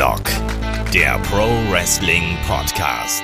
[0.00, 0.24] Headlock,
[0.94, 3.22] der Pro Wrestling Podcast.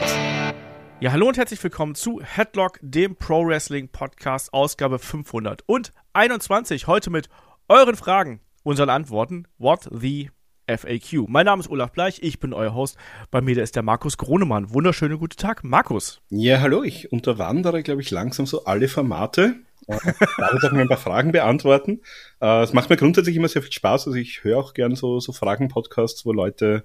[1.01, 6.87] Ja, hallo und herzlich willkommen zu Headlock, dem Pro Wrestling Podcast, Ausgabe 521.
[6.87, 7.31] Heute mit
[7.71, 9.49] euren Fragen, unseren Antworten.
[9.57, 10.29] What the
[10.67, 11.27] FAQ.
[11.29, 12.99] Mein Name ist Olaf Bleich, ich bin euer Host.
[13.31, 14.75] Bei mir ist der Markus Gronemann.
[14.75, 16.21] Wunderschönen guten Tag, Markus.
[16.29, 19.55] Ja, hallo, ich unterwandere, glaube ich, langsam so alle Formate.
[19.87, 19.99] Äh,
[20.39, 22.01] darf ich auch mal ein paar Fragen beantworten.
[22.41, 24.07] Äh, es macht mir grundsätzlich immer sehr viel Spaß.
[24.09, 26.85] Also ich höre auch gern so, so Fragen-Podcasts, wo Leute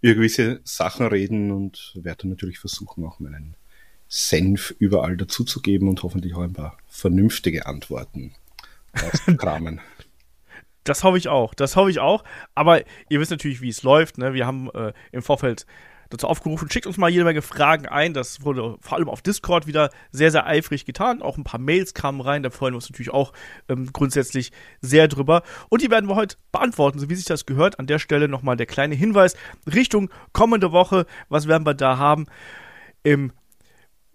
[0.00, 3.56] über gewisse Sachen reden und werde natürlich versuchen, auch meinen
[4.08, 8.34] Senf überall dazuzugeben und hoffentlich auch ein paar vernünftige Antworten
[9.00, 9.80] rauszukramen.
[10.86, 11.54] Das hoffe ich auch.
[11.54, 12.24] Das hoffe ich auch.
[12.54, 14.18] Aber ihr wisst natürlich, wie es läuft.
[14.18, 14.34] Ne?
[14.34, 15.64] Wir haben äh, im Vorfeld
[16.14, 18.14] dazu aufgerufen, schickt uns mal jede Menge Fragen ein.
[18.14, 21.22] Das wurde vor allem auf Discord wieder sehr, sehr eifrig getan.
[21.22, 22.42] Auch ein paar Mails kamen rein.
[22.42, 23.32] Da freuen wir uns natürlich auch
[23.68, 25.42] ähm, grundsätzlich sehr drüber.
[25.68, 27.78] Und die werden wir heute beantworten, so wie sich das gehört.
[27.78, 29.36] An der Stelle nochmal der kleine Hinweis
[29.72, 31.06] Richtung kommende Woche.
[31.28, 32.26] Was werden wir da haben?
[33.02, 33.32] Im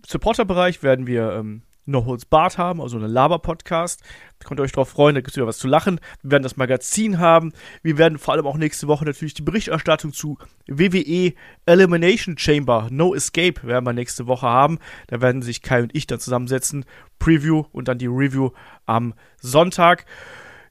[0.05, 4.01] Supporter-Bereich werden wir ähm, No Holds Bart haben, also einen Laber-Podcast.
[4.39, 5.99] Könnt ihr euch darauf freuen, da gibt es wieder was zu lachen.
[6.21, 7.51] Wir werden das Magazin haben.
[7.81, 11.33] Wir werden vor allem auch nächste Woche natürlich die Berichterstattung zu WWE
[11.65, 14.79] Elimination Chamber No Escape werden wir nächste Woche haben.
[15.07, 16.85] Da werden sich Kai und ich dann zusammensetzen.
[17.17, 18.51] Preview und dann die Review
[18.85, 20.05] am Sonntag.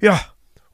[0.00, 0.20] Ja,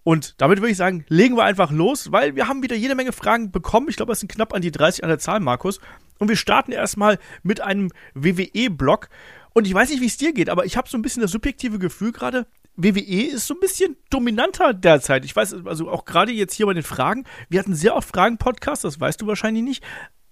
[0.04, 3.12] und damit würde ich sagen, legen wir einfach los, weil wir haben wieder jede Menge
[3.12, 3.88] Fragen bekommen.
[3.88, 5.80] Ich glaube, es sind knapp an die 30 an der Zahl, Markus.
[6.18, 9.08] Und wir starten erstmal mit einem WWE-Blog.
[9.54, 11.30] Und ich weiß nicht, wie es dir geht, aber ich habe so ein bisschen das
[11.30, 15.24] subjektive Gefühl gerade, WWE ist so ein bisschen dominanter derzeit.
[15.24, 18.82] Ich weiß, also auch gerade jetzt hier bei den Fragen, wir hatten sehr oft Fragen-Podcasts,
[18.82, 19.84] das weißt du wahrscheinlich nicht,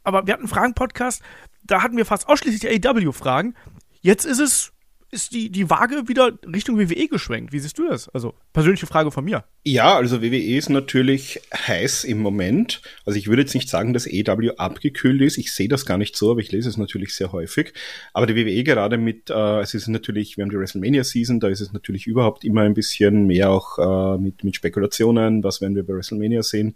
[0.03, 1.23] aber wir hatten Fragen-Podcast,
[1.63, 3.55] da hatten wir fast ausschließlich AEW-Fragen.
[4.01, 4.72] Jetzt ist es
[5.13, 7.53] ist die, die Waage wieder Richtung WWE geschwenkt.
[7.53, 8.09] Wie siehst du das?
[8.09, 9.45] Also, persönliche Frage von mir.
[9.63, 12.81] Ja, also WWE ist natürlich heiß im Moment.
[13.05, 15.37] Also ich würde jetzt nicht sagen, dass EW abgekühlt ist.
[15.37, 17.75] Ich sehe das gar nicht so, aber ich lese es natürlich sehr häufig.
[18.15, 21.49] Aber die WWE gerade mit, äh, es ist natürlich, wir haben die WrestleMania Season, da
[21.49, 25.77] ist es natürlich überhaupt immer ein bisschen mehr auch äh, mit, mit Spekulationen, was werden
[25.77, 26.75] wir bei WrestleMania sehen.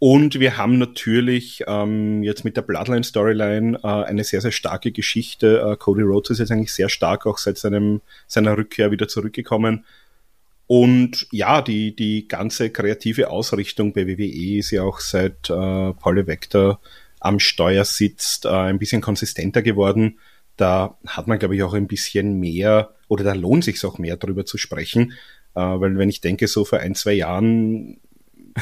[0.00, 5.60] Und wir haben natürlich ähm, jetzt mit der Bloodline-Storyline äh, eine sehr, sehr starke Geschichte.
[5.60, 9.84] Äh, Cody Rhodes ist jetzt eigentlich sehr stark auch seit seinem, seiner Rückkehr wieder zurückgekommen.
[10.68, 16.26] Und ja, die, die ganze kreative Ausrichtung bei WWE ist ja auch seit äh, Paul
[16.26, 16.80] Vector
[17.18, 20.18] am Steuer sitzt, äh, ein bisschen konsistenter geworden.
[20.56, 24.16] Da hat man, glaube ich, auch ein bisschen mehr, oder da lohnt sich auch mehr
[24.16, 25.14] darüber zu sprechen.
[25.56, 27.98] Äh, weil wenn ich denke, so vor ein, zwei Jahren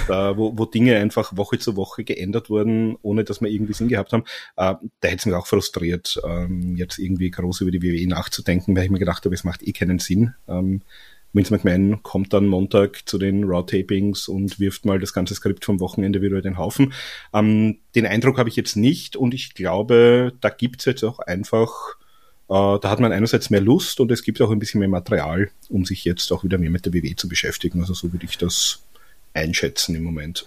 [0.08, 3.88] da, wo, wo Dinge einfach Woche zu Woche geändert wurden, ohne dass wir irgendwie Sinn
[3.88, 4.24] gehabt haben,
[4.56, 8.76] äh, da hätte es mich auch frustriert, ähm, jetzt irgendwie groß über die WWE nachzudenken,
[8.76, 10.34] weil ich mir gedacht habe, es macht eh keinen Sinn.
[10.48, 10.82] Ähm,
[11.36, 15.80] Vince McMahon kommt dann Montag zu den Raw-Tapings und wirft mal das ganze Skript vom
[15.80, 16.94] Wochenende wieder über den Haufen.
[17.34, 21.18] Ähm, den Eindruck habe ich jetzt nicht und ich glaube, da gibt es jetzt auch
[21.18, 21.70] einfach,
[22.48, 25.50] äh, da hat man einerseits mehr Lust und es gibt auch ein bisschen mehr Material,
[25.68, 27.80] um sich jetzt auch wieder mehr mit der WWE zu beschäftigen.
[27.80, 28.82] Also so würde ich das
[29.36, 30.46] einschätzen im Moment.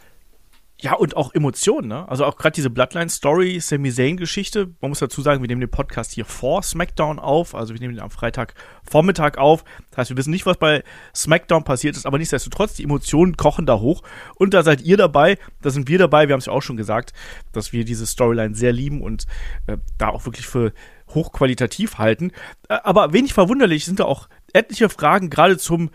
[0.82, 2.08] Ja, und auch Emotionen, ne?
[2.08, 4.70] Also auch gerade diese Bloodline-Story, Sami Zayn-Geschichte.
[4.80, 7.54] Man muss dazu sagen, wir nehmen den Podcast hier vor SmackDown auf.
[7.54, 8.54] Also wir nehmen den am Freitag
[8.90, 9.66] Vormittag auf.
[9.90, 13.66] Das heißt, wir wissen nicht, was bei SmackDown passiert ist, aber nichtsdestotrotz, die Emotionen kochen
[13.66, 14.04] da hoch.
[14.36, 16.30] Und da seid ihr dabei, da sind wir dabei.
[16.30, 17.12] Wir haben es ja auch schon gesagt,
[17.52, 19.26] dass wir diese Storyline sehr lieben und
[19.68, 20.72] äh, da auch wirklich für
[21.10, 22.32] hochqualitativ halten.
[22.70, 25.90] Äh, aber wenig verwunderlich sind da auch etliche Fragen gerade zum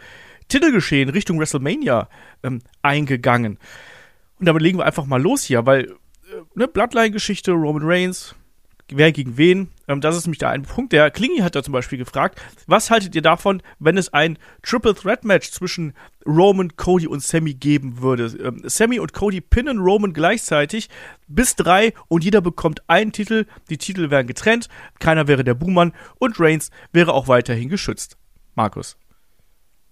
[0.49, 2.09] Titelgeschehen Richtung WrestleMania
[2.43, 3.59] ähm, eingegangen.
[4.39, 5.95] Und damit legen wir einfach mal los hier, weil äh,
[6.55, 8.35] ne, Bloodline-Geschichte, Roman Reigns,
[8.89, 10.93] wer gegen wen, ähm, das ist nämlich da ein Punkt.
[10.93, 14.95] Der Klingi hat da zum Beispiel gefragt, was haltet ihr davon, wenn es ein Triple
[14.95, 15.95] Threat Match zwischen
[16.27, 18.27] Roman, Cody und Sammy geben würde?
[18.43, 20.89] Ähm, Sammy und Cody pinnen Roman gleichzeitig
[21.29, 23.47] bis drei und jeder bekommt einen Titel.
[23.71, 24.69] Die Titel wären getrennt,
[24.99, 28.17] keiner wäre der Buhmann und Reigns wäre auch weiterhin geschützt.
[28.55, 28.97] Markus.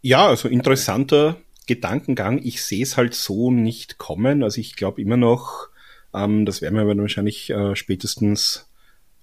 [0.03, 2.41] Ja, also interessanter Gedankengang.
[2.43, 4.43] Ich sehe es halt so nicht kommen.
[4.43, 5.69] Also ich glaube immer noch,
[6.13, 8.69] ähm, das werden wir aber wahrscheinlich äh, spätestens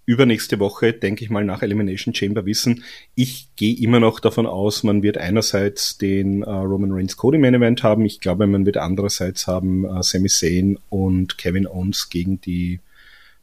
[0.05, 2.83] übernächste Woche, denke ich mal, nach Elimination Chamber wissen.
[3.13, 7.53] Ich gehe immer noch davon aus, man wird einerseits den äh, Roman Reigns Cody Main
[7.53, 8.05] Event haben.
[8.05, 12.79] Ich glaube, man wird andererseits haben äh, Sami Zayn und Kevin Owens gegen die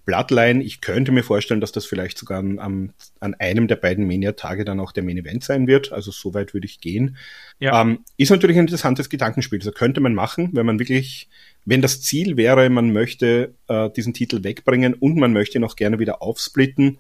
[0.06, 0.62] Bloodline.
[0.62, 4.81] Ich könnte mir vorstellen, dass das vielleicht sogar an, an einem der beiden Mania-Tage dann
[4.81, 5.93] auch der Main Event sein wird.
[5.93, 7.17] Also so weit würde ich gehen.
[7.58, 7.82] Ja.
[7.82, 9.58] Ähm, ist natürlich ein interessantes Gedankenspiel.
[9.58, 11.29] Das könnte man machen, wenn man wirklich,
[11.64, 15.99] wenn das Ziel wäre, man möchte äh, diesen Titel wegbringen und man möchte noch gerne
[15.99, 16.99] wieder aufsplitten,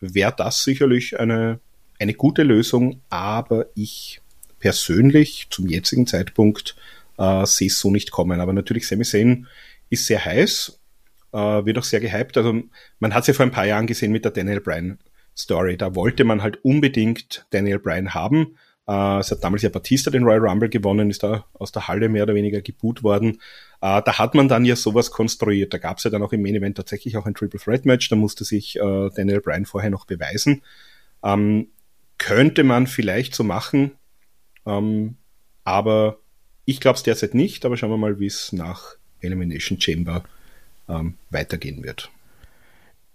[0.00, 1.60] wäre das sicherlich eine,
[2.00, 3.02] eine gute Lösung.
[3.10, 4.22] Aber ich
[4.60, 6.74] persönlich zum jetzigen Zeitpunkt
[7.18, 8.40] äh, sehe es so nicht kommen.
[8.40, 9.46] Aber natürlich Sami Zayn
[9.90, 10.75] ist sehr heiß
[11.36, 12.36] wird auch sehr gehypt.
[12.36, 12.62] Also
[12.98, 14.98] man hat es ja vor ein paar Jahren gesehen mit der Daniel Bryan
[15.36, 15.76] Story.
[15.76, 18.56] Da wollte man halt unbedingt Daniel Bryan haben.
[18.88, 22.08] Äh, es hat damals ja Batista den Royal Rumble gewonnen, ist da aus der Halle
[22.08, 23.40] mehr oder weniger geboot worden.
[23.80, 25.74] Äh, da hat man dann ja sowas konstruiert.
[25.74, 28.08] Da gab es ja dann auch im Main Event tatsächlich auch ein Triple Threat Match.
[28.08, 30.62] Da musste sich äh, Daniel Bryan vorher noch beweisen.
[31.22, 31.68] Ähm,
[32.18, 33.92] könnte man vielleicht so machen,
[34.64, 35.16] ähm,
[35.64, 36.18] aber
[36.64, 37.64] ich glaube es derzeit nicht.
[37.66, 40.24] Aber schauen wir mal, wie es nach Elimination Chamber
[40.88, 42.10] ähm, weitergehen wird.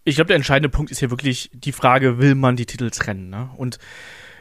[0.03, 3.29] Ich glaube, der entscheidende Punkt ist hier wirklich die Frage, will man die Titel trennen?
[3.29, 3.50] Ne?
[3.57, 3.77] Und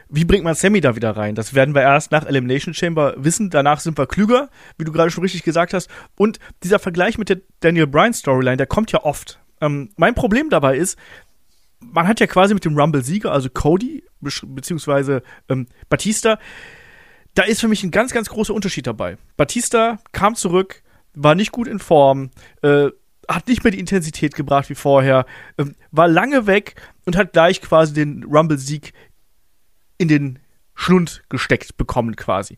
[0.09, 1.35] wie bringt man Sammy da wieder rein?
[1.35, 3.49] Das werden wir erst nach Elimination Chamber wissen.
[3.49, 5.89] Danach sind wir klüger, wie du gerade schon richtig gesagt hast.
[6.17, 9.39] Und dieser Vergleich mit der Daniel Bryan Storyline, der kommt ja oft.
[9.61, 10.97] Ähm, mein Problem dabei ist,
[11.79, 16.39] man hat ja quasi mit dem Rumble-Sieger, also Cody, beziehungsweise ähm, Batista,
[17.33, 19.17] da ist für mich ein ganz, ganz großer Unterschied dabei.
[19.37, 22.31] Batista kam zurück, war nicht gut in Form,
[22.61, 22.89] äh,
[23.27, 25.25] hat nicht mehr die Intensität gebracht wie vorher,
[25.57, 26.75] äh, war lange weg
[27.05, 28.93] und hat gleich quasi den Rumble-Sieg
[29.97, 30.39] in den
[30.75, 32.57] Schlund gesteckt bekommen quasi.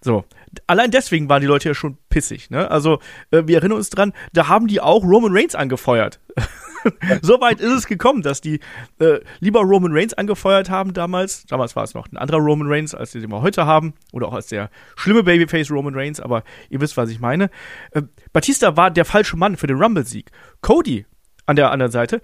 [0.00, 0.24] So.
[0.66, 2.70] Allein deswegen waren die Leute ja schon pissig, ne?
[2.70, 3.00] Also,
[3.30, 6.20] äh, wir erinnern uns dran, da haben die auch Roman Reigns angefeuert.
[7.22, 8.60] so weit ist es gekommen, dass die
[8.98, 11.46] äh, lieber Roman Reigns angefeuert haben damals.
[11.46, 13.94] Damals war es noch ein anderer Roman Reigns, als den wir heute haben.
[14.12, 17.50] Oder auch als der schlimme Babyface Roman Reigns, aber ihr wisst, was ich meine.
[17.92, 18.02] Äh,
[18.32, 20.30] Batista war der falsche Mann für den Rumble-Sieg.
[20.60, 21.06] Cody
[21.46, 22.20] an der anderen Seite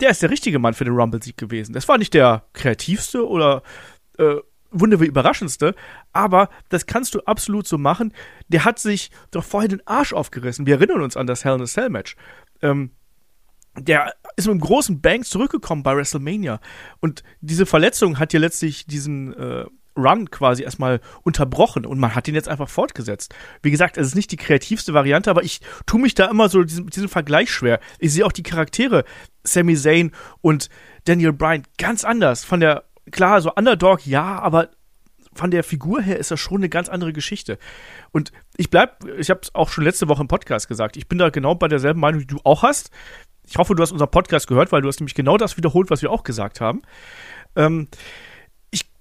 [0.00, 1.72] der ist der richtige Mann für den Rumble-Sieg gewesen.
[1.72, 3.62] Das war nicht der kreativste oder
[4.18, 4.36] äh,
[4.70, 5.74] wunderbar überraschendste,
[6.12, 8.12] aber das kannst du absolut so machen.
[8.48, 10.66] Der hat sich doch vorher den Arsch aufgerissen.
[10.66, 12.16] Wir erinnern uns an das Hell in a Cell Match.
[12.62, 12.92] Ähm,
[13.78, 16.60] der ist mit einem großen Bang zurückgekommen bei WrestleMania.
[17.00, 19.64] Und diese Verletzung hat ja letztlich diesen äh,
[19.96, 23.34] Run quasi erstmal unterbrochen und man hat ihn jetzt einfach fortgesetzt.
[23.62, 26.62] Wie gesagt, es ist nicht die kreativste Variante, aber ich tue mich da immer so
[26.62, 27.80] diesen, diesen Vergleich schwer.
[27.98, 29.04] Ich sehe auch die Charaktere
[29.44, 30.68] Sami Zayn und
[31.04, 32.44] Daniel Bryan ganz anders.
[32.44, 34.70] Von der, klar, so Underdog, ja, aber
[35.32, 37.58] von der Figur her ist das schon eine ganz andere Geschichte.
[38.10, 41.18] Und ich bleib, ich habe es auch schon letzte Woche im Podcast gesagt, ich bin
[41.18, 42.90] da genau bei derselben Meinung, die du auch hast.
[43.50, 46.02] Ich hoffe, du hast unseren Podcast gehört, weil du hast nämlich genau das wiederholt, was
[46.02, 46.82] wir auch gesagt haben.
[47.56, 47.88] Ähm,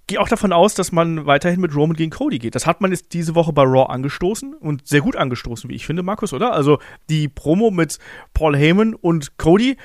[0.10, 2.56] gehe auch davon aus, dass man weiterhin mit Roman gegen Cody geht.
[2.56, 5.86] Das hat man jetzt diese Woche bei Raw angestoßen und sehr gut angestoßen, wie ich
[5.86, 6.52] finde, Markus, oder?
[6.52, 6.80] Also
[7.10, 8.00] die Promo mit
[8.34, 9.78] Paul Heyman und Cody,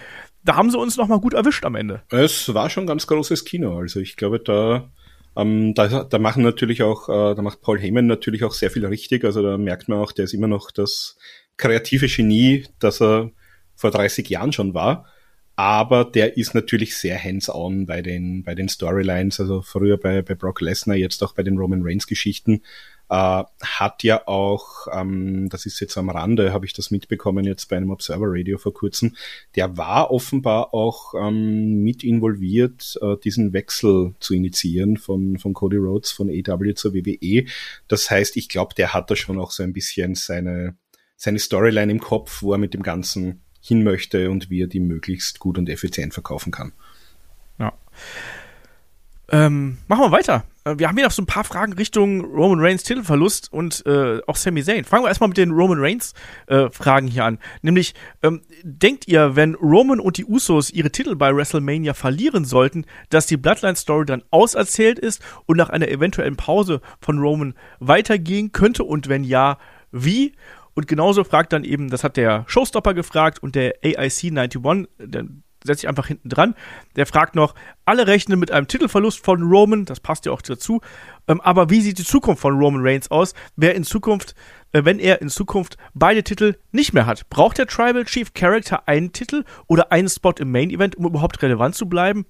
[0.43, 2.03] da haben sie uns nochmal gut erwischt am Ende.
[2.09, 3.79] Es war schon ganz großes Kino.
[3.79, 4.91] Also ich glaube, da,
[5.37, 8.87] ähm, da, da machen natürlich auch, äh, da macht Paul Heyman natürlich auch sehr viel
[8.87, 9.25] richtig.
[9.25, 11.19] Also da merkt man auch, der ist immer noch das
[11.59, 13.31] kreative Genie, das er
[13.75, 15.07] vor 30 Jahren schon war.
[15.57, 20.35] Aber der ist natürlich sehr hands-on bei den, bei den Storylines, also früher bei, bei
[20.35, 22.63] Brock Lesnar, jetzt auch bei den Roman Reigns Geschichten,
[23.09, 27.69] äh, hat ja auch, ähm, das ist jetzt am Rande, habe ich das mitbekommen jetzt
[27.69, 29.15] bei einem Observer Radio vor kurzem,
[29.55, 35.77] der war offenbar auch ähm, mit involviert, äh, diesen Wechsel zu initiieren von, von Cody
[35.77, 37.45] Rhodes von AW zur WWE.
[37.87, 40.77] Das heißt, ich glaube, der hat da schon auch so ein bisschen seine,
[41.17, 44.81] seine Storyline im Kopf, wo er mit dem ganzen hin möchte und wie er die
[44.81, 46.73] möglichst gut und effizient verkaufen kann.
[47.59, 47.73] Ja.
[49.31, 50.45] Ähm, machen wir weiter.
[50.65, 54.21] Äh, wir haben hier noch so ein paar Fragen Richtung Roman Reigns Titelverlust und äh,
[54.27, 54.85] auch Sami Zayn.
[54.85, 56.13] Fangen wir erstmal mit den Roman Reigns
[56.47, 57.39] äh, Fragen hier an.
[57.63, 62.85] Nämlich, ähm, denkt ihr, wenn Roman und die Usos ihre Titel bei WrestleMania verlieren sollten,
[63.09, 68.53] dass die Bloodline Story dann auserzählt ist und nach einer eventuellen Pause von Roman weitergehen
[68.53, 69.57] könnte und wenn ja,
[69.91, 70.35] wie?
[70.75, 75.27] Und genauso fragt dann eben, das hat der Showstopper gefragt und der AIC 91, der
[75.65, 76.55] setzt sich einfach hinten dran,
[76.95, 77.55] der fragt noch,
[77.85, 80.81] alle rechnen mit einem Titelverlust von Roman, das passt ja auch dazu,
[81.27, 84.35] ähm, aber wie sieht die Zukunft von Roman Reigns aus, wer in Zukunft,
[84.73, 87.29] äh, wenn er in Zukunft beide Titel nicht mehr hat?
[87.31, 91.43] Braucht der Tribal Chief Character einen Titel oder einen Spot im Main Event, um überhaupt
[91.43, 92.27] relevant zu bleiben?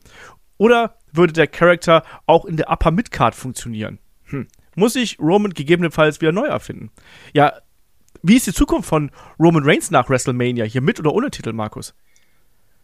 [0.57, 3.99] Oder würde der Charakter auch in der Upper Midcard funktionieren?
[4.27, 4.47] Hm.
[4.77, 6.91] Muss sich Roman gegebenenfalls wieder neu erfinden?
[7.33, 7.53] Ja,
[8.27, 10.65] wie ist die Zukunft von Roman Reigns nach WrestleMania?
[10.65, 11.95] Hier mit oder ohne Titel, Markus?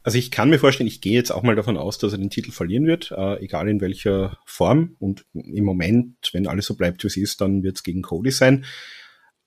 [0.02, 2.28] Also ich kann mir vorstellen, ich gehe jetzt auch mal davon aus, dass er den
[2.28, 4.96] Titel verlieren wird, äh, egal in welcher Form.
[4.98, 8.30] Und im Moment, wenn alles so bleibt, wie es ist, dann wird es gegen Cody
[8.30, 8.66] sein.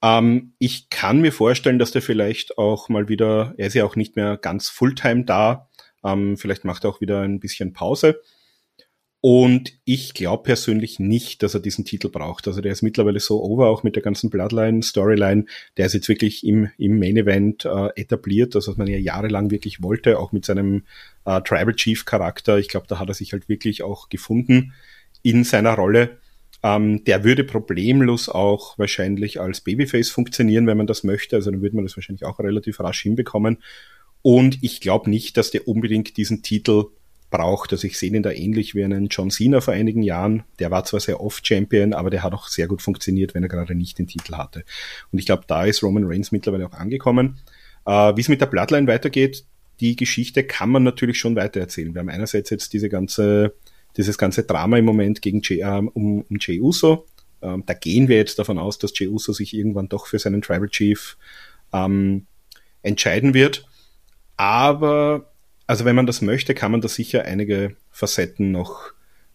[0.01, 3.95] Ähm, ich kann mir vorstellen, dass der vielleicht auch mal wieder, er ist ja auch
[3.95, 5.69] nicht mehr ganz Fulltime da,
[6.03, 8.19] ähm, vielleicht macht er auch wieder ein bisschen Pause.
[9.25, 12.45] Und ich glaube persönlich nicht, dass er diesen Titel braucht.
[12.45, 15.45] Also der ist mittlerweile so over, auch mit der ganzen Bloodline-Storyline.
[15.77, 19.81] Der ist jetzt wirklich im, im Main-Event äh, etabliert, das was man ja jahrelang wirklich
[19.81, 20.83] wollte, auch mit seinem
[21.23, 22.57] äh, Tribal Chief-Charakter.
[22.57, 24.73] Ich glaube, da hat er sich halt wirklich auch gefunden
[25.21, 26.17] in seiner Rolle.
[26.61, 31.37] Ähm, der würde problemlos auch wahrscheinlich als Babyface funktionieren, wenn man das möchte.
[31.37, 33.59] Also dann würde man das wahrscheinlich auch relativ rasch hinbekommen.
[34.21, 36.87] Und ich glaube nicht, dass der unbedingt diesen Titel
[37.33, 37.71] braucht.
[37.73, 40.43] Also ich sehe ihn da ähnlich wie einen John Cena vor einigen Jahren.
[40.59, 43.49] Der war zwar sehr oft Champion, aber der hat auch sehr gut funktioniert, wenn er
[43.49, 44.63] gerade nicht den Titel hatte.
[45.11, 47.39] Und ich glaube, da ist Roman Reigns mittlerweile auch angekommen.
[47.87, 49.45] Äh, wie es mit der Bloodline weitergeht,
[49.79, 51.95] die Geschichte kann man natürlich schon weitererzählen.
[51.95, 53.55] Wir haben einerseits jetzt diese ganze,
[53.97, 57.07] dieses ganze Drama im Moment gegen Jay, äh, um, um Jay Uso.
[57.41, 60.43] Ähm, da gehen wir jetzt davon aus, dass Jay Uso sich irgendwann doch für seinen
[60.43, 61.17] Tribal Chief
[61.73, 62.27] ähm,
[62.83, 63.65] entscheiden wird.
[64.37, 65.32] Aber,
[65.73, 68.91] also wenn man das möchte, kann man da sicher einige Facetten noch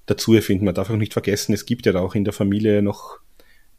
[0.06, 0.66] dazu erfinden.
[0.66, 3.18] Man darf auch nicht vergessen, es gibt ja da auch in der Familie noch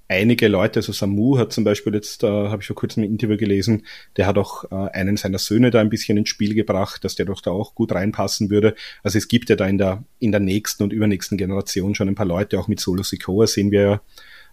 [0.10, 3.38] einige Leute, also Samu hat zum Beispiel jetzt, äh, habe ich vor kurzem ein Interview
[3.38, 3.86] gelesen,
[4.18, 7.28] der hat auch äh, einen seiner Söhne da ein bisschen ins Spiel gebracht, dass der
[7.28, 8.76] doch da auch gut reinpassen würde.
[9.04, 12.16] Also es gibt ja da in der, in der nächsten und übernächsten Generation schon ein
[12.16, 13.82] paar Leute, auch mit Solo Sikoa sehen wir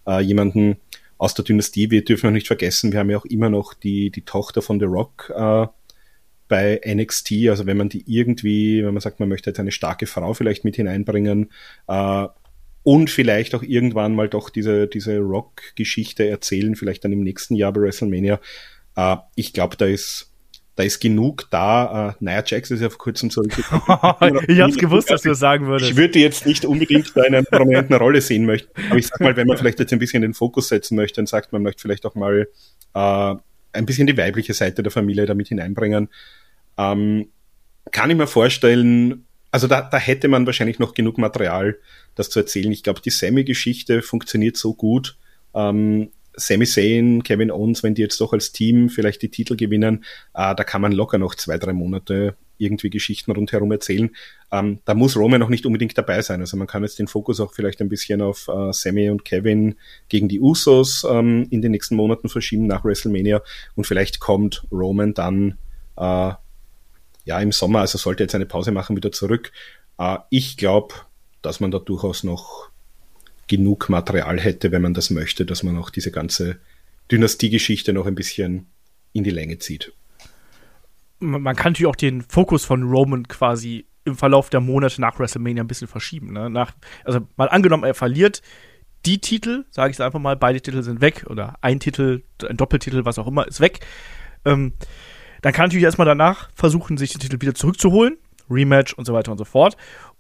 [0.07, 0.77] ja äh, jemanden
[1.19, 1.91] aus der Dynastie.
[1.91, 4.79] Wir dürfen noch nicht vergessen, wir haben ja auch immer noch die, die Tochter von
[4.79, 5.67] The Rock äh,
[6.49, 10.07] bei NXT, also wenn man die irgendwie, wenn man sagt, man möchte jetzt eine starke
[10.07, 11.51] Frau vielleicht mit hineinbringen,
[11.89, 12.27] äh,
[12.87, 17.73] und vielleicht auch irgendwann mal doch diese, diese Rock-Geschichte erzählen, vielleicht dann im nächsten Jahr
[17.73, 18.39] bei WrestleMania.
[18.95, 20.31] Äh, ich glaube, da ist,
[20.77, 22.11] da ist genug da.
[22.11, 24.39] Äh, Nia Jax ist ja vor kurzem zurückgekommen.
[24.47, 25.91] ich hab's gewusst, dass du das sagen würdest.
[25.91, 28.71] Ich würde jetzt nicht unbedingt da in einer prominenten Rolle sehen möchten.
[28.89, 31.29] Aber ich sag mal, wenn man vielleicht jetzt ein bisschen den Fokus setzen möchte und
[31.29, 32.47] sagt, man möchte vielleicht auch mal
[32.95, 33.35] äh,
[33.77, 36.09] ein bisschen die weibliche Seite der Familie damit hineinbringen,
[36.79, 37.29] ähm,
[37.93, 41.79] kann ich mir vorstellen, also da, da hätte man wahrscheinlich noch genug Material,
[42.15, 42.73] das zu erzählen.
[42.73, 45.17] Ich glaube, die Sammy-Geschichte funktioniert so gut.
[45.55, 50.05] Ähm, Sami Zayn, Kevin Owens, wenn die jetzt doch als Team vielleicht die Titel gewinnen,
[50.35, 54.11] äh, da kann man locker noch zwei, drei Monate irgendwie Geschichten rundherum erzählen.
[54.53, 56.41] Ähm, da muss Roman noch nicht unbedingt dabei sein.
[56.41, 59.77] Also man kann jetzt den Fokus auch vielleicht ein bisschen auf äh, Sammy und Kevin
[60.09, 63.43] gegen die Usos ähm, in den nächsten Monaten verschieben nach WrestleMania
[63.75, 65.59] und vielleicht kommt Roman dann
[65.97, 66.33] äh,
[67.25, 69.53] ja im Sommer, also sollte jetzt eine Pause machen, wieder zurück.
[69.99, 70.95] Äh, ich glaube,
[71.43, 72.71] dass man da durchaus noch
[73.49, 76.59] genug Material hätte, wenn man das möchte, dass man auch diese ganze
[77.11, 78.67] Dynastiegeschichte noch ein bisschen
[79.13, 79.93] in die Länge zieht.
[81.19, 85.65] Man kann natürlich auch den Fokus von Roman quasi im Verlauf der Monate nach WrestleMania
[85.65, 86.33] ein bisschen verschieben.
[86.33, 86.49] Ne?
[86.49, 86.73] Nach,
[87.05, 88.43] also mal angenommen, er verliert
[89.05, 92.57] die Titel, sage ich es einfach mal, beide Titel sind weg oder ein Titel, ein
[92.57, 93.81] Doppeltitel, was auch immer, ist weg.
[94.45, 94.75] Ähm,
[95.43, 98.17] dann kann natürlich erstmal danach versuchen, sich den Titel wieder zurückzuholen.
[98.51, 99.77] Rematch und so weiter und so fort.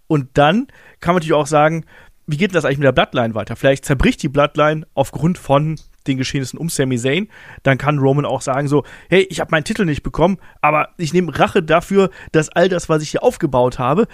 [0.08, 0.68] Und dann
[1.00, 1.84] kann man natürlich auch sagen,
[2.26, 3.56] wie geht das eigentlich mit der Bloodline weiter?
[3.56, 5.76] Vielleicht zerbricht die Bloodline aufgrund von
[6.06, 7.28] den Geschehnissen um Sami Zayn.
[7.62, 11.12] Dann kann Roman auch sagen so, hey, ich habe meinen Titel nicht bekommen, aber ich
[11.12, 14.06] nehme Rache dafür, dass all das, was ich hier aufgebaut habe,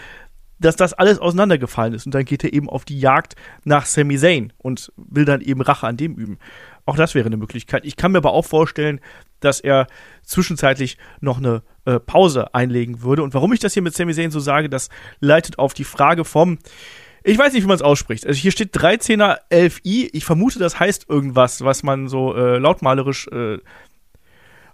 [0.63, 2.07] dass das alles auseinandergefallen ist.
[2.07, 3.35] Und dann geht er eben auf die Jagd
[3.65, 6.39] nach Sami Zayn und will dann eben Rache an dem üben.
[6.87, 7.85] Auch das wäre eine Möglichkeit.
[7.85, 9.01] Ich kann mir aber auch vorstellen,
[9.41, 9.87] dass er
[10.23, 13.23] zwischenzeitlich noch eine äh, Pause einlegen würde.
[13.23, 14.89] Und warum ich das hier mit Sami Zayn so sage, das
[15.21, 16.59] leitet auf die Frage vom
[17.25, 18.27] ich weiß nicht, wie man es ausspricht.
[18.27, 20.11] Also hier steht 13er 11i.
[20.13, 23.59] Ich vermute, das heißt irgendwas, was man so äh, lautmalerisch äh,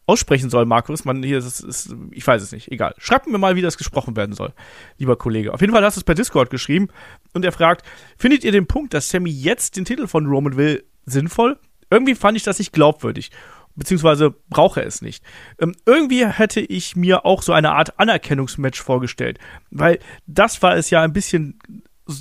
[0.06, 1.04] aussprechen soll, Markus.
[1.04, 2.72] Man hier, das ist, ich weiß es nicht.
[2.72, 2.94] Egal.
[2.98, 4.52] Schreibt mir mal, wie das gesprochen werden soll,
[4.96, 5.52] lieber Kollege.
[5.52, 6.88] Auf jeden Fall hast du es per Discord geschrieben
[7.34, 7.84] und er fragt:
[8.16, 11.58] Findet ihr den Punkt, dass Sammy jetzt den Titel von Roman will, sinnvoll?
[11.90, 13.30] Irgendwie fand ich das nicht glaubwürdig
[13.78, 15.24] beziehungsweise brauche es nicht.
[15.60, 19.38] Ähm, irgendwie hätte ich mir auch so eine Art Anerkennungsmatch vorgestellt,
[19.70, 21.60] weil das war es ja ein bisschen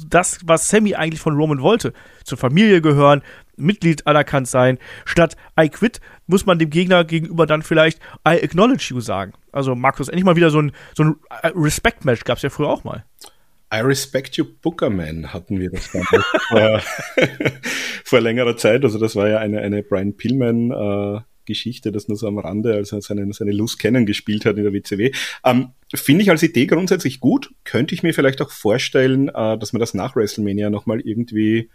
[0.08, 1.94] das, was Sammy eigentlich von Roman wollte.
[2.24, 3.22] Zur Familie gehören,
[3.56, 4.78] Mitglied anerkannt sein.
[5.06, 9.34] Statt I quit muss man dem Gegner gegenüber dann vielleicht I acknowledge you sagen.
[9.52, 12.70] Also Markus, endlich mal wieder so ein, so ein äh, Respect-Match gab es ja früher
[12.70, 13.06] auch mal.
[13.74, 15.88] I Respect You Bookerman hatten wir das
[16.48, 16.82] vor,
[18.04, 18.84] vor längerer Zeit.
[18.84, 22.76] Also das war ja eine, eine Brian Pillman äh, Geschichte, das nur so am Rande,
[22.76, 25.12] als er seine, seine Lust kennen gespielt hat in der WCW.
[25.44, 27.50] Ähm, Finde ich als Idee grundsätzlich gut.
[27.64, 31.70] Könnte ich mir vielleicht auch vorstellen, äh, dass man das nach WrestleMania nochmal irgendwie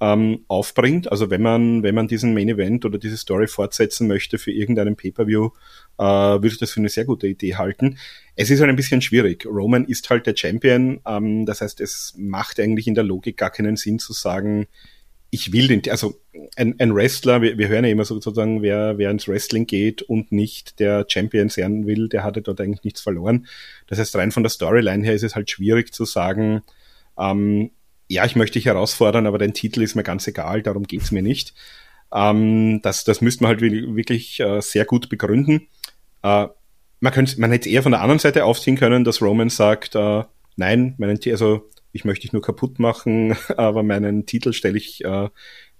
[0.00, 1.10] ähm, aufbringt.
[1.12, 4.96] Also wenn man, wenn man diesen Main Event oder diese Story fortsetzen möchte für irgendeinen
[4.96, 5.50] Pay-Per-View,
[5.98, 7.98] äh, würde ich das für eine sehr gute Idee halten.
[8.34, 9.46] Es ist halt ein bisschen schwierig.
[9.46, 11.00] Roman ist halt der Champion.
[11.06, 14.66] Ähm, das heißt, es macht eigentlich in der Logik gar keinen Sinn zu sagen,
[15.30, 16.20] ich will den, also
[16.56, 20.32] ein, ein Wrestler, wir, wir hören ja immer sozusagen, wer, wer ins Wrestling geht und
[20.32, 23.46] nicht der Champion sein will, der hatte dort eigentlich nichts verloren.
[23.86, 26.62] Das heißt, rein von der Storyline her ist es halt schwierig zu sagen,
[27.18, 27.70] ähm,
[28.08, 31.22] ja, ich möchte dich herausfordern, aber dein Titel ist mir ganz egal, darum geht's mir
[31.22, 31.54] nicht.
[32.12, 35.68] Ähm, das, das müsste man halt wirklich äh, sehr gut begründen.
[36.22, 36.48] Äh,
[36.98, 40.24] man könnte, man hätte eher von der anderen Seite aufziehen können, dass Roman sagt, äh,
[40.56, 45.28] nein, meinen, also ich möchte dich nur kaputt machen, aber meinen Titel stelle ich äh,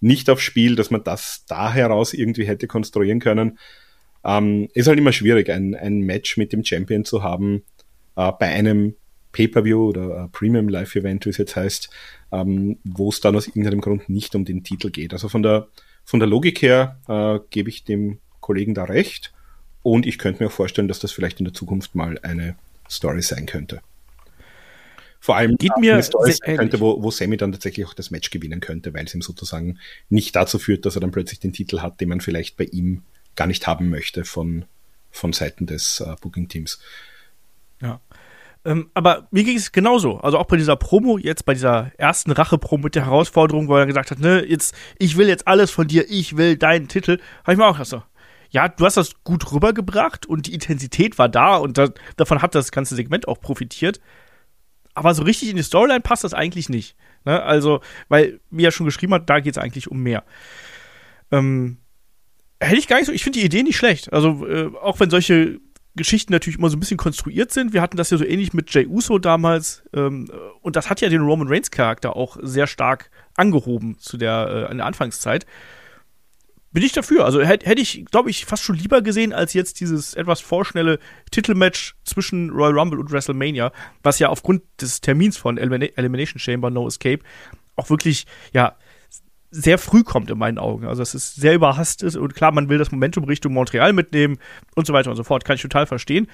[0.01, 3.59] nicht aufs Spiel, dass man das da heraus irgendwie hätte konstruieren können.
[4.25, 7.63] Ähm, ist halt immer schwierig, ein, ein Match mit dem Champion zu haben
[8.17, 8.95] äh, bei einem
[9.33, 11.91] Pay-per-View oder Premium Live Event, wie es jetzt heißt,
[12.33, 15.13] ähm, wo es dann aus irgendeinem Grund nicht um den Titel geht.
[15.13, 15.69] Also von der
[16.05, 19.33] von der Logik her äh, gebe ich dem Kollegen da recht
[19.83, 22.57] und ich könnte mir auch vorstellen, dass das vielleicht in der Zukunft mal eine
[22.89, 23.81] Story sein könnte.
[25.21, 26.01] Vor allem Geht mir
[26.43, 29.79] könnte, wo, wo Sammy dann tatsächlich auch das Match gewinnen könnte, weil es ihm sozusagen
[30.09, 33.03] nicht dazu führt, dass er dann plötzlich den Titel hat, den man vielleicht bei ihm
[33.37, 34.65] gar nicht haben möchte von,
[35.11, 36.81] von Seiten des äh, Booking-Teams.
[37.83, 38.01] Ja.
[38.65, 40.19] Ähm, aber mir ging es genauso.
[40.19, 43.87] Also auch bei dieser Promo, jetzt bei dieser ersten Rache-Promo mit der Herausforderung, wo er
[43.87, 47.53] gesagt hat, ne, jetzt, ich will jetzt alles von dir, ich will deinen Titel, habe
[47.53, 48.03] ich mir auch gedacht, so,
[48.51, 52.55] ja, du hast das gut rübergebracht und die Intensität war da und da, davon hat
[52.55, 54.01] das ganze Segment auch profitiert.
[54.95, 56.97] Aber so richtig in die Storyline passt das eigentlich nicht.
[57.25, 57.43] Ne?
[57.43, 60.25] Also, weil, wie er schon geschrieben hat, da geht es eigentlich um mehr.
[61.31, 61.79] Ähm,
[62.61, 64.13] hätte ich gar nicht so, ich finde die Idee nicht schlecht.
[64.13, 65.61] Also, äh, auch wenn solche
[65.97, 67.73] Geschichten natürlich immer so ein bisschen konstruiert sind.
[67.73, 69.83] Wir hatten das ja so ähnlich mit Jay Uso damals.
[69.93, 70.31] Ähm,
[70.63, 74.71] und das hat ja den Roman Reigns Charakter auch sehr stark angehoben zu der, äh,
[74.71, 75.47] in der Anfangszeit
[76.73, 77.25] bin ich dafür.
[77.25, 80.99] Also hätte hätt ich, glaube ich, fast schon lieber gesehen als jetzt dieses etwas vorschnelle
[81.31, 83.73] Titelmatch zwischen Royal Rumble und WrestleMania,
[84.03, 87.21] was ja aufgrund des Termins von Elimina Elimination Chamber No Escape
[87.77, 88.77] auch wirklich, ja,
[89.51, 90.87] sehr früh kommt in meinen Augen.
[90.87, 94.39] Also es ist sehr überhastet und klar, man will das Momentum Richtung Montreal mitnehmen
[94.77, 95.45] und so weiter und so fort.
[95.45, 96.29] Kann ich total verstehen.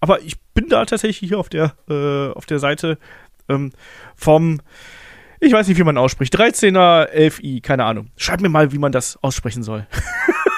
[0.00, 2.98] Aber ich bin da tatsächlich hier auf der, äh, auf der Seite
[3.48, 3.72] ähm,
[4.16, 4.60] vom
[5.40, 6.36] ich weiß nicht, wie man ausspricht.
[6.36, 8.10] 13er 11i, keine Ahnung.
[8.16, 9.86] Schreib mir mal, wie man das aussprechen soll.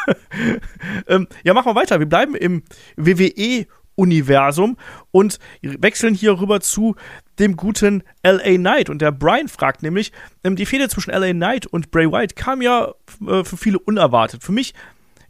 [1.07, 1.99] ähm, ja, machen wir weiter.
[1.99, 2.63] Wir bleiben im
[2.97, 4.77] WWE-Universum
[5.11, 6.97] und wechseln hier rüber zu
[7.39, 8.91] dem guten LA Knight.
[8.91, 10.13] Und der Brian fragt nämlich,
[10.45, 12.95] ähm, die Fehde zwischen LA Knight und Bray Wyatt kam ja
[13.27, 14.43] äh, für viele unerwartet.
[14.43, 14.75] Für mich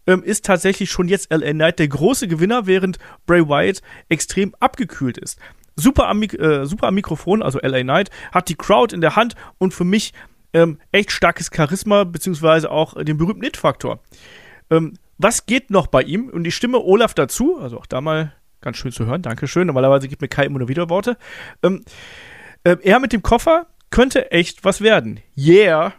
[0.06, 5.18] ähm, ist tatsächlich schon jetzt LA Knight der große Gewinner, während Bray Wyatt extrem abgekühlt
[5.18, 5.38] ist
[5.76, 9.34] super am, äh, super am Mikrofon, also LA Knight, hat die Crowd in der Hand
[9.58, 10.12] und für mich
[10.52, 14.00] ähm, echt starkes Charisma, beziehungsweise auch den berühmten Hit-Faktor.
[14.70, 16.28] Ähm, was geht noch bei ihm?
[16.28, 19.66] Und die Stimme Olaf dazu, also auch da mal ganz schön zu hören, Dankeschön.
[19.66, 21.16] Normalerweise gibt mir Kai immer nur Widerworte.
[21.62, 21.84] Ähm,
[22.64, 25.20] äh, er mit dem Koffer könnte echt was werden.
[25.36, 25.94] Yeah!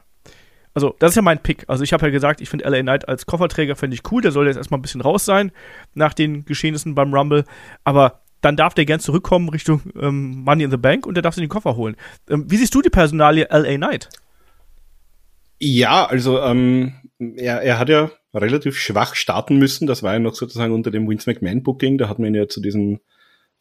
[0.73, 1.65] Also, das ist ja mein Pick.
[1.67, 4.21] Also, ich habe ja gesagt, ich finde LA Knight als Kofferträger fände ich cool.
[4.21, 5.51] Der soll jetzt erstmal ein bisschen raus sein
[5.93, 7.43] nach den Geschehnissen beim Rumble.
[7.83, 11.35] Aber dann darf der gern zurückkommen Richtung ähm, Money in the Bank und der darf
[11.35, 11.95] sich den Koffer holen.
[12.29, 14.09] Ähm, wie siehst du die Personalie LA Knight?
[15.59, 19.85] Ja, also ähm, er, er hat ja relativ schwach starten müssen.
[19.87, 21.97] Das war ja noch sozusagen unter dem Vince McMahon Booking.
[21.97, 22.99] Da hat man ihn ja zu diesen,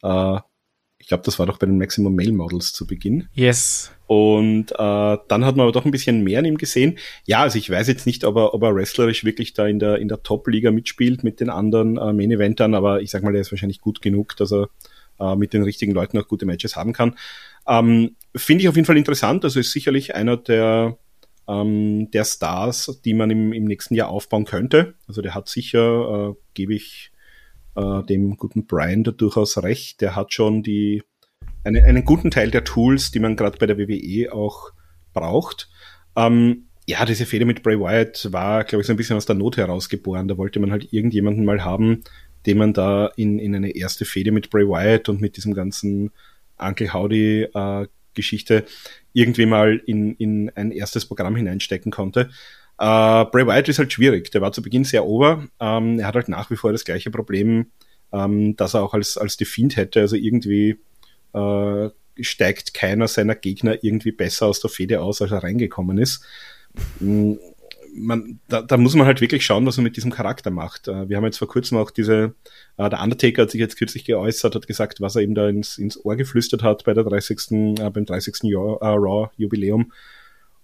[0.01, 0.39] äh,
[1.01, 3.27] ich glaube, das war doch bei den Maximum Male Models zu Beginn.
[3.33, 3.91] Yes.
[4.05, 6.99] Und äh, dann hat man aber doch ein bisschen mehr an ihm gesehen.
[7.25, 9.97] Ja, also ich weiß jetzt nicht, ob er, ob er wrestlerisch wirklich da in der,
[9.97, 13.51] in der Top-Liga mitspielt mit den anderen äh, Main-Eventern, aber ich sag mal, er ist
[13.51, 14.69] wahrscheinlich gut genug, dass er
[15.19, 17.15] äh, mit den richtigen Leuten auch gute Matches haben kann.
[17.67, 19.43] Ähm, Finde ich auf jeden Fall interessant.
[19.43, 20.97] Also ist sicherlich einer der,
[21.47, 24.93] ähm, der Stars, die man im, im nächsten Jahr aufbauen könnte.
[25.07, 27.10] Also der hat sicher, äh, gebe ich
[27.75, 31.03] äh, dem guten Brian da durchaus recht, der hat schon die
[31.63, 34.71] einen, einen guten Teil der Tools, die man gerade bei der WWE auch
[35.13, 35.69] braucht.
[36.15, 39.35] Ähm, ja, diese Fehde mit Bray Wyatt war, glaube ich, so ein bisschen aus der
[39.35, 40.27] Not herausgeboren.
[40.27, 42.03] Da wollte man halt irgendjemanden mal haben,
[42.45, 46.11] den man da in, in eine erste Fehde mit Bray Wyatt und mit diesem ganzen
[46.57, 48.65] Uncle Howdy äh, Geschichte
[49.13, 52.29] irgendwie mal in, in ein erstes Programm hineinstecken konnte.
[52.81, 54.31] Äh, Bray Wyatt ist halt schwierig.
[54.31, 55.47] Der war zu Beginn sehr over.
[55.59, 57.67] Ähm, er hat halt nach wie vor das gleiche Problem,
[58.11, 59.99] ähm, dass er auch als, als Defiant hätte.
[59.99, 60.79] Also irgendwie
[61.33, 61.89] äh,
[62.19, 66.25] steigt keiner seiner Gegner irgendwie besser aus der Fede aus, als er reingekommen ist.
[66.99, 67.33] Mm,
[67.93, 70.87] man, da, da muss man halt wirklich schauen, was man mit diesem Charakter macht.
[70.87, 72.33] Äh, wir haben jetzt vor kurzem auch diese,
[72.77, 75.77] äh, der Undertaker hat sich jetzt kürzlich geäußert, hat gesagt, was er ihm da ins,
[75.77, 77.77] ins Ohr geflüstert hat bei der 30.
[77.79, 78.49] Äh, beim 30.
[78.49, 79.91] Jahr, äh, Raw Jubiläum.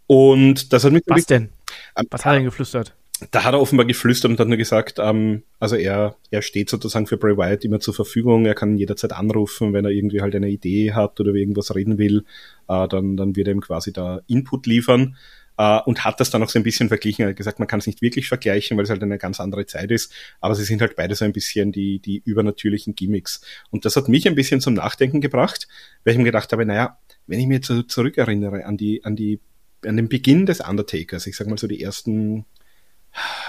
[0.08, 1.04] Und das hat mich.
[1.06, 1.50] Was denn?
[1.96, 2.96] Ähm, was hat er denn geflüstert?
[3.32, 7.08] da hat er offenbar geflüstert und hat nur gesagt, ähm, also er, er steht sozusagen
[7.08, 10.50] für Bray Wyatt immer zur Verfügung, er kann jederzeit anrufen, wenn er irgendwie halt eine
[10.50, 12.26] Idee hat oder irgendwas reden will,
[12.68, 15.18] äh, dann, dann wird er ihm quasi da Input liefern
[15.58, 17.24] äh, und hat das dann auch so ein bisschen verglichen.
[17.24, 19.66] Er hat gesagt, man kann es nicht wirklich vergleichen, weil es halt eine ganz andere
[19.66, 23.42] Zeit ist, aber sie sind halt beide so ein bisschen die, die übernatürlichen Gimmicks.
[23.72, 25.68] Und das hat mich ein bisschen zum Nachdenken gebracht,
[26.04, 29.42] weil ich mir gedacht habe, naja, wenn ich mir jetzt zurückerinnere an die, an die,
[29.86, 32.46] an den Beginn des Undertakers, ich sag mal so die ersten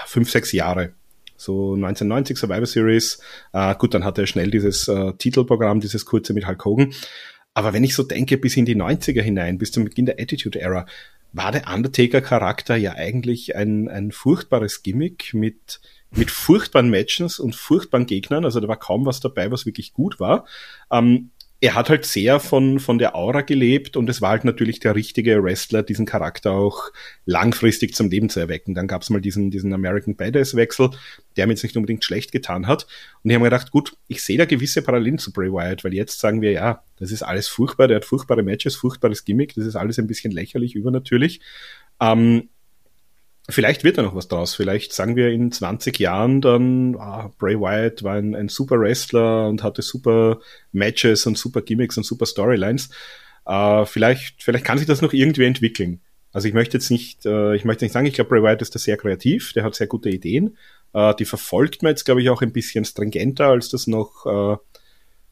[0.05, 0.93] fünf, sechs Jahre.
[1.35, 3.21] So 1990 Survivor Series.
[3.53, 6.93] Äh, gut, dann hatte er schnell dieses äh, Titelprogramm, dieses kurze mit Hulk Hogan.
[7.53, 10.59] Aber wenn ich so denke, bis in die 90er hinein, bis zum Beginn der Attitude
[10.59, 10.85] Era,
[11.31, 15.79] war der Undertaker-Charakter ja eigentlich ein, ein furchtbares Gimmick mit
[16.11, 18.45] mit furchtbaren Matches und furchtbaren Gegnern.
[18.45, 20.45] Also da war kaum was dabei, was wirklich gut war.
[20.91, 24.79] Ähm, er hat halt sehr von, von der Aura gelebt und es war halt natürlich
[24.79, 26.91] der richtige Wrestler, diesen Charakter auch
[27.25, 28.75] langfristig zum Leben zu erwecken.
[28.75, 30.91] Dann gab es mal diesen, diesen American Badass-Wechsel,
[31.35, 32.87] der mir jetzt nicht unbedingt schlecht getan hat.
[33.23, 35.93] Und ich habe mir gedacht, gut, ich sehe da gewisse Parallelen zu Bray Wyatt, weil
[35.93, 39.65] jetzt sagen wir, ja, das ist alles furchtbar, der hat furchtbare Matches, furchtbares Gimmick, das
[39.65, 41.41] ist alles ein bisschen lächerlich, übernatürlich.
[41.99, 42.47] Ähm,
[43.49, 44.55] Vielleicht wird da noch was draus.
[44.55, 49.47] Vielleicht sagen wir in 20 Jahren dann, ah, Bray Wyatt war ein, ein super Wrestler
[49.47, 50.39] und hatte super
[50.71, 52.89] Matches und super Gimmicks und super Storylines.
[53.45, 56.01] Äh, vielleicht, vielleicht kann sich das noch irgendwie entwickeln.
[56.31, 58.75] Also ich möchte jetzt nicht, äh, ich möchte nicht sagen, ich glaube, Bray Wyatt ist
[58.75, 60.57] da sehr kreativ, der hat sehr gute Ideen.
[60.93, 64.59] Äh, die verfolgt man jetzt, glaube ich, auch ein bisschen stringenter, als das noch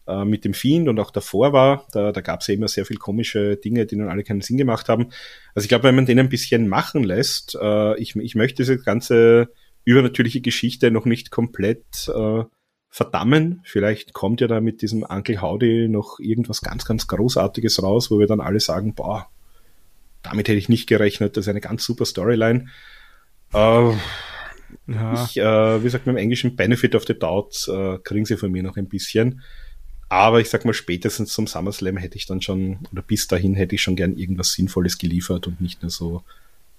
[0.07, 1.85] äh, mit dem Fiend und auch davor war.
[1.91, 4.57] Da, da gab es ja immer sehr viel komische Dinge, die nun alle keinen Sinn
[4.57, 5.09] gemacht haben.
[5.53, 8.77] Also ich glaube, wenn man den ein bisschen machen lässt, äh, ich, ich möchte diese
[8.77, 9.49] ganze
[9.83, 12.43] übernatürliche Geschichte noch nicht komplett äh,
[12.89, 13.61] verdammen.
[13.63, 18.19] Vielleicht kommt ja da mit diesem Uncle Howdy noch irgendwas ganz, ganz Großartiges raus, wo
[18.19, 19.27] wir dann alle sagen, boah,
[20.23, 22.67] damit hätte ich nicht gerechnet, das ist eine ganz super Storyline.
[23.53, 23.91] Äh,
[24.87, 25.13] ja.
[25.13, 28.51] Ich, äh, wie sagt man im Englischen, Benefit of the Doubt äh, kriegen sie von
[28.51, 29.41] mir noch ein bisschen.
[30.09, 33.75] Aber ich sag mal, spätestens zum SummerSlam hätte ich dann schon, oder bis dahin hätte
[33.75, 36.23] ich schon gern irgendwas Sinnvolles geliefert und nicht nur so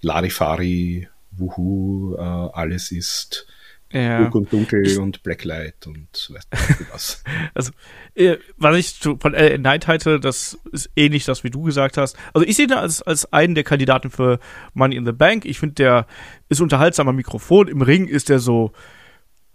[0.01, 3.45] Larifari, Wuhu, äh, alles ist
[3.91, 4.23] ja.
[4.23, 7.23] Duck und Dunkel ich, und Blacklight und weißt du was.
[7.55, 7.71] Also,
[8.13, 12.15] äh, was ich von LA Knight halte, das ist ähnlich das, wie du gesagt hast.
[12.33, 14.39] Also ich sehe ihn als, als einen der Kandidaten für
[14.73, 15.45] Money in the Bank.
[15.45, 16.07] Ich finde, der
[16.49, 17.67] ist unterhaltsamer Mikrofon.
[17.67, 18.73] Im Ring ist der so,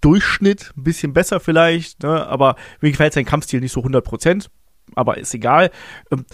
[0.04, 2.26] Durchschnitt, ein bisschen besser vielleicht, ne?
[2.26, 4.50] aber mir gefällt sein Kampfstil nicht so 100 Prozent,
[4.94, 5.70] aber ist egal.
[6.10, 6.26] Ähm,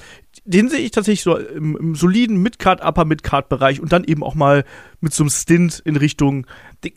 [0.44, 4.24] den sehe ich tatsächlich so im, im soliden Midcard, Upper Midcard Bereich und dann eben
[4.24, 4.64] auch mal
[5.00, 6.46] mit so einem Stint in Richtung,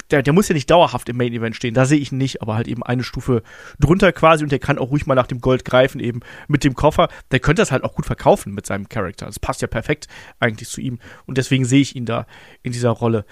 [0.09, 2.41] der, der muss ja nicht dauerhaft im Main Event stehen, da sehe ich ihn nicht,
[2.41, 3.43] aber halt eben eine Stufe
[3.79, 6.73] drunter quasi und der kann auch ruhig mal nach dem Gold greifen, eben mit dem
[6.73, 7.07] Koffer.
[7.31, 9.27] Der könnte das halt auch gut verkaufen mit seinem Charakter.
[9.27, 10.07] Das passt ja perfekt
[10.39, 12.25] eigentlich zu ihm und deswegen sehe ich ihn da
[12.63, 13.25] in dieser Rolle.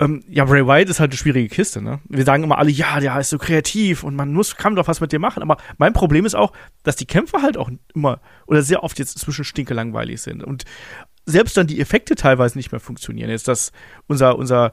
[0.00, 2.00] Ähm, ja, Bray Wyatt ist halt eine schwierige Kiste, ne?
[2.08, 5.02] Wir sagen immer alle, ja, der ist so kreativ und man muss, kann doch was
[5.02, 5.42] mit dir machen.
[5.42, 9.18] Aber mein Problem ist auch, dass die Kämpfe halt auch immer oder sehr oft jetzt
[9.18, 10.42] zwischen stinke langweilig sind.
[10.42, 10.64] Und
[11.26, 13.28] selbst dann die Effekte teilweise nicht mehr funktionieren.
[13.28, 13.72] Jetzt das,
[14.06, 14.72] unser, unser,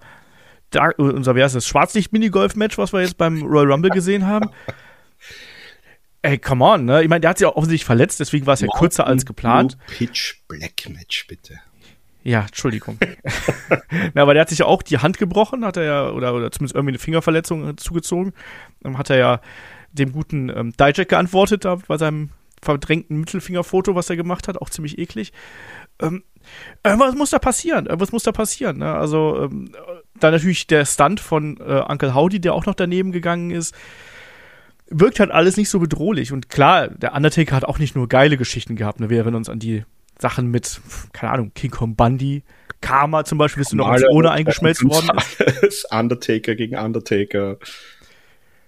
[0.70, 4.50] da, unser, wie heißt das, Schwarzlicht-Minigolf-Match, was wir jetzt beim Royal Rumble gesehen haben.
[6.22, 7.04] Ey, come on, ne?
[7.04, 9.78] Ich meine, der hat sich auch offensichtlich verletzt, deswegen war es ja kürzer als geplant.
[9.88, 11.60] Pitch Black Match, bitte.
[12.28, 12.98] Ja, Entschuldigung.
[14.14, 16.52] Na, aber der hat sich ja auch die Hand gebrochen, hat er ja, oder, oder
[16.52, 18.34] zumindest irgendwie eine Fingerverletzung äh, zugezogen.
[18.82, 19.42] Dann hat er ja
[19.94, 24.70] dem guten ähm, Dijak geantwortet, da bei seinem verdrängten Mittelfingerfoto, was er gemacht hat, auch
[24.70, 25.32] ziemlich eklig.
[26.02, 26.26] Ähm,
[26.84, 27.88] äh, was muss da passieren?
[27.88, 28.80] Äh, was muss da passieren?
[28.80, 28.94] Ne?
[28.94, 29.72] Also, ähm,
[30.20, 33.74] dann natürlich der Stunt von äh, Uncle Howdy, der auch noch daneben gegangen ist.
[34.90, 36.34] Wirkt halt alles nicht so bedrohlich.
[36.34, 39.00] Und klar, der Undertaker hat auch nicht nur geile Geschichten gehabt.
[39.00, 39.10] Ne?
[39.10, 39.86] Wir erinnern uns an die
[40.20, 40.82] Sachen mit,
[41.14, 42.44] keine Ahnung, King Kong Bundy,
[42.82, 45.10] Karma zum Beispiel, bist du noch als ohne eingeschmelzt worden
[45.62, 45.92] ist.
[45.92, 47.58] Undertaker gegen Undertaker.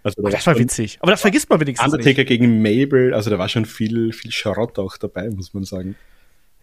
[0.03, 0.97] Also da das war witzig.
[1.01, 2.27] Aber das vergisst man wenigstens Undertaker nicht.
[2.27, 5.95] gegen Mabel, also da war schon viel, viel Schrott auch dabei, muss man sagen.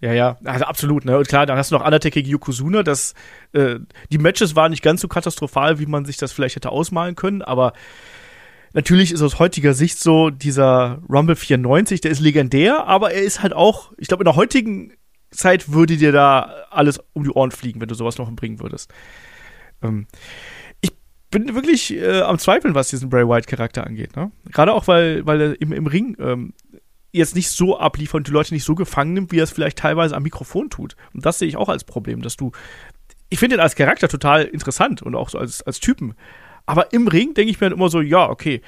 [0.01, 1.17] Ja, ja, also absolut, ne?
[1.17, 3.15] Und klar, dann hast du noch Undertaker gegen Yokozuna, das,
[3.53, 3.77] äh,
[4.11, 7.41] die Matches waren nicht ganz so katastrophal, wie man sich das vielleicht hätte ausmalen können,
[7.41, 7.73] aber
[8.77, 13.43] Natürlich ist aus heutiger Sicht so, dieser Rumble 94, der ist legendär, aber er ist
[13.43, 14.93] halt auch, ich glaube, in der heutigen
[15.31, 18.93] Zeit würde dir da alles um die Ohren fliegen, wenn du sowas noch bringen würdest.
[19.81, 20.07] Ähm,
[20.83, 20.91] ich
[21.31, 24.15] bin wirklich äh, am Zweifeln, was diesen Bray Wyatt-Charakter angeht.
[24.15, 24.31] Ne?
[24.53, 26.53] Gerade auch, weil, weil er im, im Ring ähm,
[27.13, 29.79] jetzt nicht so abliefert und die Leute nicht so gefangen nimmt, wie er es vielleicht
[29.79, 30.97] teilweise am Mikrofon tut.
[31.15, 32.53] Und das sehe ich auch als Problem, dass du.
[33.31, 36.15] Ich finde ihn als Charakter total interessant und auch so als, als Typen.
[36.67, 38.61] Aber im Ring denke ich mir dann immer so, ja, okay,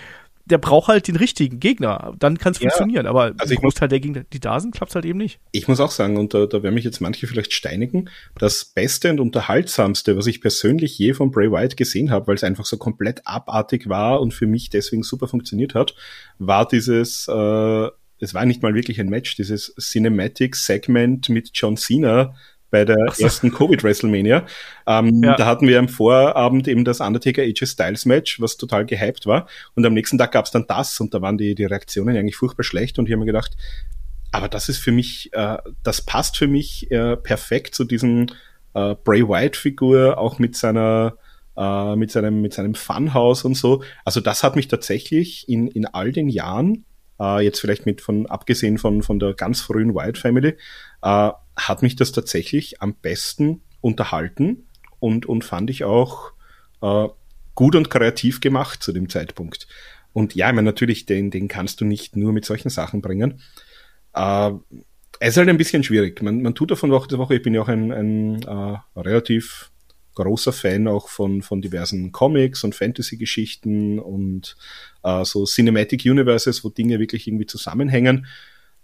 [0.48, 2.14] der braucht halt den richtigen Gegner.
[2.18, 3.06] Dann kann es ja, funktionieren.
[3.06, 5.40] Aber also ich Großteil der Gegner, die da sind, klappt halt eben nicht.
[5.52, 8.08] Ich muss auch sagen, und da, da werden mich jetzt manche vielleicht steinigen,
[8.38, 12.44] das Beste und Unterhaltsamste, was ich persönlich je von Bray Wyatt gesehen habe, weil es
[12.44, 15.94] einfach so komplett abartig war und für mich deswegen super funktioniert hat,
[16.38, 17.88] war dieses, äh,
[18.20, 22.34] es war nicht mal wirklich ein Match, dieses Cinematic-Segment mit John Cena,
[22.70, 23.24] bei der so.
[23.24, 24.46] ersten Covid WrestleMania.
[24.87, 25.37] Ähm, ja.
[25.37, 29.46] Da hatten wir am Vorabend eben das Undertaker AJ Styles Match, was total gehypt war.
[29.74, 32.64] Und am nächsten Tag gab's dann das und da waren die, die Reaktionen eigentlich furchtbar
[32.64, 33.57] schlecht und ich habe mir gedacht,
[34.31, 38.26] aber das ist für mich, äh, das passt für mich äh, perfekt zu diesem
[38.74, 41.16] äh, Bray Wyatt Figur, auch mit seiner
[41.57, 43.83] äh, mit seinem mit seinem Funhouse und so.
[44.04, 46.85] Also das hat mich tatsächlich in in all den Jahren
[47.20, 50.57] äh, jetzt vielleicht mit von abgesehen von von der ganz frühen Wyatt Family
[51.02, 54.66] äh, hat mich das tatsächlich am besten unterhalten
[55.01, 56.33] und, und fand ich auch
[56.81, 57.09] äh,
[57.55, 59.66] gut und kreativ gemacht zu dem Zeitpunkt.
[60.12, 63.40] Und ja, ich meine, natürlich, den, den kannst du nicht nur mit solchen Sachen bringen.
[64.14, 64.53] Äh,
[65.21, 66.23] es ist halt ein bisschen schwierig.
[66.23, 67.37] Man, man tut davon Woche zu Woche.
[67.37, 69.71] Ich bin ja auch ein, ein äh, relativ
[70.14, 74.57] großer Fan auch von, von diversen Comics und Fantasy-Geschichten und
[75.05, 78.27] äh, so Cinematic Universes, wo Dinge wirklich irgendwie zusammenhängen.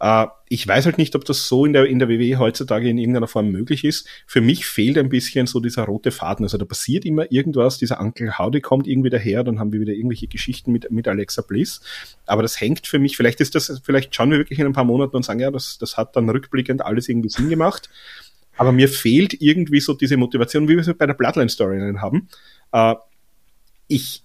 [0.00, 2.98] Äh, ich weiß halt nicht, ob das so in der, in der WWE heutzutage in
[2.98, 4.06] irgendeiner Form möglich ist.
[4.26, 6.44] Für mich fehlt ein bisschen so dieser rote Faden.
[6.44, 9.92] Also da passiert immer irgendwas, dieser Uncle Howdy kommt irgendwie daher, dann haben wir wieder
[9.92, 11.80] irgendwelche Geschichten mit, mit Alexa Bliss.
[12.26, 14.84] Aber das hängt für mich, vielleicht ist das, vielleicht schauen wir wirklich in ein paar
[14.84, 17.88] Monaten und sagen, ja, das, das hat dann rückblickend alles irgendwie Sinn gemacht.
[18.56, 22.28] Aber mir fehlt irgendwie so diese Motivation, wie wir es bei der Bloodline-Storyline haben.
[22.72, 22.94] Äh,
[23.88, 24.22] ich,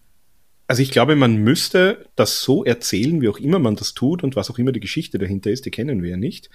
[0.69, 4.35] also ich glaube, man müsste das so erzählen, wie auch immer man das tut und
[4.35, 6.51] was auch immer die Geschichte dahinter ist, die kennen wir ja nicht,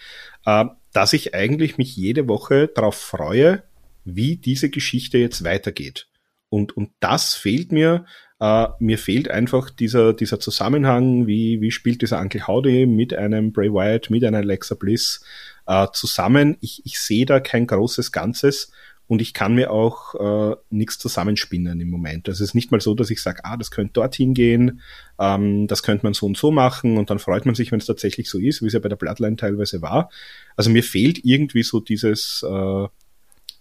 [0.47, 3.65] äh, dass ich eigentlich mich jede Woche darauf freue,
[4.05, 6.07] wie diese Geschichte jetzt weitergeht.
[6.49, 8.07] Und, und das fehlt mir.
[8.41, 13.53] Uh, mir fehlt einfach dieser, dieser Zusammenhang, wie, wie spielt dieser Uncle Howdy mit einem
[13.53, 15.25] Bray Wyatt, mit einer Alexa Bliss
[15.69, 16.57] uh, zusammen.
[16.61, 18.73] Ich, ich sehe da kein großes Ganzes
[19.07, 22.29] und ich kann mir auch äh, nichts zusammenspinnen im Moment.
[22.29, 24.81] Also es ist nicht mal so, dass ich sage, ah, das könnte dorthin gehen,
[25.19, 27.87] ähm, das könnte man so und so machen und dann freut man sich, wenn es
[27.87, 30.11] tatsächlich so ist, wie es ja bei der Bloodline teilweise war.
[30.57, 32.89] Also mir fehlt irgendwie so dieses, äh,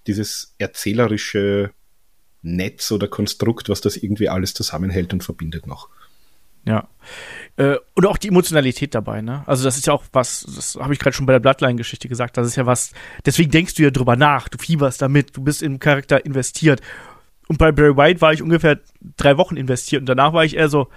[0.08, 1.72] dieses erzählerische
[2.42, 5.90] Netz oder Konstrukt, was das irgendwie alles zusammenhält und verbindet noch.
[6.66, 6.88] Ja.
[7.58, 9.44] Äh, und auch die Emotionalität dabei, ne?
[9.46, 12.38] Also das ist ja auch was, das habe ich gerade schon bei der Bloodline-Geschichte gesagt,
[12.38, 12.94] das ist ja was,
[13.26, 16.82] deswegen denkst du ja drüber nach, du fieberst damit, du bist im Charakter investiert.
[17.50, 18.80] Und bei Barry White war ich ungefähr
[19.18, 20.88] drei Wochen investiert und danach war ich eher so,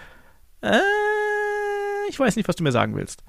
[0.61, 0.79] äh,
[2.09, 3.25] ich weiß nicht, was du mir sagen willst.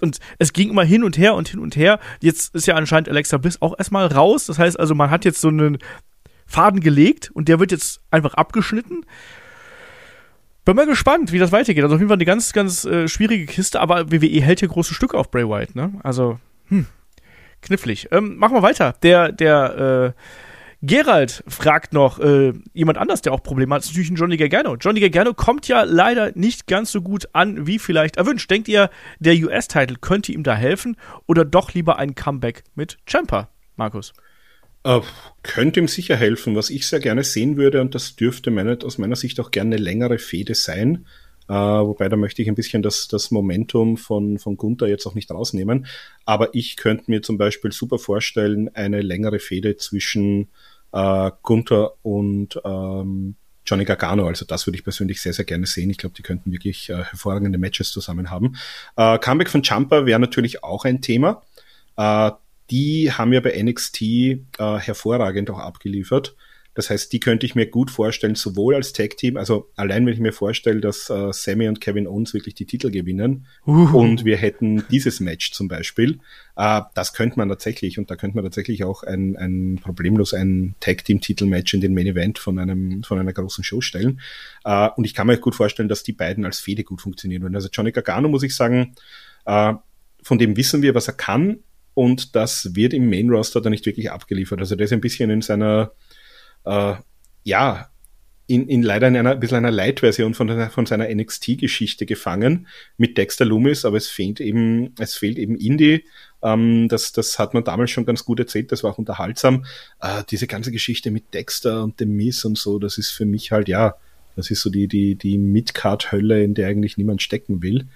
[0.00, 2.00] Und es ging immer hin und her und hin und her.
[2.20, 4.46] Jetzt ist ja anscheinend Alexa Bliss auch erstmal raus.
[4.46, 5.78] Das heißt also, man hat jetzt so einen
[6.46, 9.06] Faden gelegt und der wird jetzt einfach abgeschnitten.
[10.66, 11.84] Bin mal gespannt, wie das weitergeht.
[11.84, 14.94] Also auf jeden Fall eine ganz, ganz äh, schwierige Kiste, aber WWE hält hier große
[14.94, 15.92] Stücke auf Bray Wyatt, ne?
[16.02, 16.86] Also, hm,
[17.62, 18.08] knifflig.
[18.10, 18.94] Ähm, machen wir weiter.
[19.00, 20.20] Der, der, äh,
[20.82, 24.74] Gerald fragt noch äh, jemand anders, der auch Probleme hat, ist natürlich ein Johnny Gargano.
[24.74, 28.50] Johnny Gargano kommt ja leider nicht ganz so gut an, wie vielleicht erwünscht.
[28.50, 33.50] Denkt ihr, der US-Titel könnte ihm da helfen oder doch lieber ein Comeback mit Champa,
[33.76, 34.12] Markus?
[34.86, 35.00] Äh,
[35.42, 36.54] könnte ihm sicher helfen.
[36.54, 39.74] Was ich sehr gerne sehen würde, und das dürfte meine, aus meiner Sicht auch gerne
[39.74, 41.06] eine längere Fehde sein,
[41.48, 45.14] äh, wobei da möchte ich ein bisschen das, das Momentum von, von Gunther jetzt auch
[45.14, 45.86] nicht rausnehmen.
[46.24, 50.48] Aber ich könnte mir zum Beispiel super vorstellen, eine längere Fehde zwischen
[50.92, 54.28] äh, Gunther und ähm, Johnny Gargano.
[54.28, 55.90] Also das würde ich persönlich sehr, sehr gerne sehen.
[55.90, 58.56] Ich glaube, die könnten wirklich äh, hervorragende Matches zusammen haben.
[58.96, 61.42] Äh, Comeback von Jumper wäre natürlich auch ein Thema.
[61.96, 62.30] Äh,
[62.70, 66.36] die haben ja bei NXT äh, hervorragend auch abgeliefert.
[66.76, 70.20] Das heißt, die könnte ich mir gut vorstellen, sowohl als Tag-Team, also allein wenn ich
[70.20, 73.98] mir vorstelle, dass äh, Sammy und Kevin Owens wirklich die Titel gewinnen Uhu.
[73.98, 76.18] und wir hätten dieses Match zum Beispiel,
[76.54, 80.74] äh, das könnte man tatsächlich und da könnte man tatsächlich auch ein, ein problemlos ein
[80.80, 84.20] Tag-Team-Titel-Match in den Main Event von einem von einer großen Show stellen.
[84.64, 87.54] Äh, und ich kann mir gut vorstellen, dass die beiden als Fehde gut funktionieren würden.
[87.54, 88.94] Also Johnny Gargano muss ich sagen,
[89.46, 89.72] äh,
[90.22, 91.60] von dem wissen wir, was er kann
[91.96, 94.60] und das wird im Main Roster dann nicht wirklich abgeliefert.
[94.60, 95.92] Also der ist ein bisschen in seiner,
[96.66, 96.94] äh,
[97.42, 97.90] ja,
[98.46, 102.66] in, in leider in einer ein bisschen einer Light-Version von, von seiner NXT-Geschichte gefangen
[102.98, 106.04] mit Dexter Loomis, aber es fehlt eben, es fehlt eben Indie.
[106.42, 109.64] Ähm, das, das hat man damals schon ganz gut erzählt, das war auch unterhaltsam.
[110.02, 113.52] Äh, diese ganze Geschichte mit Dexter und dem Miss und so, das ist für mich
[113.52, 113.94] halt, ja,
[114.36, 117.86] das ist so die, die, die Midcard-Hölle, in der eigentlich niemand stecken will.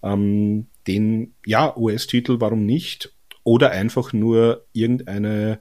[0.00, 3.12] Ähm, den, ja, US-Titel, warum nicht?
[3.48, 5.60] Oder einfach nur irgendeine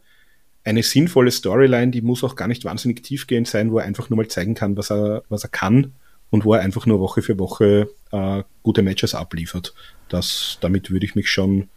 [0.65, 4.17] eine sinnvolle Storyline, die muss auch gar nicht wahnsinnig tiefgehend sein, wo er einfach nur
[4.17, 5.93] mal zeigen kann, was er, was er kann
[6.29, 9.73] und wo er einfach nur Woche für Woche äh, gute Matches abliefert.
[10.09, 11.69] Das, damit würde ich mich schon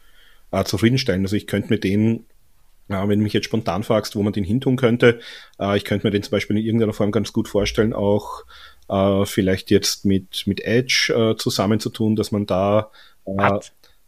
[0.50, 1.22] äh, zufriedenstellen.
[1.22, 2.24] Also ich könnte mir den,
[2.88, 5.20] äh, wenn du mich jetzt spontan fragst, wo man den hintun könnte,
[5.60, 8.42] äh, ich könnte mir den zum Beispiel in irgendeiner Form ganz gut vorstellen, auch
[8.88, 12.90] äh, vielleicht jetzt mit, mit Edge äh, zusammenzutun, dass man da
[13.24, 13.60] äh,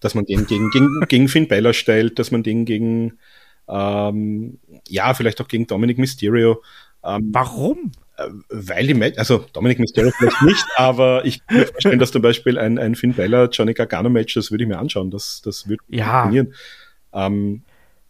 [0.03, 3.19] dass man den gegen, gegen, gegen Finn Balor stellt, dass man den gegen,
[3.69, 6.63] ähm, ja, vielleicht auch gegen Dominic Mysterio.
[7.05, 7.93] Ähm, Warum?
[8.17, 12.13] Äh, weil die Match, also Dominic Mysterio vielleicht nicht, aber ich kann mir vorstellen, dass
[12.13, 15.41] zum Beispiel ein, ein Finn Balor Johnny Gargano Match, das würde ich mir anschauen, das,
[15.43, 16.23] das würde ja.
[16.23, 16.55] funktionieren.
[17.13, 17.63] Ähm,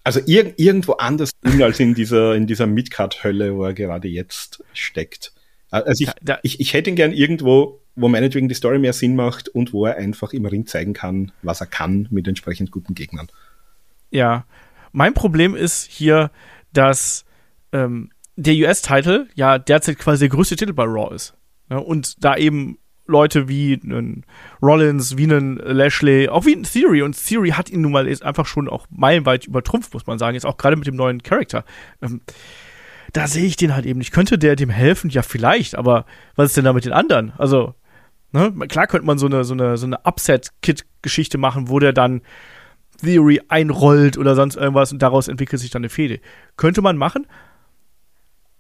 [0.05, 5.33] also ir irgendwo anders als in dieser, in dieser Midcard-Hölle, wo er gerade jetzt steckt.
[5.70, 8.92] Äh, also ich, da, ich, ich hätte ihn gern irgendwo wo meinetwegen die Story mehr
[8.92, 12.70] Sinn macht und wo er einfach im Ring zeigen kann, was er kann mit entsprechend
[12.70, 13.28] guten Gegnern.
[14.11, 14.44] Ja,
[14.92, 16.31] mein Problem ist hier,
[16.72, 17.24] dass
[17.72, 21.35] ähm, der US-Title ja derzeit quasi der größte Titel bei Raw ist.
[21.68, 21.81] Ne?
[21.81, 24.24] Und da eben Leute wie einen
[24.62, 27.02] Rollins, wie einen Lashley, auch wie ein Theory.
[27.02, 30.35] Und Theory hat ihn nun mal jetzt einfach schon auch meilenweit übertrumpft, muss man sagen.
[30.35, 31.64] Jetzt auch gerade mit dem neuen Charakter.
[32.00, 32.20] Ähm,
[33.12, 34.12] da sehe ich den halt eben nicht.
[34.12, 35.11] Könnte der dem helfen?
[35.11, 37.33] Ja, vielleicht, aber was ist denn da mit den anderen?
[37.37, 37.74] Also,
[38.33, 42.23] ne, klar könnte man so eine, so eine, so eine Upset-Kit-Geschichte machen, wo der dann
[43.03, 46.21] Theory einrollt oder sonst irgendwas und daraus entwickelt sich dann eine Fehde.
[46.57, 47.27] Könnte man machen,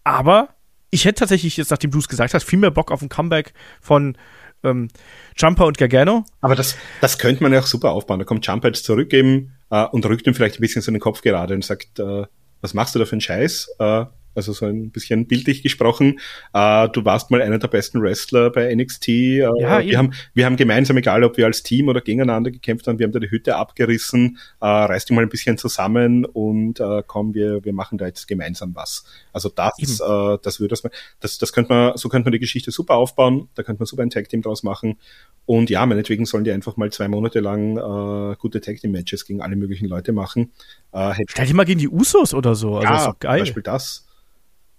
[0.04, 0.48] aber
[0.90, 3.54] ich hätte tatsächlich jetzt, nachdem du es gesagt hast, viel mehr Bock auf ein Comeback
[3.80, 4.16] von
[4.62, 4.88] ähm,
[5.36, 6.24] Jumper und Gargano.
[6.40, 8.18] Aber das, das könnte man ja auch super aufbauen.
[8.18, 11.00] Da kommt Jumper jetzt zurück eben äh, und rückt ihm vielleicht ein bisschen so den
[11.00, 12.26] Kopf gerade und sagt, äh,
[12.60, 13.70] was machst du da für einen Scheiß?
[13.78, 16.18] Äh, also so ein bisschen bildlich gesprochen.
[16.52, 19.08] Äh, du warst mal einer der besten Wrestler bei NXT.
[19.08, 22.86] Äh, ja, wir, haben, wir haben gemeinsam, egal ob wir als Team oder gegeneinander gekämpft
[22.86, 24.38] haben, wir haben da die Hütte abgerissen.
[24.60, 28.26] Äh, reiß dich mal ein bisschen zusammen und äh, komm, wir, wir machen da jetzt
[28.26, 29.04] gemeinsam was.
[29.32, 30.82] Also das, äh, das würde das,
[31.20, 33.48] das, das könnte man, so könnte man die Geschichte super aufbauen.
[33.54, 34.98] Da könnte man super ein Tag Team draus machen.
[35.44, 39.26] Und ja, meinetwegen sollen die einfach mal zwei Monate lang äh, gute Tag Team Matches
[39.26, 40.52] gegen alle möglichen Leute machen.
[40.92, 42.76] Äh, Stell dich mal gegen die Usos oder so.
[42.76, 43.38] Also ja, geil.
[43.38, 44.06] Zum Beispiel das.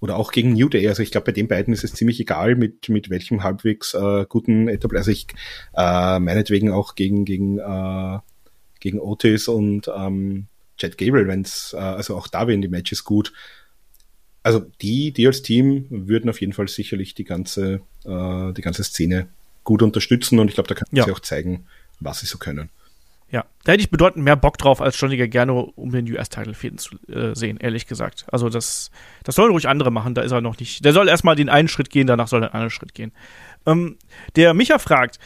[0.03, 0.85] Oder auch gegen New Day.
[0.89, 4.25] Also ich glaube, bei den beiden ist es ziemlich egal, mit, mit welchem halbwegs äh,
[4.27, 4.99] guten Etablier.
[4.99, 5.27] Also ich
[5.77, 8.19] äh, meinetwegen auch gegen, gegen, äh,
[8.81, 13.31] gegen Otis und ähm, Chad Gable, wenn's, äh, also auch da wären die Matches gut.
[14.41, 18.83] Also die, die als Team würden auf jeden Fall sicherlich die ganze, äh, die ganze
[18.83, 19.29] Szene
[19.63, 21.05] gut unterstützen und ich glaube, da können ja.
[21.05, 21.65] sie auch zeigen,
[22.01, 22.69] was sie so können.
[23.33, 26.77] Ja, da hätte ich bedeutend mehr Bock drauf, als Johnny Gargano um den US-Title fäden
[26.77, 28.27] zu äh, sehen, ehrlich gesagt.
[28.31, 28.91] Also das,
[29.23, 30.85] das sollen ruhig andere machen, da ist er noch nicht.
[30.85, 33.11] Der soll erstmal den einen Schritt gehen, danach soll er einen anderen Schritt gehen.
[33.65, 33.97] Ähm,
[34.35, 35.17] der Micha fragt,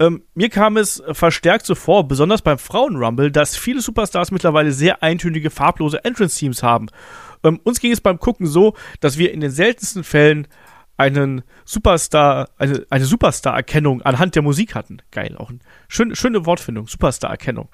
[0.00, 5.04] ähm, mir kam es verstärkt so vor, besonders beim Frauen-Rumble, dass viele Superstars mittlerweile sehr
[5.04, 6.88] eintönige, farblose Entrance-Teams haben.
[7.44, 10.48] Ähm, uns ging es beim Gucken so, dass wir in den seltensten Fällen
[10.96, 14.98] einen Superstar, eine, eine Superstar-Erkennung anhand der Musik hatten.
[15.10, 17.68] Geil, auch eine schön, schöne Wortfindung, Superstar-Erkennung.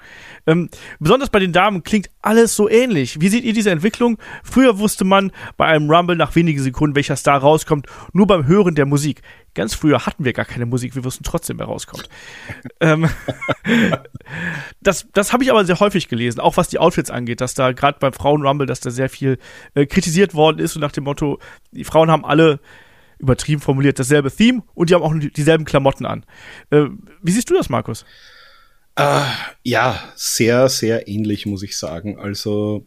[0.45, 3.21] Ähm, besonders bei den Damen klingt alles so ähnlich.
[3.21, 4.17] Wie seht ihr diese Entwicklung?
[4.43, 8.75] Früher wusste man bei einem Rumble nach wenigen Sekunden, welcher Star rauskommt, nur beim Hören
[8.75, 9.21] der Musik.
[9.55, 12.09] Ganz früher hatten wir gar keine Musik, wir wussten trotzdem, wer rauskommt.
[12.81, 13.07] ähm,
[14.81, 17.71] das das habe ich aber sehr häufig gelesen, auch was die Outfits angeht, dass da
[17.71, 19.37] gerade beim Frauen-Rumble, dass da sehr viel
[19.75, 21.39] äh, kritisiert worden ist und nach dem Motto,
[21.71, 22.59] die Frauen haben alle
[23.23, 26.25] übertrieben formuliert, dasselbe Theme und die haben auch dieselben Klamotten an.
[26.69, 26.85] Äh,
[27.21, 28.05] wie siehst du das, Markus?
[28.99, 29.25] Uh,
[29.63, 32.19] ja, sehr, sehr ähnlich, muss ich sagen.
[32.19, 32.85] Also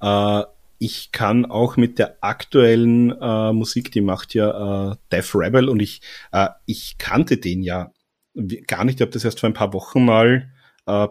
[0.00, 0.44] uh,
[0.78, 6.00] ich kann auch mit der aktuellen uh, Musik, die macht ja Death Rebel und ich,
[6.66, 7.92] ich kannte den ja
[8.66, 8.96] gar nicht.
[8.96, 10.50] Ich habe das erst vor ein paar Wochen mal,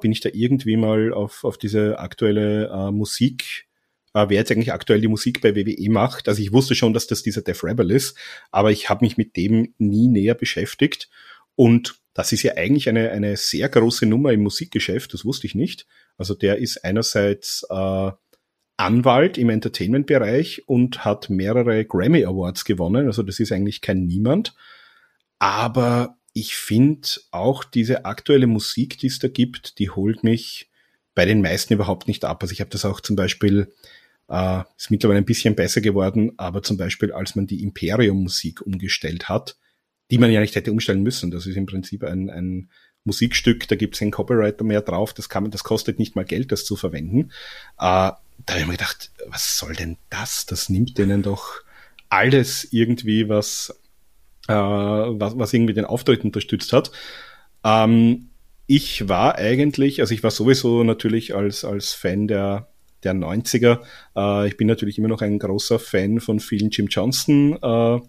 [0.02, 3.68] bin ich da irgendwie mal auf, auf diese aktuelle Musik
[4.14, 6.28] äh, wer jetzt eigentlich aktuell die Musik bei WWE macht.
[6.28, 8.18] Also ich wusste schon, dass das dieser Def Rebel ist,
[8.52, 11.10] aber ich habe mich mit dem nie näher beschäftigt.
[11.56, 15.56] Und das ist ja eigentlich eine, eine sehr große Nummer im Musikgeschäft, das wusste ich
[15.56, 15.88] nicht.
[16.18, 18.12] Also der ist einerseits äh,
[18.78, 23.08] Anwalt im Entertainment-Bereich und hat mehrere Grammy Awards gewonnen.
[23.08, 24.56] Also das ist eigentlich kein Niemand.
[25.40, 30.70] Aber ich finde auch diese aktuelle Musik, die es da gibt, die holt mich
[31.14, 32.42] bei den meisten überhaupt nicht ab.
[32.42, 33.72] Also ich habe das auch zum Beispiel
[34.32, 39.28] äh, ist mittlerweile ein bisschen besser geworden, aber zum Beispiel, als man die Imperium-Musik umgestellt
[39.28, 39.58] hat,
[40.10, 41.32] die man ja nicht hätte umstellen müssen.
[41.32, 42.70] Das ist im Prinzip ein, ein
[43.04, 46.26] Musikstück, da gibt es ein Copyright mehr drauf, das kann man, das kostet nicht mal
[46.26, 47.32] Geld, das zu verwenden.
[47.78, 48.12] Äh,
[48.46, 50.46] da habe ich mir gedacht, was soll denn das?
[50.46, 51.62] Das nimmt denen doch
[52.10, 53.82] alles irgendwie, was,
[54.48, 56.92] äh, was, was irgendwie den Auftritt unterstützt hat.
[57.66, 58.30] Ähm,
[58.66, 62.71] ich war eigentlich, also ich war sowieso natürlich als, als Fan der,
[63.04, 63.80] der 90er.
[64.16, 68.00] Äh, ich bin natürlich immer noch ein großer Fan von vielen Jim Johnston äh,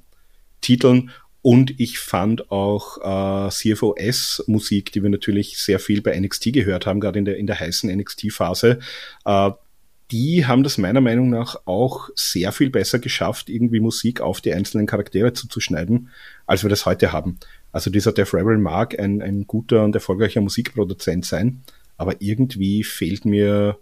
[0.61, 1.11] Titeln
[1.43, 6.87] und ich fand auch äh, CFOS Musik, die wir natürlich sehr viel bei NXT gehört
[6.87, 8.79] haben, gerade in der, in der heißen NXT-Phase.
[9.25, 9.51] Äh,
[10.13, 14.53] die haben das meiner Meinung nach auch sehr viel besser geschafft, irgendwie Musik auf die
[14.53, 16.11] einzelnen Charaktere zuzuschneiden,
[16.47, 17.39] als wir das heute haben.
[17.73, 21.63] Also dieser Def Rebel mag ein, ein guter und erfolgreicher Musikproduzent sein,
[21.97, 23.79] aber irgendwie fehlt mir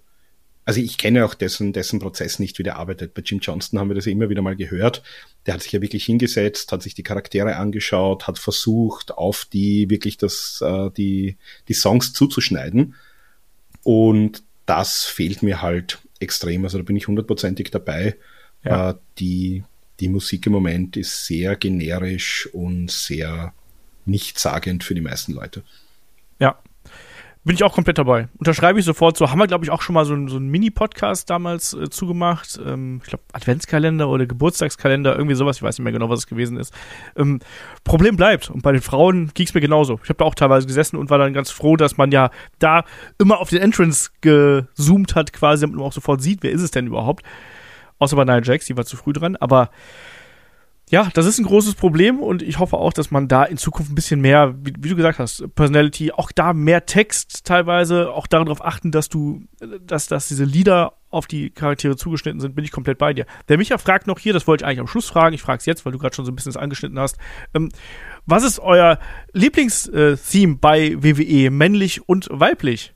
[0.71, 3.13] also ich kenne auch dessen, dessen Prozess nicht, wie der arbeitet.
[3.13, 5.03] Bei Jim Johnston haben wir das ja immer wieder mal gehört.
[5.45, 9.91] Der hat sich ja wirklich hingesetzt, hat sich die Charaktere angeschaut, hat versucht, auf die
[9.91, 12.95] wirklich das, äh, die, die Songs zuzuschneiden.
[13.83, 16.63] Und das fehlt mir halt extrem.
[16.63, 18.17] Also da bin ich hundertprozentig dabei.
[18.63, 18.91] Ja.
[18.91, 19.65] Äh, die,
[19.99, 23.55] die Musik im Moment ist sehr generisch und sehr
[24.05, 25.65] nichtssagend für die meisten Leute.
[26.39, 26.63] Ja,
[27.43, 28.29] Bin ich auch komplett dabei.
[28.37, 29.31] Unterschreibe ich sofort so.
[29.31, 32.61] Haben wir, glaube ich, auch schon mal so, so einen Mini-Podcast damals äh, zugemacht.
[32.63, 35.57] Ähm, ich glaube, Adventskalender oder Geburtstagskalender, irgendwie sowas.
[35.57, 36.75] Ich weiß nicht mehr genau, was es gewesen ist.
[37.17, 37.41] Ähm,
[37.83, 38.51] Problem bleibt.
[38.51, 39.99] Und bei den Frauen ging es mir genauso.
[40.03, 42.85] Ich habe da auch teilweise gesessen und war dann ganz froh, dass man ja da
[43.19, 46.73] immer auf den Entrance gezoomt hat, quasi, damit man auch sofort sieht, wer ist es
[46.73, 47.25] denn überhaupt.
[47.99, 49.37] Außer bei Nia Jax, die war zu früh dran.
[49.37, 49.71] Aber
[50.91, 53.93] ja, das ist ein großes Problem und ich hoffe auch, dass man da in Zukunft
[53.93, 58.27] ein bisschen mehr, wie, wie, du gesagt hast, Personality, auch da mehr Text teilweise, auch
[58.27, 59.45] darauf achten, dass du,
[59.87, 63.27] dass, dass diese Lieder auf die Charaktere zugeschnitten sind, bin ich komplett bei dir.
[63.49, 65.67] Der Micha fragt noch hier, das wollte ich eigentlich am Schluss fragen, ich frage es
[65.67, 67.19] jetzt, weil du gerade schon so ein bisschen das angeschnitten hast.
[67.55, 67.69] Ähm,
[68.27, 68.99] was ist euer
[69.33, 72.95] Lieblingstheme bei WWE, männlich und weiblich?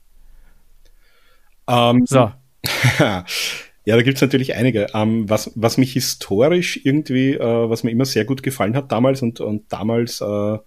[1.66, 2.32] Um, ähm, so.
[3.84, 4.86] Ja, da gibt's natürlich einige.
[4.94, 9.20] Ähm, was, was mich historisch irgendwie, äh, was mir immer sehr gut gefallen hat damals
[9.20, 10.58] und, und damals äh,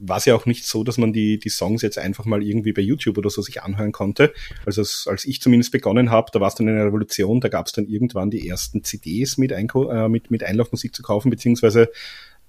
[0.00, 2.72] war es ja auch nicht so, dass man die, die Songs jetzt einfach mal irgendwie
[2.72, 4.32] bei YouTube oder so sich anhören konnte.
[4.64, 7.72] Also als, als ich zumindest begonnen habe, da war es dann eine Revolution, da gab's
[7.72, 11.90] dann irgendwann die ersten CDs mit, Einko äh, mit, mit Einlaufmusik zu kaufen, beziehungsweise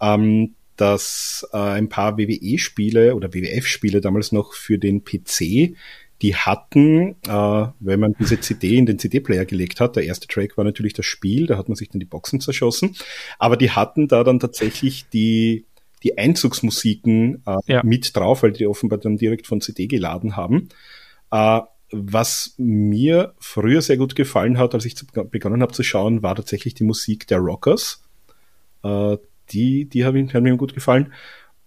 [0.02, 5.76] ähm, dass äh, ein paar WWE-Spiele oder WWF-Spiele damals noch für den PC
[6.22, 10.58] die hatten, äh, wenn man diese CD in den CD-Player gelegt hat, der erste Track
[10.58, 12.96] war natürlich das Spiel, da hat man sich dann die Boxen zerschossen,
[13.38, 15.66] aber die hatten da dann tatsächlich die,
[16.04, 17.84] die Einzugsmusiken äh, ja.
[17.84, 20.70] mit drauf, weil die offenbar dann direkt von CD geladen haben.
[21.32, 21.62] Äh,
[21.92, 26.36] was mir früher sehr gut gefallen hat, als ich zu, begonnen habe zu schauen, war
[26.36, 28.04] tatsächlich die Musik der Rockers.
[28.84, 29.18] Äh,
[29.52, 31.14] die, die haben, haben mir gut gefallen.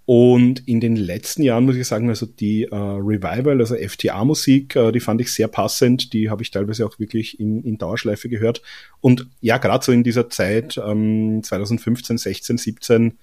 [0.04, 4.90] Und in den letzten Jahren muss ich sagen, also die äh, Revival, also FTA-Musik, äh,
[4.90, 6.12] die fand ich sehr passend.
[6.12, 8.62] Die habe ich teilweise auch wirklich in, in Dauerschleife gehört.
[9.00, 13.18] Und ja, gerade so in dieser Zeit, ähm, 2015, 16, 17,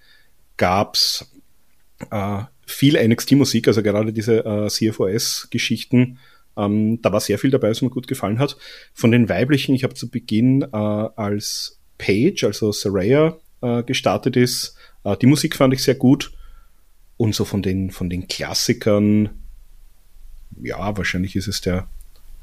[0.56, 1.30] gab's
[2.12, 6.18] äh, viel NXT-Musik, also gerade diese äh, CFOS-Geschichten.
[6.56, 8.58] Ähm, da war sehr viel dabei, was mir gut gefallen hat.
[8.94, 14.76] Von den weiblichen, ich habe zu Beginn äh, als Page, also Saraya, äh, gestartet ist.
[15.04, 16.32] Äh, die Musik fand ich sehr gut.
[17.20, 19.30] Und so von den, von den Klassikern,
[20.62, 21.90] ja, wahrscheinlich ist es der,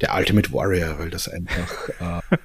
[0.03, 1.89] der Ultimate Warrior, weil das einfach
[2.31, 2.37] äh,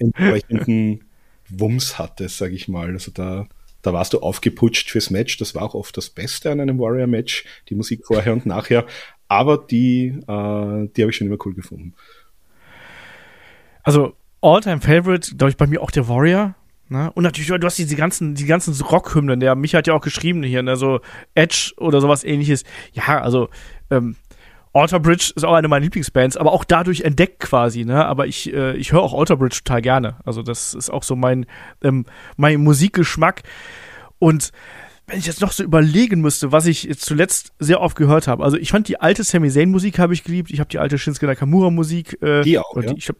[0.00, 1.04] entsprechenden
[1.48, 2.90] Wumms hatte, sag ich mal.
[2.90, 3.46] Also da,
[3.82, 5.36] da warst du aufgeputscht fürs Match.
[5.36, 8.84] Das war auch oft das Beste an einem Warrior-Match, die Musik vorher und nachher.
[9.28, 11.94] Aber die, äh, die habe ich schon immer cool gefunden.
[13.84, 16.56] Also, All-Time Favorite, glaube ich, bei mir auch der Warrior.
[16.88, 17.10] Ne?
[17.14, 20.42] Und natürlich, du hast diese ganzen, die ganzen Rockhymnen, der mich hat ja auch geschrieben
[20.42, 20.76] hier, ne?
[20.76, 21.00] so
[21.34, 22.64] Edge oder sowas ähnliches.
[22.92, 23.48] Ja, also,
[23.90, 24.16] ähm,
[24.72, 28.04] Alter Bridge ist auch eine meiner Lieblingsbands, aber auch dadurch entdeckt quasi, ne?
[28.04, 30.16] Aber ich, äh, ich höre auch Alter Bridge total gerne.
[30.24, 31.46] Also, das ist auch so mein,
[31.82, 32.04] ähm,
[32.36, 33.42] mein Musikgeschmack.
[34.18, 34.52] Und
[35.06, 38.44] wenn ich jetzt noch so überlegen müsste, was ich jetzt zuletzt sehr oft gehört habe.
[38.44, 40.50] Also, ich fand die alte Sami Zayn Musik habe ich geliebt.
[40.50, 42.20] Ich habe die alte Shinsuke Nakamura Musik.
[42.20, 42.82] Äh, die auch, ja.
[42.82, 43.18] Die, ich habe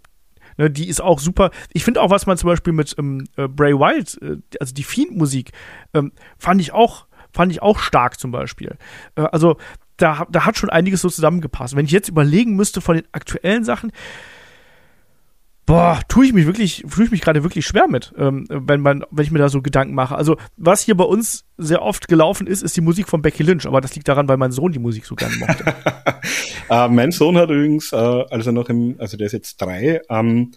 [0.57, 1.51] Ne, die ist auch super.
[1.73, 4.85] Ich finde auch, was man zum Beispiel mit ähm, äh, Bray Wyatt, äh, also die
[4.85, 5.53] Fiend-Musik,
[5.95, 8.77] ähm, fand ich auch, fand ich auch stark zum Beispiel.
[9.17, 9.57] Äh, also
[9.97, 11.77] da, da hat schon einiges so zusammengepasst.
[11.77, 13.93] Wenn ich jetzt überlegen müsste von den aktuellen Sachen,
[15.67, 19.05] boah, tue ich mich wirklich, tue ich mich gerade wirklich schwer mit, ähm, wenn man,
[19.11, 20.15] wenn ich mir da so Gedanken mache.
[20.15, 23.67] Also, was hier bei uns sehr oft gelaufen ist, ist die Musik von Becky Lynch,
[23.67, 25.75] aber das liegt daran, weil mein Sohn die Musik so gerne mochte.
[26.71, 30.53] äh, mein Sohn hat übrigens, äh, also noch im, also der ist jetzt drei, ähm,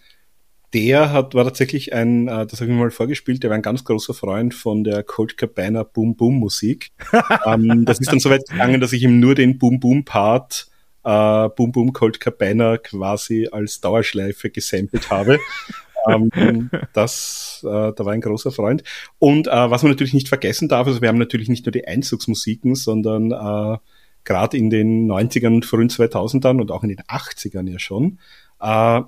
[0.74, 3.64] der hat, war tatsächlich ein, äh, das habe ich mir mal vorgespielt, der war ein
[3.64, 6.91] ganz großer Freund von der Colt Cabana Boom Boom Musik.
[7.45, 10.68] ähm, das ist dann so weit gegangen, dass ich ihm nur den Boom Boom Part
[11.10, 15.39] äh, Boom Boom Colt Cabana quasi als Dauerschleife gesampelt habe.
[16.07, 18.84] ähm, das, äh, da war ein großer Freund.
[19.18, 21.88] Und äh, was man natürlich nicht vergessen darf, also wir haben natürlich nicht nur die
[21.88, 23.78] Einzugsmusiken, sondern äh,
[24.24, 28.20] gerade in den 90ern, frühen 2000ern und auch in den 80ern ja schon,
[28.62, 29.01] äh,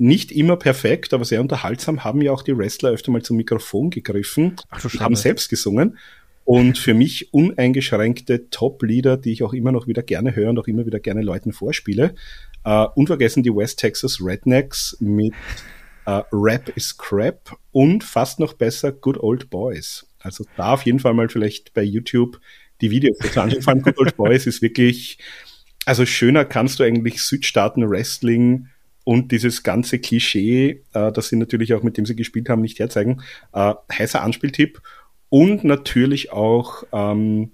[0.00, 3.90] nicht immer perfekt, aber sehr unterhaltsam, haben ja auch die Wrestler öfter mal zum Mikrofon
[3.90, 5.98] gegriffen Ach, und haben selbst gesungen.
[6.48, 10.66] Und für mich uneingeschränkte Top-Lieder, die ich auch immer noch wieder gerne höre und auch
[10.66, 12.14] immer wieder gerne Leuten vorspiele.
[12.66, 15.34] Uh, unvergessen die West Texas Rednecks mit
[16.06, 20.06] uh, Rap is Crap und fast noch besser Good Old Boys.
[20.20, 22.40] Also da auf jeden Fall mal vielleicht bei YouTube
[22.80, 23.60] die Videos dazu anschauen.
[23.60, 25.18] Vor allem Good Old Boys ist wirklich,
[25.84, 28.68] also schöner kannst du eigentlich Südstaaten Wrestling
[29.04, 32.78] und dieses ganze Klischee, äh, das sie natürlich auch mit dem sie gespielt haben, nicht
[32.78, 33.20] herzeigen.
[33.52, 34.80] Äh, heißer Anspieltipp.
[35.30, 37.52] Und natürlich auch, ähm,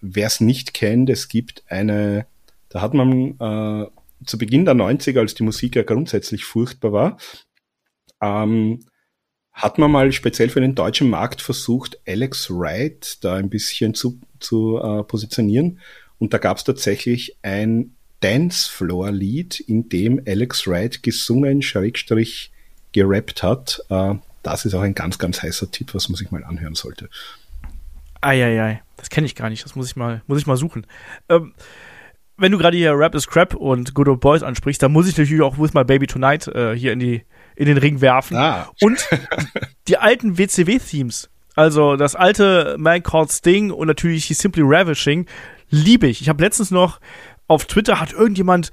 [0.00, 2.26] wer es nicht kennt, es gibt eine,
[2.68, 3.86] da hat man äh,
[4.26, 7.18] zu Beginn der 90er, als die Musik ja grundsätzlich furchtbar war,
[8.20, 8.80] ähm,
[9.52, 14.20] hat man mal speziell für den deutschen Markt versucht, Alex Wright da ein bisschen zu,
[14.38, 15.80] zu äh, positionieren.
[16.18, 22.52] Und da gab es tatsächlich ein Dancefloor-Lied, in dem Alex Wright gesungen, Schrägstrich
[22.92, 23.82] gerappt hat.
[23.88, 27.08] Äh, das ist auch ein ganz, ganz heißer Tipp, was man sich mal anhören sollte.
[28.20, 29.64] Eieiei, das kenne ich gar nicht.
[29.64, 30.86] Das muss ich mal, muss ich mal suchen.
[31.28, 31.54] Ähm,
[32.36, 35.16] wenn du gerade hier Rap is Crap und Good Old Boys ansprichst, dann muss ich
[35.16, 37.24] natürlich auch With My Baby Tonight äh, hier in, die,
[37.54, 38.36] in den Ring werfen.
[38.36, 38.70] Ah.
[38.80, 39.06] Und
[39.88, 41.28] die alten WCW-Themes.
[41.54, 45.26] Also das alte Man Called Sting und natürlich die Simply Ravishing
[45.68, 46.22] liebe ich.
[46.22, 47.00] Ich habe letztens noch
[47.46, 48.70] auf Twitter hat irgendjemand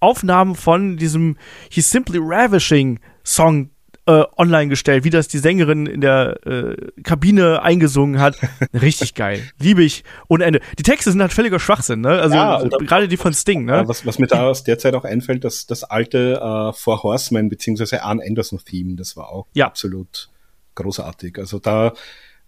[0.00, 1.36] Aufnahmen von diesem
[1.70, 3.70] He's Simply Ravishing Song
[4.06, 8.36] äh, online gestellt, wie das die Sängerin in der äh, Kabine eingesungen hat.
[8.74, 9.42] Richtig geil.
[9.58, 10.60] Liebe ich ohne Ende.
[10.78, 12.20] Die Texte sind halt völliger Schwachsinn, ne?
[12.20, 13.84] Also ja, gerade die von Sting, ne?
[13.86, 17.48] Was, was mir da aus der Zeit auch einfällt, dass das alte äh, Four Horsemen
[17.48, 19.66] beziehungsweise Arn Anderson Theme, das war auch ja.
[19.66, 20.28] absolut
[20.74, 21.38] großartig.
[21.38, 21.94] Also da,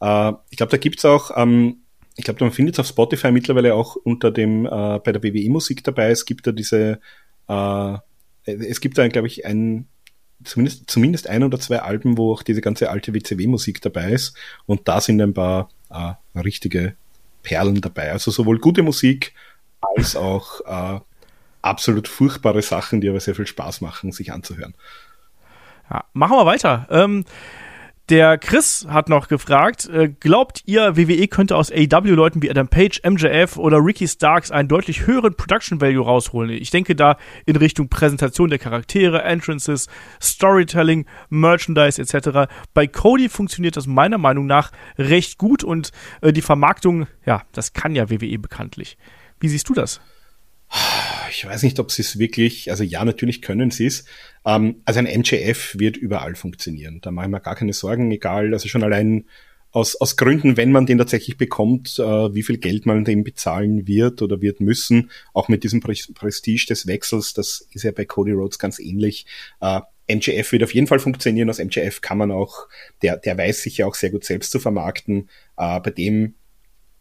[0.01, 1.79] äh, ich glaube, da gibt's auch ähm,
[2.17, 5.51] ich glaube, man findet es auf Spotify mittlerweile auch unter dem, äh, bei der WWE
[5.51, 6.11] Musik dabei.
[6.11, 6.99] Es gibt da diese,
[7.49, 7.97] äh,
[8.45, 9.87] es gibt da, glaube ich, ein,
[10.45, 14.37] zumindest, zumindest ein oder zwei Alben, wo auch diese ganze alte WCW-Musik dabei ist.
[14.67, 16.97] Und da sind ein paar äh, richtige
[17.43, 18.13] Perlen dabei.
[18.13, 19.35] Also sowohl gute Musik
[19.97, 21.01] als auch äh,
[21.63, 24.75] absolut furchtbare Sachen, die aber sehr viel Spaß machen, sich anzuhören.
[25.91, 26.87] Ja, machen wir weiter.
[26.91, 27.25] Ähm,
[28.09, 33.01] der Chris hat noch gefragt, äh, glaubt ihr, WWE könnte aus AEW-Leuten wie Adam Page,
[33.05, 36.51] MJF oder Ricky Starks einen deutlich höheren Production Value rausholen?
[36.51, 39.89] Ich denke da in Richtung Präsentation der Charaktere, Entrances,
[40.23, 42.51] Storytelling, Merchandise etc.
[42.75, 45.91] Bei Cody funktioniert das meiner Meinung nach recht gut und
[46.21, 48.97] äh, die Vermarktung, ja, das kann ja WWE bekanntlich.
[49.41, 50.01] Wie siehst du das?
[51.31, 54.05] Ich weiß nicht, ob sie es wirklich, also ja, natürlich können sie es.
[54.45, 57.01] Ähm, also ein MJF wird überall funktionieren.
[57.03, 59.27] Da mache ich mir gar keine Sorgen, egal, also schon allein
[59.71, 62.03] aus, aus Gründen, wenn man den tatsächlich bekommt, äh,
[62.35, 66.87] wie viel Geld man dem bezahlen wird oder wird müssen, auch mit diesem Prestige des
[66.87, 69.27] Wechsels, das ist ja bei Cody Rhodes ganz ähnlich.
[69.61, 71.51] Äh, MJF wird auf jeden Fall funktionieren.
[71.51, 72.69] Aus MJF kann man auch,
[73.03, 75.29] der, der weiß sich ja auch sehr gut selbst zu vermarkten.
[75.57, 76.35] Äh, bei dem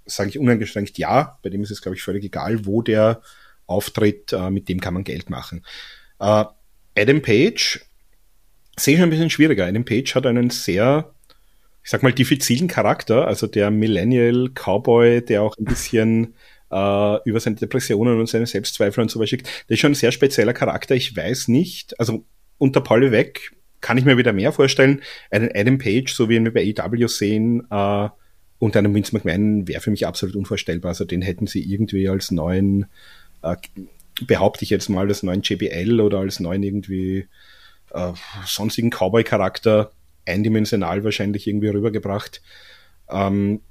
[0.05, 1.39] sage ich uneingeschränkt ja.
[1.43, 3.21] Bei dem ist es, glaube ich, völlig egal, wo der
[3.67, 5.65] auftritt, äh, mit dem kann man Geld machen.
[6.19, 6.45] Äh,
[6.97, 7.81] Adam Page
[8.77, 9.65] sehe ich ein bisschen schwieriger.
[9.65, 11.13] Adam Page hat einen sehr,
[11.83, 16.35] ich sag mal, diffizilen Charakter, also der Millennial Cowboy, der auch ein bisschen
[16.71, 19.47] äh, über seine Depressionen und seine Selbstzweifel und so was schickt.
[19.47, 20.95] Das ist schon ein sehr spezieller Charakter.
[20.95, 22.25] Ich weiß nicht, also
[22.57, 23.51] unter Pauli weg
[23.81, 25.01] kann ich mir wieder mehr vorstellen.
[25.29, 28.09] Einen Adam Page, so wie wir bei AEW sehen, äh,
[28.57, 30.89] und einen Vince McMahon wäre für mich absolut unvorstellbar.
[30.89, 32.85] Also den hätten sie irgendwie als neuen
[33.45, 33.57] äh,
[34.25, 37.27] behaupte ich jetzt mal, als neuen JBL oder als neuen irgendwie
[37.91, 38.13] äh,
[38.45, 39.91] sonstigen Cowboy-Charakter
[40.25, 42.41] eindimensional wahrscheinlich irgendwie rübergebracht.
[43.09, 43.61] Ähm,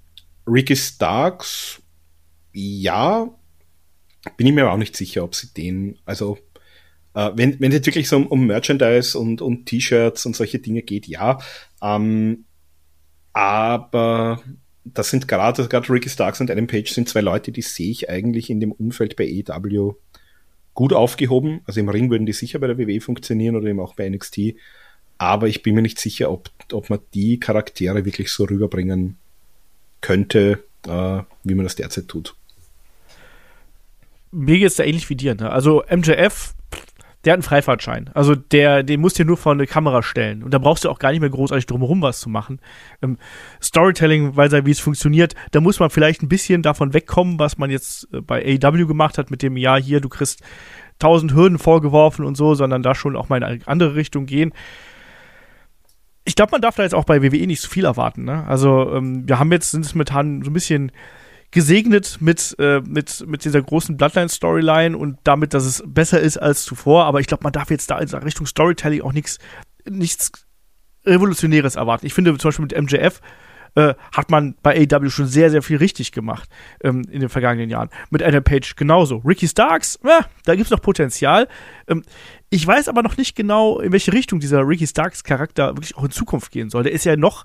[0.47, 1.83] Ricky Starks,
[2.53, 3.29] ja,
[4.37, 6.39] bin ich mir aber auch nicht sicher, ob sie den, also
[7.15, 10.59] äh, wenn wenn es jetzt wirklich so um, um Merchandise und, und T-Shirts und solche
[10.59, 11.39] Dinge geht, ja.
[11.83, 12.45] Ähm,
[13.33, 14.43] aber
[14.85, 18.11] das sind gerade, gerade Ricky Starks und Adam Page sind zwei Leute, die sehe ich
[18.11, 19.95] eigentlich in dem Umfeld bei EW
[20.75, 21.61] gut aufgehoben.
[21.67, 24.57] Also im Ring würden die sicher bei der WWE funktionieren oder eben auch bei NXT.
[25.17, 29.17] Aber ich bin mir nicht sicher, ob, ob man die Charaktere wirklich so rüberbringen
[30.01, 32.35] könnte, äh, wie man das derzeit tut.
[34.33, 35.35] Mir geht es da ähnlich wie dir.
[35.35, 35.49] Ne?
[35.51, 36.55] Also MJF
[37.25, 38.11] der hat einen Freifahrtschein.
[38.15, 40.43] Also der, den musst du dir nur vor eine Kamera stellen.
[40.43, 42.61] Und da brauchst du auch gar nicht mehr großartig drumherum was zu machen.
[43.03, 43.19] Ähm,
[43.63, 47.59] Storytelling, weil er, wie es funktioniert, da muss man vielleicht ein bisschen davon wegkommen, was
[47.59, 50.43] man jetzt äh, bei AEW gemacht hat mit dem, ja, hier, du kriegst
[50.99, 54.53] tausend Hürden vorgeworfen und so, sondern da schon auch mal in eine andere Richtung gehen.
[56.25, 58.25] Ich glaube, man darf da jetzt auch bei WWE nicht so viel erwarten.
[58.25, 58.47] Ne?
[58.47, 60.93] Also ähm, wir haben jetzt, sind es momentan so ein bisschen
[61.55, 66.65] gesegnet mit, äh, mit, mit dieser großen Bloodline-Storyline und damit, dass es besser ist als
[66.65, 67.05] zuvor.
[67.05, 69.39] Aber ich glaube, man darf jetzt da in Richtung Storytelling auch nichts
[71.07, 72.07] Revolutionäres erwarten.
[72.07, 73.21] Ich finde zum Beispiel mit MJF
[73.77, 76.49] äh, hat man bei AEW schon sehr, sehr viel richtig gemacht
[76.83, 77.89] ähm, in den vergangenen Jahren.
[78.11, 79.19] Mit Adam Page genauso.
[79.19, 81.47] Ricky Starks, äh, da gibt es noch Potenzial.
[81.87, 82.03] Ähm,
[82.51, 86.05] ich weiß aber noch nicht genau, in welche Richtung dieser Ricky Starks Charakter wirklich auch
[86.05, 86.83] in Zukunft gehen soll.
[86.83, 87.45] Der ist ja noch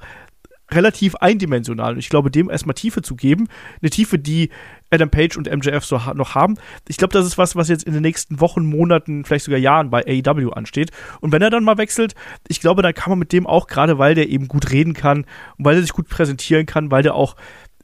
[0.71, 1.93] relativ eindimensional.
[1.93, 3.47] Und ich glaube, dem erstmal Tiefe zu geben,
[3.81, 4.49] eine Tiefe, die
[4.91, 6.55] Adam Page und MJF so ha noch haben.
[6.87, 9.89] Ich glaube, das ist was, was jetzt in den nächsten Wochen, Monaten, vielleicht sogar Jahren
[9.89, 10.91] bei AEW ansteht.
[11.21, 12.15] Und wenn er dann mal wechselt,
[12.47, 15.25] ich glaube, dann kann man mit dem auch, gerade weil der eben gut reden kann
[15.57, 17.35] und weil er sich gut präsentieren kann, weil der auch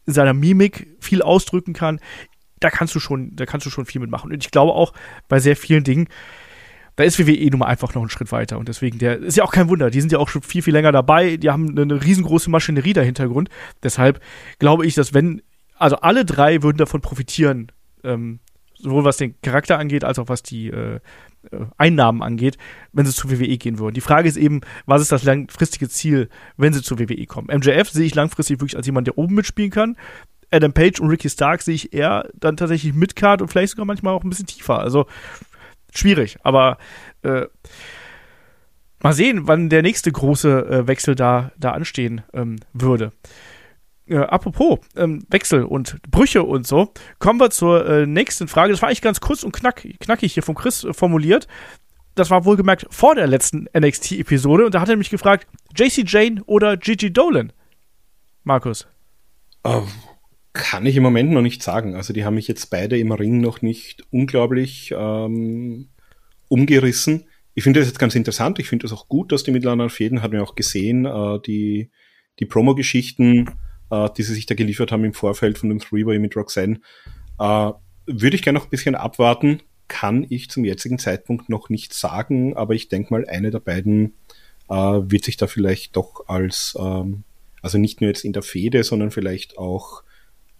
[0.05, 1.99] in seiner Mimik viel ausdrücken kann,
[2.59, 4.31] da kannst du schon, da kannst du schon viel mitmachen.
[4.31, 4.93] Und ich glaube auch
[5.27, 6.07] bei sehr vielen Dingen,
[6.95, 8.57] da ist WWE nun mal einfach noch einen Schritt weiter.
[8.57, 9.89] Und deswegen, der ist ja auch kein Wunder.
[9.89, 11.37] Die sind ja auch schon viel, viel länger dabei.
[11.37, 13.49] Die haben eine riesengroße Maschinerie dahinter Grund.
[13.83, 14.21] Deshalb
[14.59, 15.41] glaube ich, dass wenn,
[15.77, 17.71] also alle drei würden davon profitieren,
[18.03, 18.39] ähm,
[18.77, 20.99] sowohl was den Charakter angeht, als auch was die äh,
[21.51, 22.57] äh Einnahmen angeht,
[22.93, 23.93] wenn sie zu WWE gehen würden.
[23.93, 27.47] Die Frage ist eben, was ist das langfristige Ziel, wenn sie zu WWE kommen?
[27.47, 29.97] MJF sehe ich langfristig wirklich als jemand, der oben mitspielen kann.
[30.51, 34.13] Adam Page und Ricky Stark sehe ich eher dann tatsächlich Midcard und vielleicht sogar manchmal
[34.13, 34.79] auch ein bisschen tiefer.
[34.79, 35.07] Also
[35.97, 36.77] schwierig, aber
[37.23, 37.45] äh,
[39.01, 43.11] mal sehen, wann der nächste große äh, Wechsel da, da anstehen ähm, würde.
[44.07, 48.71] Äh, apropos ähm, Wechsel und Brüche und so, kommen wir zur äh, nächsten Frage.
[48.71, 51.47] Das war eigentlich ganz kurz und knack, knackig hier von Chris äh, formuliert.
[52.13, 56.43] Das war wohlgemerkt vor der letzten NXT-Episode und da hat er mich gefragt, JC Jane
[56.45, 57.51] oder Gigi Dolan?
[58.43, 58.87] Markus.
[59.63, 59.83] Oh,
[60.55, 61.95] kann ich im Moment noch nicht sagen.
[61.95, 65.89] Also die haben mich jetzt beide im Ring noch nicht unglaublich ähm,
[66.47, 67.25] umgerissen.
[67.53, 68.57] Ich finde das jetzt ganz interessant.
[68.59, 70.21] Ich finde das auch gut, dass die miteinander fäden.
[70.21, 71.91] Hat man auch gesehen, äh, die,
[72.39, 73.49] die Promo-Geschichten
[73.91, 76.79] äh, die sie sich da geliefert haben im Vorfeld von dem Three-Way mit Roxanne.
[77.39, 77.71] Äh,
[78.07, 79.61] würde ich gerne noch ein bisschen abwarten.
[79.87, 84.13] Kann ich zum jetzigen Zeitpunkt noch nicht sagen, aber ich denke mal, eine der beiden
[84.69, 87.23] äh, wird sich da vielleicht doch als, ähm,
[87.61, 90.03] also nicht nur jetzt in der Fehde, sondern vielleicht auch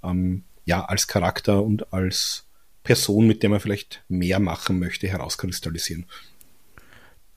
[0.05, 2.47] ähm, ja als Charakter und als
[2.83, 6.05] Person, mit der man vielleicht mehr machen möchte, herauskristallisieren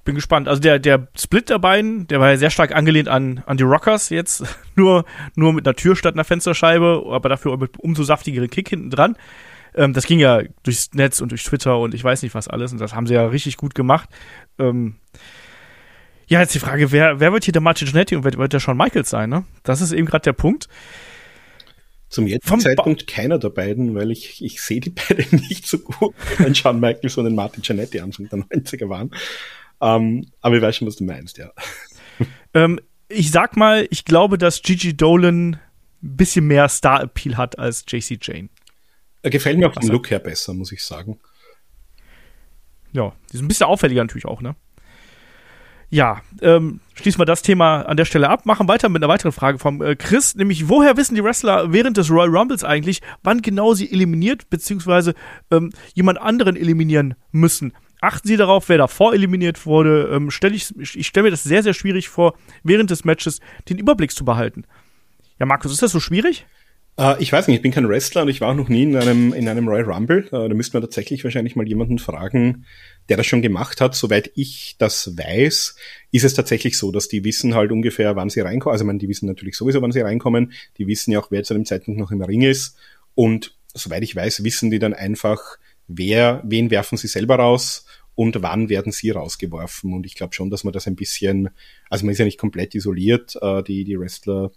[0.08, 0.48] bin gespannt.
[0.48, 3.62] Also der, der Split der beiden, der war ja sehr stark angelehnt an, an die
[3.62, 4.42] Rockers jetzt.
[4.74, 5.04] nur,
[5.34, 9.16] nur mit einer Tür statt einer Fensterscheibe, aber dafür mit umso saftigeren Kick hinten dran.
[9.74, 12.72] Ähm, das ging ja durchs Netz und durch Twitter und ich weiß nicht was alles.
[12.72, 14.08] Und das haben sie ja richtig gut gemacht.
[14.58, 14.94] Ähm,
[16.26, 18.60] ja, jetzt die Frage, wer, wer wird hier der Martin Giannetti und wer wird der
[18.60, 19.44] Shawn Michaels sein, ne?
[19.62, 20.68] Das ist eben gerade der Punkt.
[22.08, 25.78] Zum jetzigen Zeitpunkt ba keiner der beiden, weil ich, ich sehe die beiden nicht so
[25.78, 29.10] gut, wenn Shawn Michaels und den Martin Giannetti Anfang der 90er waren.
[29.80, 31.52] Ähm, aber ich weiß schon, was du meinst, ja.
[32.54, 35.60] Ähm, ich sag mal, ich glaube, dass Gigi Dolan ein
[36.00, 38.48] bisschen mehr Star-Appeal hat als JC Jane.
[39.22, 41.18] Er gefällt mir auch vom Look her besser, muss ich sagen.
[42.92, 44.56] Ja, die ist ein bisschen auffälliger natürlich auch, ne?
[45.90, 49.32] Ja, ähm, schließen wir das Thema an der Stelle ab, machen weiter mit einer weiteren
[49.32, 53.40] Frage vom äh, Chris, nämlich woher wissen die Wrestler während des Royal Rumbles eigentlich, wann
[53.40, 55.14] genau sie eliminiert bzw.
[55.50, 57.72] Ähm, jemand anderen eliminieren müssen?
[58.00, 60.10] achten Sie darauf, wer davor eliminiert wurde.
[60.12, 63.78] Ähm, stell ich ich stelle mir das sehr, sehr schwierig vor, während des Matches den
[63.78, 64.64] Überblick zu behalten.
[65.38, 66.46] Ja, Markus, ist das so schwierig?
[66.98, 68.96] Äh, ich weiß nicht, ich bin kein Wrestler und ich war auch noch nie in
[68.96, 70.26] einem, in einem Royal Rumble.
[70.26, 72.66] Äh, da müsste man tatsächlich wahrscheinlich mal jemanden fragen,
[73.08, 73.94] der das schon gemacht hat.
[73.94, 75.76] Soweit ich das weiß,
[76.10, 78.72] ist es tatsächlich so, dass die wissen halt ungefähr, wann sie reinkommen.
[78.72, 80.52] Also, man, die wissen natürlich sowieso, wann sie reinkommen.
[80.76, 82.76] Die wissen ja auch, wer zu dem Zeitpunkt noch im Ring ist.
[83.14, 88.42] Und soweit ich weiß, wissen die dann einfach, wer, wen werfen sie selber raus und
[88.42, 89.92] wann werden sie rausgeworfen.
[89.92, 91.50] Und ich glaube schon, dass man das ein bisschen,
[91.88, 94.50] also man ist ja nicht komplett isoliert, äh, die, die Wrestler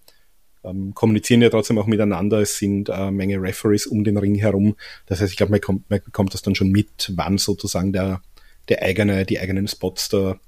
[0.63, 2.39] ähm, kommunizieren ja trotzdem auch miteinander.
[2.39, 4.75] Es sind äh, Menge Referees um den Ring herum.
[5.05, 8.21] Das heißt, ich glaube, man, kommt, man bekommt das dann schon mit, wann sozusagen der,
[8.69, 10.39] der eigene, die eigenen Spots da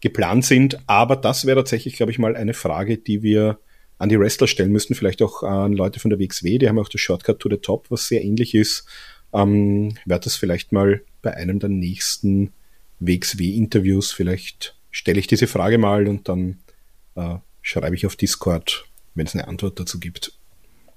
[0.00, 0.78] geplant sind.
[0.86, 3.58] Aber das wäre tatsächlich, glaube ich, mal eine Frage, die wir
[3.98, 6.88] an die Wrestler stellen müssten, vielleicht auch an Leute von der WXW, die haben auch
[6.88, 8.86] das Shortcut to the Top, was sehr ähnlich ist
[9.32, 12.52] ähm, werde das vielleicht mal bei einem der nächsten
[13.00, 16.58] WXW-Interviews, vielleicht stelle ich diese Frage mal und dann
[17.14, 20.32] äh, schreibe ich auf Discord, wenn es eine Antwort dazu gibt.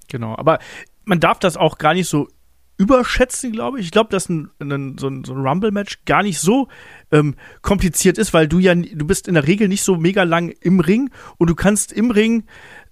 [0.08, 0.58] Genau, aber
[1.04, 2.28] man darf das auch gar nicht so
[2.76, 3.86] überschätzen, glaube ich.
[3.86, 6.68] Ich glaube, dass ein, ein, so ein, so ein Rumble-Match gar nicht so
[7.12, 10.48] ähm, kompliziert ist, weil du ja, du bist in der Regel nicht so mega lang
[10.60, 12.44] im Ring und du kannst im Ring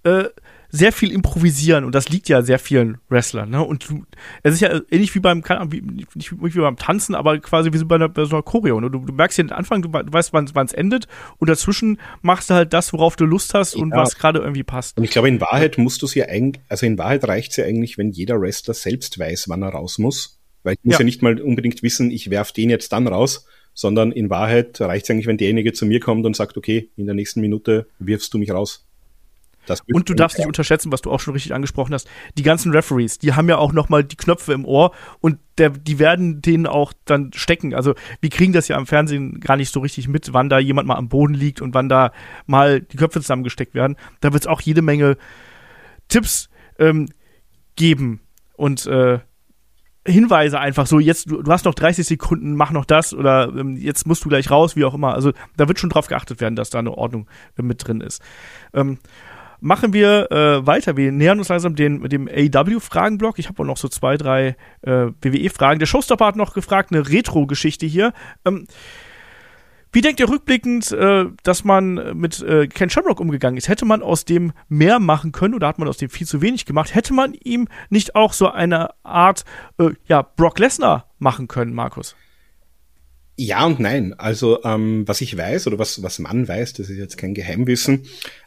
[0.03, 0.25] äh,
[0.75, 3.51] sehr viel improvisieren und das liegt ja sehr vielen Wrestlern.
[3.51, 3.63] Ne?
[3.63, 4.05] Und du,
[4.41, 7.85] es ist ja ähnlich wie beim, wie, nicht wie beim Tanzen, aber quasi wie so
[7.85, 8.81] bei, einer, bei so einer Choreo.
[8.81, 8.89] Ne?
[8.89, 11.07] Du, du merkst ja den Anfang, du, du weißt, wann es endet
[11.37, 13.97] und dazwischen machst du halt das, worauf du Lust hast und ja.
[13.97, 14.97] was gerade irgendwie passt.
[14.97, 17.57] Und ich glaube, in Wahrheit musst du es ja eigentlich, also in Wahrheit reicht es
[17.57, 20.41] ja eigentlich, wenn jeder Wrestler selbst weiß, wann er raus muss.
[20.63, 23.45] Weil ich muss ja, ja nicht mal unbedingt wissen, ich werf den jetzt dann raus,
[23.75, 27.05] sondern in Wahrheit reicht es eigentlich, wenn derjenige zu mir kommt und sagt, okay, in
[27.05, 28.87] der nächsten Minute wirfst du mich raus
[29.93, 32.09] und du darfst nicht unterschätzen, was du auch schon richtig angesprochen hast.
[32.37, 35.69] Die ganzen Referees, die haben ja auch noch mal die Knöpfe im Ohr und der,
[35.69, 37.73] die werden denen auch dann stecken.
[37.73, 40.87] Also wir kriegen das ja am Fernsehen gar nicht so richtig mit, wann da jemand
[40.87, 42.11] mal am Boden liegt und wann da
[42.45, 43.95] mal die Köpfe zusammengesteckt werden.
[44.21, 45.17] Da wird es auch jede Menge
[46.07, 46.49] Tipps
[46.79, 47.07] ähm,
[47.75, 48.21] geben
[48.55, 49.19] und äh,
[50.05, 53.77] Hinweise einfach so, jetzt, du, du, hast noch 30 Sekunden, mach noch das oder ähm,
[53.77, 55.13] jetzt musst du gleich raus, wie auch immer.
[55.13, 58.21] Also da wird schon drauf geachtet werden, dass da eine Ordnung äh, mit drin ist.
[58.73, 58.99] Ähm,
[59.63, 60.97] machen wir äh, weiter.
[60.97, 63.39] Wir nähern uns langsam den, dem AW-Fragenblock.
[63.39, 65.79] Ich habe auch noch so zwei, drei äh, WWE-Fragen.
[65.79, 68.13] Der Showstopper hat noch gefragt, eine Retro-Geschichte hier.
[68.43, 68.67] Ähm,
[69.93, 73.69] Wie denkt ihr rückblickend, äh, dass man mit äh, Ken Shamrock umgegangen ist?
[73.69, 76.65] Hätte man aus dem mehr machen können oder hat man aus dem viel zu wenig
[76.65, 76.93] gemacht?
[76.93, 79.45] Hätte man ihm nicht auch so eine Art,
[79.79, 82.17] äh, ja, Brock Lesnar machen können, Markus?
[83.37, 84.13] Ja und nein.
[84.17, 88.03] Also ähm, was ich weiß oder was, was man weiß, das ist jetzt kein Geheimwissen.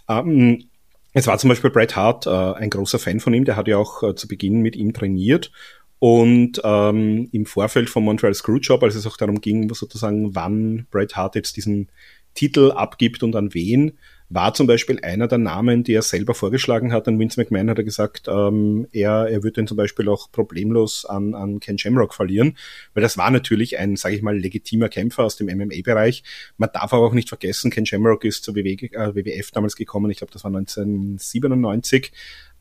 [0.08, 0.68] Ähm,
[1.16, 3.78] es war zum Beispiel Bret Hart äh, ein großer Fan von ihm, der hat ja
[3.78, 5.50] auch äh, zu Beginn mit ihm trainiert
[5.98, 11.16] und ähm, im Vorfeld vom Montreal Screwjob, als es auch darum ging, sozusagen, wann Bret
[11.16, 11.88] Hart jetzt diesen
[12.34, 13.96] Titel abgibt und an wen,
[14.28, 17.06] war zum Beispiel einer der Namen, die er selber vorgeschlagen hat.
[17.06, 21.04] An Vince McMahon hat er gesagt, ähm, er, er würde den zum Beispiel auch problemlos
[21.04, 22.56] an, an Ken Shamrock verlieren,
[22.94, 26.24] weil das war natürlich ein, sage ich mal, legitimer Kämpfer aus dem MMA-Bereich.
[26.56, 30.10] Man darf aber auch nicht vergessen, Ken Shamrock ist zur WW, äh, WWF damals gekommen,
[30.10, 32.10] ich glaube, das war 1997.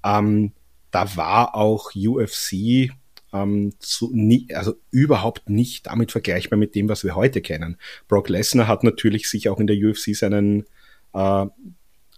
[0.04, 0.52] Ähm,
[0.92, 2.92] da war auch UFC
[3.34, 7.78] ähm, zu, nie, also überhaupt nicht damit vergleichbar mit dem, was wir heute kennen.
[8.08, 10.66] Brock Lesnar hat natürlich sich auch in der UFC seinen
[11.16, 11.46] äh,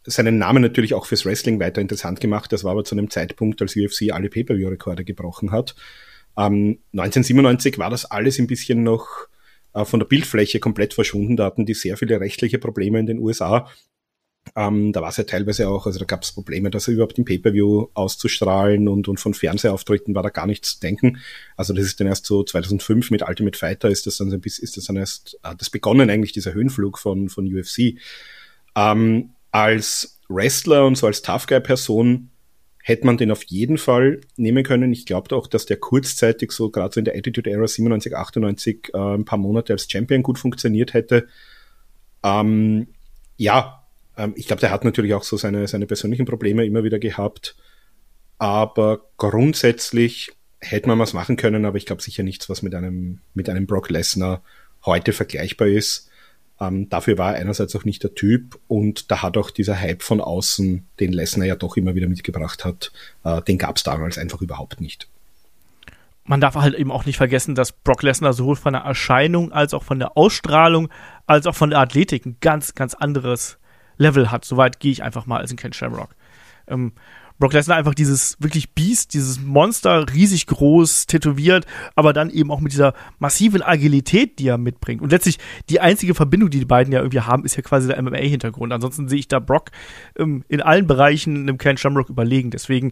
[0.04, 2.52] seinen Namen natürlich auch fürs Wrestling weiter interessant gemacht.
[2.52, 5.76] Das war aber zu einem Zeitpunkt, als UFC alle Pay-Per-View-Rekorde gebrochen hat.
[6.38, 9.28] Ähm, 1997 war das alles ein bisschen noch
[9.74, 11.36] äh, von der Bildfläche komplett verschwunden.
[11.36, 13.70] Da hatten die sehr viele rechtliche Probleme in den USA.
[14.56, 17.26] Ähm, da war es ja teilweise auch, also da gab es Probleme, das überhaupt im
[17.26, 21.18] Pay-Per-View auszustrahlen und, und von Fernsehauftritten war da gar nichts zu denken.
[21.58, 24.42] Also das ist dann erst so 2005 mit Ultimate Fighter ist das dann so ein
[24.42, 27.98] bisschen, ist das dann erst, hat das begonnen eigentlich, dieser Höhenflug von, von UFC.
[28.78, 32.30] Ähm, als Wrestler und so als Tough Guy-Person
[32.84, 34.94] hätte man den auf jeden Fall nehmen können.
[34.94, 38.92] Ich glaube auch, dass der kurzzeitig so gerade so in der Attitude Era 97, 98
[38.94, 41.28] äh, ein paar Monate als Champion gut funktioniert hätte.
[42.24, 42.88] Ähm,
[43.36, 43.84] ja,
[44.16, 47.58] ähm, ich glaube, der hat natürlich auch so seine, seine persönlichen Probleme immer wieder gehabt.
[48.38, 53.20] Aber grundsätzlich hätte man was machen können, aber ich glaube sicher nichts, was mit einem,
[53.34, 54.44] mit einem Brock Lesnar
[54.86, 56.07] heute vergleichbar ist.
[56.60, 60.02] Ähm, dafür war er einerseits auch nicht der Typ und da hat auch dieser Hype
[60.02, 62.92] von außen, den Lesnar ja doch immer wieder mitgebracht hat,
[63.24, 65.08] äh, den gab es damals einfach überhaupt nicht.
[66.24, 69.74] Man darf halt eben auch nicht vergessen, dass Brock Lesnar sowohl von der Erscheinung als
[69.74, 70.90] auch von der Ausstrahlung
[71.26, 73.60] als auch von der Athletik ein ganz, ganz anderes
[73.98, 74.44] Level hat.
[74.44, 76.10] Soweit gehe ich einfach mal als ein Ken Shamrock.
[76.68, 76.94] Ähm,
[77.40, 81.66] Brock Lesnar einfach dieses wirklich Biest, dieses Monster, riesig groß, tätowiert,
[81.96, 85.02] aber dann eben auch mit dieser massiven Agilität, die er mitbringt.
[85.02, 85.38] Und letztlich
[85.70, 88.74] die einzige Verbindung, die die beiden ja irgendwie haben, ist ja quasi der MMA-Hintergrund.
[88.74, 89.72] Ansonsten sehe ich da Brock
[90.18, 92.50] ähm, in allen Bereichen einem Ken Shamrock überlegen.
[92.50, 92.92] Deswegen,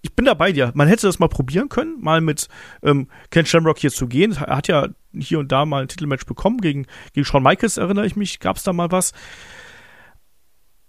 [0.00, 0.72] ich bin da bei dir.
[0.74, 2.48] Man hätte das mal probieren können, mal mit
[2.82, 4.32] ähm, Ken Shamrock hier zu gehen.
[4.32, 8.06] Er hat ja hier und da mal ein Titelmatch bekommen gegen, gegen Shawn Michaels, erinnere
[8.06, 8.40] ich mich.
[8.40, 9.12] Gab es da mal was?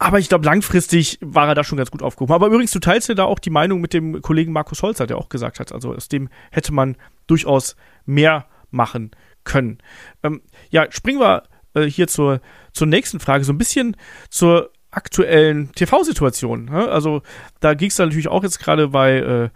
[0.04, 2.34] Aber ich glaube, langfristig war er da schon ganz gut aufgehoben.
[2.34, 5.18] Aber übrigens, du teilst ja da auch die Meinung mit dem Kollegen Markus Holzer, der
[5.18, 9.12] auch gesagt hat, also aus dem hätte man durchaus mehr machen
[9.46, 9.78] können.
[10.22, 10.42] Ähm,
[10.72, 11.44] ja, springen wir
[11.74, 12.42] äh, hier zur,
[12.74, 13.96] zur nächsten Frage, so ein bisschen
[14.30, 16.66] zur aktuellen TV-Situation.
[16.66, 16.90] Ne?
[16.90, 17.22] Also
[17.62, 19.52] da ging es natürlich auch jetzt gerade bei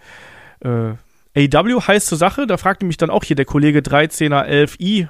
[0.64, 0.96] äh,
[1.36, 2.48] äh, AW heißt zur Sache.
[2.48, 5.10] Da fragte mich dann auch hier der Kollege 13er 11i,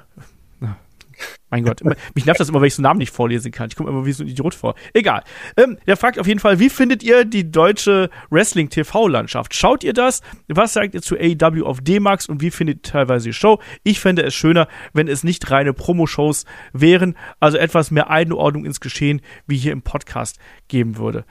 [1.50, 1.82] mein Gott,
[2.14, 3.68] mich nervt das immer, wenn ich so Namen nicht vorlesen kann.
[3.68, 4.74] Ich komme immer wie so ein Idiot vor.
[4.92, 5.22] Egal.
[5.56, 9.54] Ähm, der fragt auf jeden Fall, wie findet ihr die deutsche Wrestling-TV-Landschaft?
[9.54, 10.20] Schaut ihr das?
[10.48, 13.60] Was sagt ihr zu AEW auf D-Max und wie findet ihr teilweise die Show?
[13.82, 18.80] Ich fände es schöner, wenn es nicht reine Promo-Shows wären, also etwas mehr Einordnung ins
[18.80, 20.38] Geschehen, wie hier im Podcast
[20.68, 21.24] geben würde.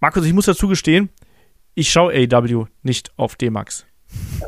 [0.00, 1.10] Markus, ich muss dazu gestehen,
[1.74, 3.86] ich schaue AEW nicht auf D-Max.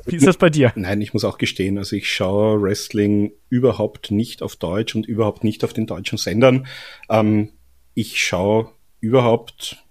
[0.06, 0.72] Wie ist das bei dir?
[0.76, 5.44] Nein, ich muss auch gestehen, also ich schaue Wrestling überhaupt nicht auf Deutsch und überhaupt
[5.44, 6.66] nicht auf den deutschen Sendern.
[7.08, 7.52] Ähm,
[7.94, 9.84] ich schaue überhaupt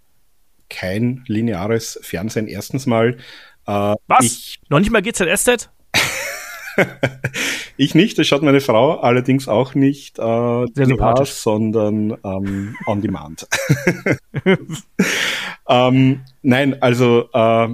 [0.69, 2.47] kein lineares Fernsehen.
[2.47, 3.17] Erstens mal.
[3.65, 4.26] Äh, Was?
[4.26, 5.69] Ich, Noch nicht mal GZSZ?
[7.78, 13.01] ich nicht, das schaut meine Frau allerdings auch nicht äh, Sehr linear, sondern ähm, on
[13.01, 13.47] demand.
[15.69, 17.69] ähm, nein, also äh,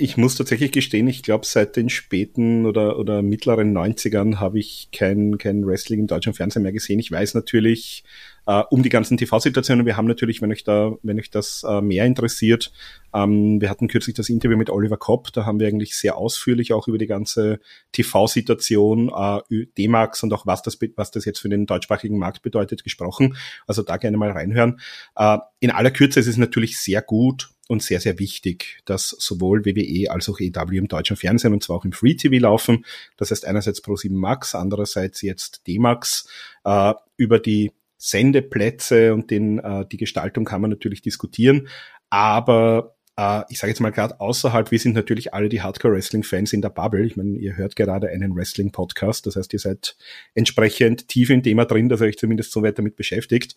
[0.00, 4.90] ich muss tatsächlich gestehen, ich glaube, seit den späten oder, oder mittleren 90ern habe ich
[4.92, 7.00] kein, kein Wrestling im deutschen Fernsehen mehr gesehen.
[7.00, 8.04] Ich weiß natürlich
[8.46, 9.86] äh, um die ganzen TV-Situationen.
[9.86, 12.72] Wir haben natürlich, wenn euch da, wenn euch das äh, mehr interessiert,
[13.12, 16.72] ähm, wir hatten kürzlich das Interview mit Oliver Kopp, da haben wir eigentlich sehr ausführlich
[16.72, 17.58] auch über die ganze
[17.90, 22.84] TV-Situation, äh, D-Max und auch was das, was das jetzt für den deutschsprachigen Markt bedeutet,
[22.84, 23.36] gesprochen.
[23.66, 24.78] Also da gerne mal reinhören.
[25.16, 29.64] Äh, in aller Kürze ist es natürlich sehr gut, und sehr, sehr wichtig, dass sowohl
[29.64, 32.84] WWE als auch EW im deutschen Fernsehen und zwar auch im Free TV laufen.
[33.16, 36.28] Das heißt einerseits Pro7 Max, andererseits jetzt D-Max.
[36.64, 41.68] Äh, über die Sendeplätze und den, äh, die Gestaltung kann man natürlich diskutieren,
[42.10, 46.62] aber äh, ich sage jetzt mal gerade außerhalb, wir sind natürlich alle die Hardcore-Wrestling-Fans in
[46.62, 47.04] der Bubble.
[47.04, 49.96] Ich meine, ihr hört gerade einen Wrestling-Podcast, das heißt, ihr seid
[50.34, 53.56] entsprechend tief im Thema drin, dass ihr euch zumindest so weit damit beschäftigt.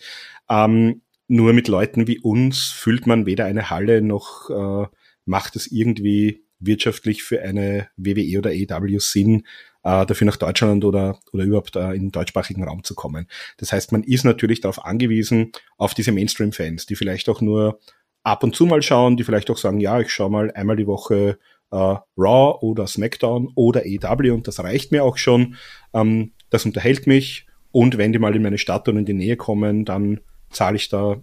[0.49, 1.01] Ähm,
[1.31, 4.87] nur mit Leuten wie uns füllt man weder eine Halle noch äh,
[5.25, 9.45] macht es irgendwie wirtschaftlich für eine WWE oder AEW Sinn,
[9.83, 13.27] äh, dafür nach Deutschland oder, oder überhaupt äh, in den deutschsprachigen Raum zu kommen.
[13.57, 17.79] Das heißt, man ist natürlich darauf angewiesen, auf diese Mainstream-Fans, die vielleicht auch nur
[18.23, 20.85] ab und zu mal schauen, die vielleicht auch sagen, ja, ich schaue mal einmal die
[20.85, 21.39] Woche
[21.71, 25.55] äh, Raw oder SmackDown oder AEW und das reicht mir auch schon.
[25.93, 29.37] Ähm, das unterhält mich und wenn die mal in meine Stadt und in die Nähe
[29.37, 30.19] kommen, dann
[30.51, 31.17] zahle ich da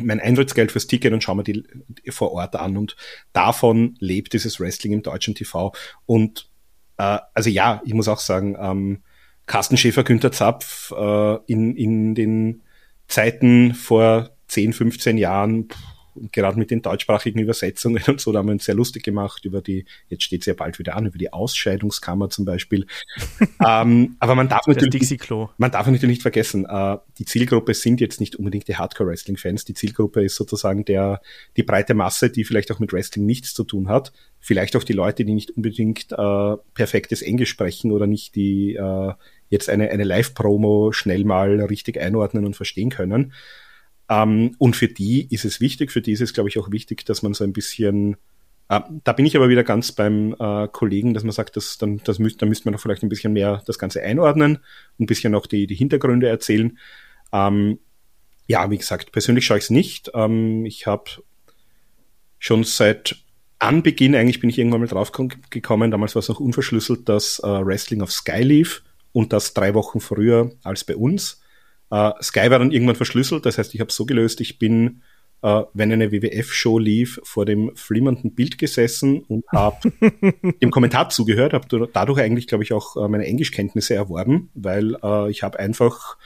[0.00, 1.64] mein Eintrittsgeld fürs Ticket und schaue mir die
[2.10, 2.76] vor Ort an.
[2.76, 2.96] Und
[3.32, 5.72] davon lebt dieses Wrestling im deutschen TV
[6.06, 6.48] und
[6.98, 9.02] äh, also ja, ich muss auch sagen, ähm,
[9.46, 12.62] Carsten Schäfer, Günther Zapf äh, in, in den
[13.06, 15.78] Zeiten vor 10, 15 Jahren, pff,
[16.32, 19.62] gerade mit den deutschsprachigen Übersetzungen und so, da haben wir uns sehr lustig gemacht über
[19.62, 22.86] die, jetzt steht es ja bald wieder an, über die Ausscheidungskammer zum Beispiel.
[23.66, 25.18] ähm, aber man darf natürlich,
[25.56, 29.64] man darf natürlich nicht vergessen, äh, die Zielgruppe sind jetzt nicht unbedingt die Hardcore-Wrestling-Fans.
[29.64, 31.20] Die Zielgruppe ist sozusagen der,
[31.56, 34.12] die breite Masse, die vielleicht auch mit Wrestling nichts zu tun hat.
[34.40, 39.12] Vielleicht auch die Leute, die nicht unbedingt äh, perfektes Englisch sprechen oder nicht die äh,
[39.50, 43.32] jetzt eine, eine Live-Promo schnell mal richtig einordnen und verstehen können.
[44.08, 47.04] Ähm, und für die ist es wichtig, für die ist es, glaube ich, auch wichtig,
[47.04, 48.16] dass man so ein bisschen
[48.68, 52.00] äh, da bin ich aber wieder ganz beim äh, Kollegen, dass man sagt, dass, dann,
[52.04, 54.58] das müsst, da müsste man noch vielleicht ein bisschen mehr das Ganze einordnen,
[55.00, 56.78] ein bisschen auch die, die Hintergründe erzählen.
[57.32, 57.78] Ähm,
[58.46, 60.10] ja, wie gesagt, persönlich schaue ich es nicht.
[60.14, 61.10] Ähm, ich habe
[62.38, 63.16] schon seit
[63.58, 67.46] Anbeginn, eigentlich bin ich irgendwann mal drauf gekommen, damals war es noch unverschlüsselt, dass äh,
[67.46, 68.82] Wrestling auf Sky lief
[69.12, 71.40] und das drei Wochen früher als bei uns.
[71.90, 75.02] Äh, Sky war dann irgendwann verschlüsselt, das heißt, ich habe so gelöst, ich bin,
[75.42, 79.92] äh, wenn eine WWF-Show lief, vor dem flimmernden Bild gesessen und habe
[80.62, 85.30] dem Kommentar zugehört, habe dadurch eigentlich, glaube ich, auch äh, meine Englischkenntnisse erworben, weil äh,
[85.30, 86.16] ich habe einfach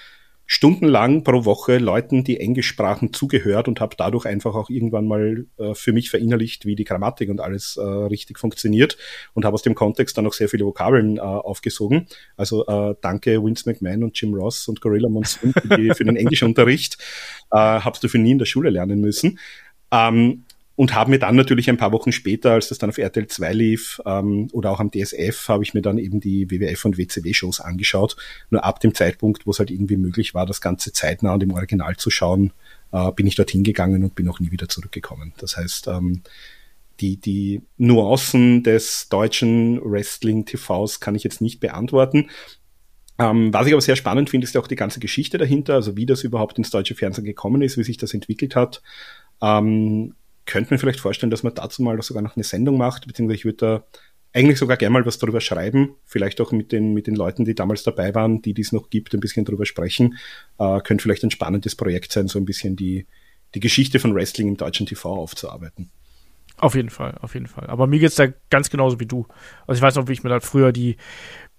[0.53, 5.46] stundenlang pro Woche Leuten, die Englisch sprachen, zugehört und habe dadurch einfach auch irgendwann mal
[5.57, 8.98] äh, für mich verinnerlicht, wie die Grammatik und alles äh, richtig funktioniert
[9.32, 12.07] und habe aus dem Kontext dann auch sehr viele Vokabeln äh, aufgesogen.
[12.36, 16.98] Also äh, danke Vince McMahon und Jim Ross und Gorilla Monsoon für, den Englischunterricht.
[17.50, 19.38] Äh, habst du für nie in der Schule lernen müssen.
[19.90, 20.44] Ähm,
[20.82, 23.52] und habe mir dann natürlich ein paar Wochen später, als das dann auf RTL 2
[23.52, 27.60] lief ähm, oder auch am DSF, habe ich mir dann eben die WWF und WCW-Shows
[27.60, 28.16] angeschaut.
[28.50, 31.52] Nur ab dem Zeitpunkt, wo es halt irgendwie möglich war, das Ganze zeitnah und im
[31.52, 32.52] Original zu schauen,
[32.90, 35.34] äh, bin ich dorthin gegangen und bin auch nie wieder zurückgekommen.
[35.38, 36.22] Das heißt, ähm,
[36.98, 42.28] die, die Nuancen des deutschen Wrestling-TVs kann ich jetzt nicht beantworten.
[43.20, 45.96] Ähm, was ich aber sehr spannend finde, ist ja auch die ganze Geschichte dahinter, also
[45.96, 48.82] wie das überhaupt ins deutsche Fernsehen gekommen ist, wie sich das entwickelt hat.
[49.40, 50.16] Ähm,
[50.47, 53.45] könnte mir vielleicht vorstellen, dass man dazu mal sogar noch eine Sendung macht, beziehungsweise ich
[53.45, 53.84] würde da
[54.34, 57.55] eigentlich sogar gerne mal was darüber schreiben, vielleicht auch mit den, mit den Leuten, die
[57.55, 60.16] damals dabei waren, die dies noch gibt, ein bisschen darüber sprechen.
[60.59, 63.07] Äh, könnte vielleicht ein spannendes Projekt sein, so ein bisschen die,
[63.55, 65.90] die Geschichte von Wrestling im deutschen TV aufzuarbeiten.
[66.57, 67.66] Auf jeden Fall, auf jeden Fall.
[67.66, 69.26] Aber mir geht's da ganz genauso wie du.
[69.66, 70.97] Also ich weiß noch, wie ich mir da früher die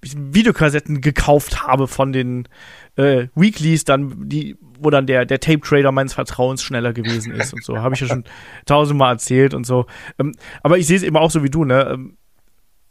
[0.02, 2.48] Videokassetten gekauft habe von den
[2.96, 7.54] äh, Weeklies, dann die, wo dann der der Tape Trader meines Vertrauens schneller gewesen ist
[7.54, 8.24] und so, habe ich ja schon
[8.66, 9.86] tausendmal erzählt und so.
[10.20, 11.90] Ähm, aber ich sehe es eben auch so wie du, ne?
[11.94, 12.18] Ähm,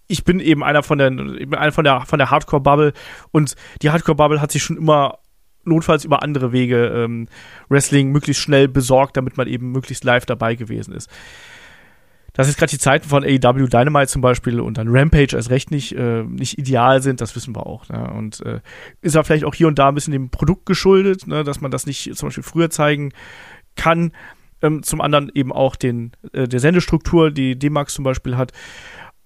[0.08, 2.92] ich bin eben einer von der, ich bin einer von der von der Hardcore Bubble
[3.30, 5.18] und die Hardcore Bubble hat sich schon immer
[5.64, 7.28] notfalls über andere Wege ähm,
[7.68, 11.08] Wrestling möglichst schnell besorgt, damit man eben möglichst live dabei gewesen ist
[12.32, 15.70] dass jetzt gerade die Zeiten von AEW Dynamite zum Beispiel und dann Rampage als recht
[15.70, 17.88] nicht, äh, nicht ideal sind, das wissen wir auch.
[17.88, 18.10] Ne?
[18.10, 18.60] Und äh,
[19.02, 21.44] ist ja vielleicht auch hier und da ein bisschen dem Produkt geschuldet, ne?
[21.44, 23.12] dass man das nicht zum Beispiel früher zeigen
[23.76, 24.12] kann.
[24.62, 28.52] Ähm, zum anderen eben auch den, äh, der Sendestruktur, die D-Max zum Beispiel hat.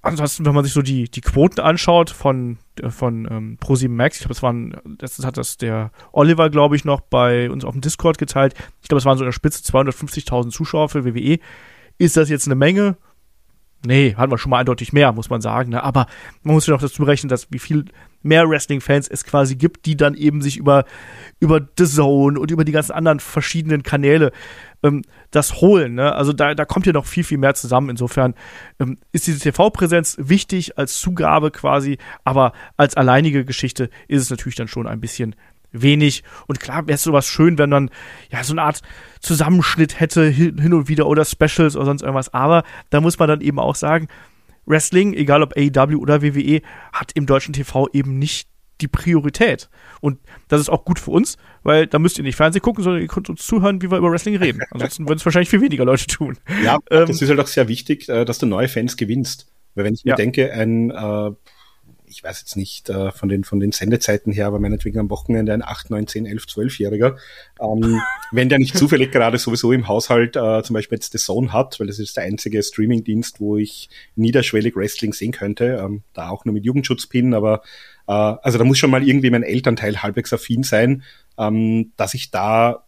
[0.03, 4.17] Ansonsten, wenn man sich so die, die Quoten anschaut von, äh, von ähm, Pro7 Max,
[4.17, 7.73] ich glaube, es waren, das hat das der Oliver, glaube ich, noch bei uns auf
[7.73, 8.55] dem Discord geteilt.
[8.83, 11.39] Ich glaube, es waren so in der Spitze 250.000 Zuschauer für WWE
[11.99, 12.97] ist das jetzt eine Menge?
[13.85, 15.71] Nee, hatten wir schon mal eindeutig mehr, muss man sagen.
[15.71, 15.83] Ne?
[15.83, 16.07] Aber
[16.43, 17.85] man muss ja noch dazu rechnen, dass wie viel
[18.23, 20.85] mehr Wrestling-Fans es quasi gibt, die dann eben sich über,
[21.39, 24.33] über The Zone und über die ganzen anderen verschiedenen Kanäle
[24.83, 25.95] ähm, das holen.
[25.95, 26.13] Ne?
[26.13, 27.91] Also da, da kommt ja noch viel, viel mehr zusammen.
[27.91, 28.35] Insofern
[28.81, 34.57] ähm, ist diese TV-Präsenz wichtig als Zugabe quasi, aber als alleinige Geschichte ist es natürlich
[34.57, 35.37] dann schon ein bisschen
[35.83, 36.23] wenig.
[36.47, 37.91] Und klar wäre es sowas schön, wenn man
[38.31, 38.83] ja so eine Art
[39.21, 42.33] Zusammenschnitt hätte hin und wieder oder Specials oder sonst irgendwas.
[42.33, 44.09] Aber da muss man dann eben auch sagen,
[44.67, 46.61] Wrestling, egal ob AEW oder WWE,
[46.93, 48.49] hat im deutschen TV eben nicht
[48.81, 49.71] die Priorität.
[50.01, 50.19] Und
[50.49, 53.09] das ist auch gut für uns, weil da müsst ihr nicht Fernsehen gucken, sondern ihr
[53.09, 54.61] könnt uns zuhören, wie wir über Wrestling reden.
[54.71, 56.37] Ansonsten würden es wahrscheinlich viel weniger Leute tun.
[56.63, 59.47] Ja, ähm, das ist halt auch sehr wichtig, äh, dass du neue Fans gewinnst.
[59.75, 60.17] Weil wenn ich mir ja.
[60.17, 61.31] denke, ein äh,
[62.17, 65.53] ich weiß jetzt nicht äh, von, den, von den Sendezeiten her, aber meinetwegen am Wochenende
[65.53, 67.17] ein 8, 9, 10, 11, 12-Jähriger,
[67.61, 68.01] ähm,
[68.33, 71.79] wenn der nicht zufällig gerade sowieso im Haushalt äh, zum Beispiel jetzt The Zone hat,
[71.79, 76.47] weil das ist der einzige Streamingdienst, wo ich niederschwellig Wrestling sehen könnte, ähm, da auch
[76.47, 77.61] nur mit Jugendschutzpin, aber
[78.09, 81.03] äh, also da muss schon mal irgendwie mein Elternteil halbwegs affin sein,
[81.37, 82.86] ähm, dass ich da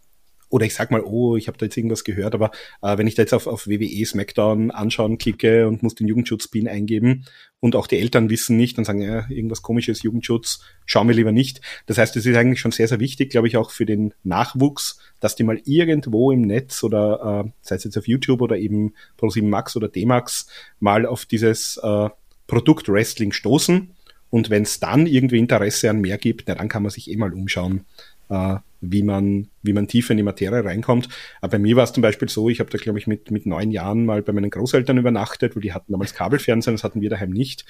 [0.50, 2.50] oder ich sag mal, oh, ich habe da jetzt irgendwas gehört, aber
[2.82, 6.68] äh, wenn ich da jetzt auf, auf WWE SmackDown anschauen klicke und muss den Jugendschutz-Pin
[6.68, 7.24] eingeben
[7.60, 11.32] und auch die Eltern wissen nicht, dann sagen, ja, irgendwas komisches, Jugendschutz, schauen wir lieber
[11.32, 11.60] nicht.
[11.86, 14.98] Das heißt, es ist eigentlich schon sehr, sehr wichtig, glaube ich, auch für den Nachwuchs,
[15.20, 18.94] dass die mal irgendwo im Netz oder äh, sei es jetzt auf YouTube oder eben
[19.18, 20.46] Pro7 Max oder D-Max
[20.80, 22.08] mal auf dieses äh,
[22.46, 23.90] Produkt Wrestling stoßen.
[24.30, 27.16] Und wenn es dann irgendwie Interesse an mehr gibt, na, dann kann man sich eh
[27.16, 27.84] mal umschauen,
[28.28, 31.08] äh, wie man, wie man tiefer in die Materie reinkommt.
[31.40, 33.46] Aber bei mir war es zum Beispiel so, ich habe da, glaube ich, mit, mit
[33.46, 37.10] neun Jahren mal bei meinen Großeltern übernachtet, weil die hatten damals Kabelfernsehen, das hatten wir
[37.10, 37.64] daheim nicht.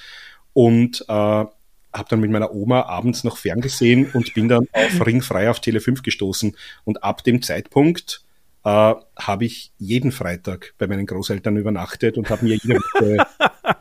[0.52, 1.12] Und äh,
[1.92, 5.80] habe dann mit meiner Oma abends noch ferngesehen und bin dann auf Ringfrei auf Tele
[5.80, 6.56] 5 gestoßen.
[6.84, 8.22] Und ab dem Zeitpunkt
[8.64, 13.26] äh, habe ich jeden Freitag bei meinen Großeltern übernachtet und habe mir jede Woche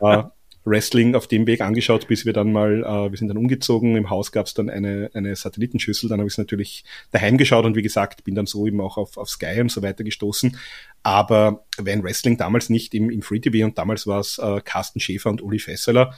[0.00, 0.37] äh,
[0.68, 4.10] Wrestling auf dem Weg angeschaut, bis wir dann mal, äh, wir sind dann umgezogen, im
[4.10, 7.76] Haus gab es dann eine, eine Satellitenschüssel, dann habe ich es natürlich daheim geschaut und
[7.76, 10.56] wie gesagt, bin dann so eben auch auf, auf Sky und so weiter gestoßen.
[11.02, 15.00] Aber wenn Wrestling damals nicht im, im Free TV und damals war es äh, Carsten
[15.00, 16.14] Schäfer und Uli Fesseler,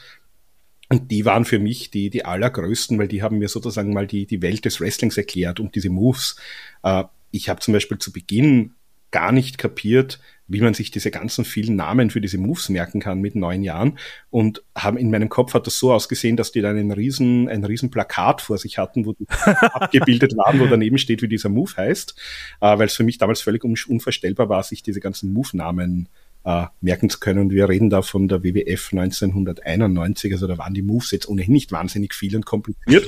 [0.93, 4.27] und die waren für mich die, die allergrößten, weil die haben mir sozusagen mal die,
[4.27, 6.35] die Welt des Wrestlings erklärt und diese Moves.
[6.83, 8.75] Äh, ich habe zum Beispiel zu Beginn
[9.11, 13.21] gar nicht kapiert, wie man sich diese ganzen vielen Namen für diese Moves merken kann
[13.21, 13.99] mit neun Jahren.
[14.31, 17.65] Und haben in meinem Kopf hat das so ausgesehen, dass die dann ein riesen, ein
[17.65, 21.71] riesen Plakat vor sich hatten, wo die abgebildet waren, wo daneben steht, wie dieser Move
[21.77, 22.17] heißt.
[22.61, 26.09] Äh, weil es für mich damals völlig unvorstellbar war, sich diese ganzen Move-Namen
[26.45, 27.39] äh, merken zu können.
[27.39, 31.53] Und wir reden da von der WWF 1991, also da waren die Moves jetzt ohnehin
[31.53, 33.07] nicht wahnsinnig viel und kompliziert.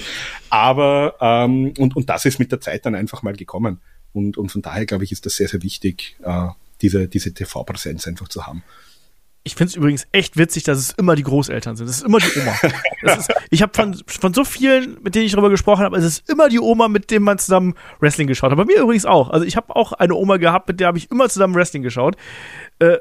[0.49, 3.81] Aber ähm, und, und das ist mit der Zeit dann einfach mal gekommen.
[4.13, 6.49] Und, und von daher, glaube ich, ist das sehr, sehr wichtig, äh,
[6.81, 8.63] diese, diese TV-Präsenz einfach zu haben.
[9.45, 11.89] Ich finde es übrigens echt witzig, dass es immer die Großeltern sind.
[11.89, 12.55] Es ist immer die Oma.
[13.19, 16.31] ist, ich habe von, von so vielen, mit denen ich darüber gesprochen habe, es ist
[16.31, 18.59] immer die Oma, mit dem man zusammen Wrestling geschaut hat.
[18.59, 19.31] Bei mir übrigens auch.
[19.31, 22.17] Also ich habe auch eine Oma gehabt, mit der habe ich immer zusammen Wrestling geschaut.
[22.79, 22.99] Äh,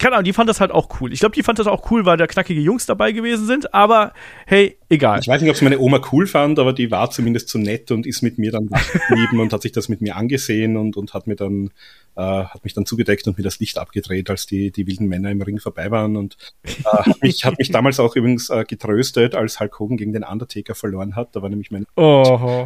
[0.00, 1.12] keine Ahnung, die fand das halt auch cool.
[1.12, 4.14] Ich glaube, die fand das auch cool, weil da knackige Jungs dabei gewesen sind, aber
[4.46, 5.20] hey, egal.
[5.20, 7.90] Ich weiß nicht, ob es meine Oma cool fand, aber die war zumindest so nett
[7.90, 11.12] und ist mit mir dann geblieben und hat sich das mit mir angesehen und, und
[11.12, 11.70] hat mir dann
[12.16, 15.30] äh, hat mich dann zugedeckt und mir das Licht abgedreht, als die, die wilden Männer
[15.30, 19.34] im Ring vorbei waren und äh, hat, mich, hat mich damals auch übrigens äh, getröstet,
[19.34, 21.36] als Hulk Hogan gegen den Undertaker verloren hat.
[21.36, 21.84] Da war nämlich mein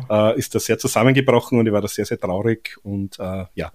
[0.09, 3.73] äh, ist das sehr zusammengebrochen und ich war da sehr, sehr traurig und äh, ja,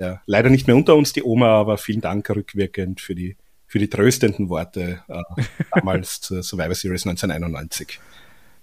[0.00, 3.36] ja, leider nicht mehr unter uns die Oma, aber vielen Dank rückwirkend für die,
[3.66, 5.42] für die tröstenden Worte äh,
[5.72, 8.00] damals zur Survivor Series 1991.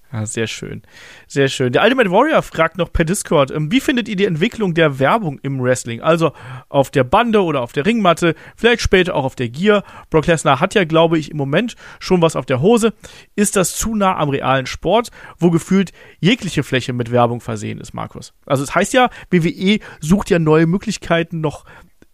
[0.10, 0.84] Ah, sehr schön.
[1.28, 1.74] Sehr schön.
[1.74, 5.38] Der Ultimate Warrior fragt noch per Discord, ähm, wie findet ihr die Entwicklung der Werbung
[5.40, 6.02] im Wrestling?
[6.02, 6.32] Also
[6.70, 9.84] auf der Bande oder auf der Ringmatte, vielleicht später auch auf der Gear.
[10.10, 12.94] Brock Lesnar hat ja, glaube ich, im Moment schon was auf der Hose.
[13.36, 15.92] Ist das zu nah am realen Sport, wo gefühlt
[16.22, 18.34] jegliche Fläche mit Werbung versehen ist, Markus?
[18.46, 21.66] Also es heißt ja, WWE sucht ja neue Möglichkeiten, noch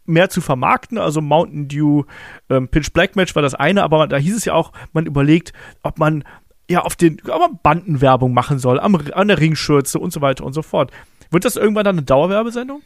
[0.06, 0.98] mehr zu vermarkten.
[0.98, 2.04] Also Mountain Dew
[2.50, 5.54] ähm, Pitch Black Match war das eine, aber da hieß es ja auch, man überlegt,
[5.82, 6.24] ob man
[6.70, 7.22] ja, auf den,
[7.62, 10.92] Bandenwerbung machen soll, am, an der Ringschürze und so weiter und so fort.
[11.30, 12.82] Wird das irgendwann dann eine Dauerwerbesendung?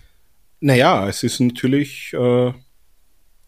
[0.59, 2.53] Naja, es ist natürlich äh,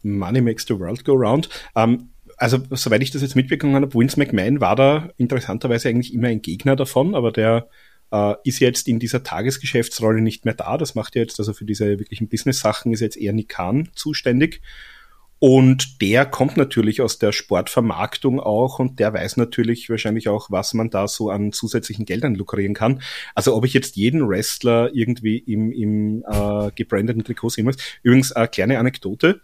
[0.03, 1.49] Money makes the world go round.
[1.75, 6.27] Ähm, also, soweit ich das jetzt mitbekommen habe, Vince McMahon war da interessanterweise eigentlich immer
[6.29, 7.67] ein Gegner davon, aber der
[8.11, 10.77] äh, ist jetzt in dieser Tagesgeschäftsrolle nicht mehr da.
[10.77, 14.61] Das macht er jetzt, also für diese wirklichen Business-Sachen ist jetzt eher Nick Khan zuständig.
[15.39, 20.73] Und der kommt natürlich aus der Sportvermarktung auch und der weiß natürlich wahrscheinlich auch, was
[20.73, 23.01] man da so an zusätzlichen Geldern lukrieren kann.
[23.35, 27.77] Also ob ich jetzt jeden Wrestler irgendwie im, im äh, gebrandeten Trikot sehen muss.
[28.03, 29.39] Übrigens, äh, kleine Anekdote.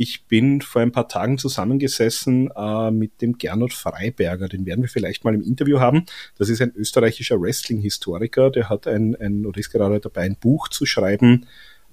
[0.00, 4.88] Ich bin vor ein paar Tagen zusammengesessen äh, mit dem Gernot Freiberger, den werden wir
[4.88, 6.04] vielleicht mal im Interview haben.
[6.36, 10.68] Das ist ein österreichischer Wrestling-Historiker, der hat ein, ein oder ist gerade dabei, ein Buch
[10.68, 11.46] zu schreiben,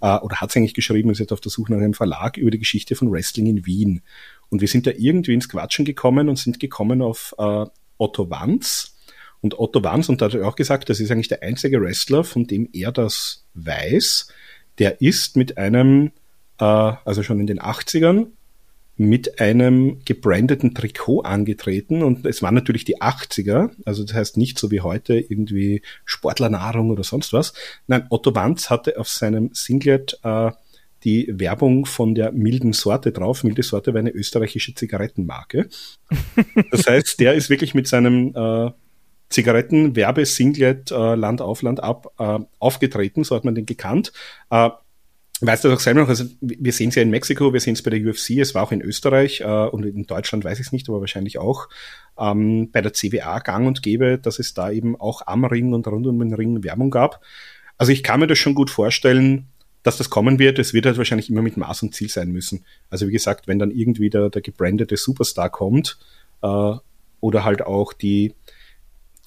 [0.06, 2.52] äh, oder hat es eigentlich geschrieben, ist jetzt auf der Suche nach einem Verlag über
[2.52, 4.02] die Geschichte von Wrestling in Wien.
[4.50, 7.66] Und wir sind da irgendwie ins Quatschen gekommen und sind gekommen auf äh,
[7.98, 8.96] Otto Wanz.
[9.42, 12.24] Und Otto Wanz, und da hat er auch gesagt, das ist eigentlich der einzige Wrestler,
[12.24, 14.28] von dem er das weiß,
[14.78, 16.12] der ist mit einem,
[16.60, 18.28] äh, also schon in den 80ern,
[18.98, 24.58] mit einem gebrandeten Trikot angetreten und es waren natürlich die 80er, also das heißt nicht
[24.58, 27.54] so wie heute irgendwie Sportlernahrung oder sonst was.
[27.88, 30.52] Nein, Otto Wanz hatte auf seinem Singlet äh,
[31.04, 33.44] die Werbung von der milden Sorte drauf.
[33.44, 35.70] Milde Sorte war eine österreichische Zigarettenmarke.
[36.72, 38.72] Das heißt, der ist wirklich mit seinem äh,
[39.30, 44.14] Zigaretten-Werbesinglet äh, Land auf Land ab äh, aufgetreten, so hat man den gekannt.
[44.50, 44.70] Äh,
[45.42, 47.84] weißt du auch selber noch, also wir sehen es ja in Mexiko, wir sehen es
[47.84, 50.72] bei der UFC, es war auch in Österreich äh, und in Deutschland weiß ich es
[50.72, 51.68] nicht, aber wahrscheinlich auch
[52.18, 55.88] ähm, bei der CWA gang und gäbe, dass es da eben auch am Ring und
[55.88, 57.22] rund um den Ring Werbung gab.
[57.78, 59.48] Also ich kann mir das schon gut vorstellen,
[59.84, 60.58] dass das kommen wird.
[60.58, 62.64] Es wird halt wahrscheinlich immer mit Maß und Ziel sein müssen.
[62.90, 65.98] Also wie gesagt, wenn dann irgendwie der, der gebrandete Superstar kommt
[66.42, 66.74] äh,
[67.20, 68.34] oder halt auch die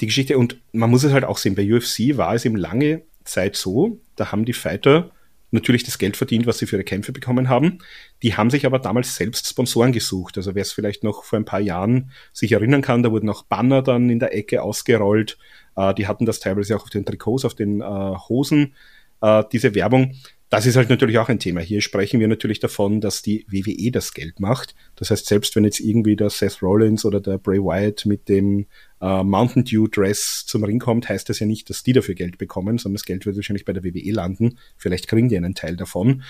[0.01, 3.03] die Geschichte, und man muss es halt auch sehen, bei UFC war es eben lange
[3.25, 5.11] Zeit so, da haben die Fighter
[5.51, 7.79] natürlich das Geld verdient, was sie für ihre Kämpfe bekommen haben.
[8.23, 10.37] Die haben sich aber damals selbst Sponsoren gesucht.
[10.37, 13.45] Also wer es vielleicht noch vor ein paar Jahren sich erinnern kann, da wurden auch
[13.45, 15.39] Banner dann in der Ecke ausgerollt.
[15.77, 18.75] Äh, die hatten das teilweise auch auf den Trikots, auf den äh, Hosen,
[19.23, 20.15] äh, diese Werbung.
[20.51, 21.61] Das ist halt natürlich auch ein Thema.
[21.61, 24.75] Hier sprechen wir natürlich davon, dass die WWE das Geld macht.
[24.97, 28.67] Das heißt, selbst wenn jetzt irgendwie der Seth Rollins oder der Bray Wyatt mit dem
[29.03, 32.39] äh, Mountain Dew Dress zum Ring kommt, heißt das ja nicht, dass die dafür Geld
[32.39, 34.59] bekommen, sondern das Geld wird wahrscheinlich bei der WWE landen.
[34.79, 36.23] Vielleicht kriegen die einen Teil davon.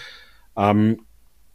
[0.57, 1.01] Ähm,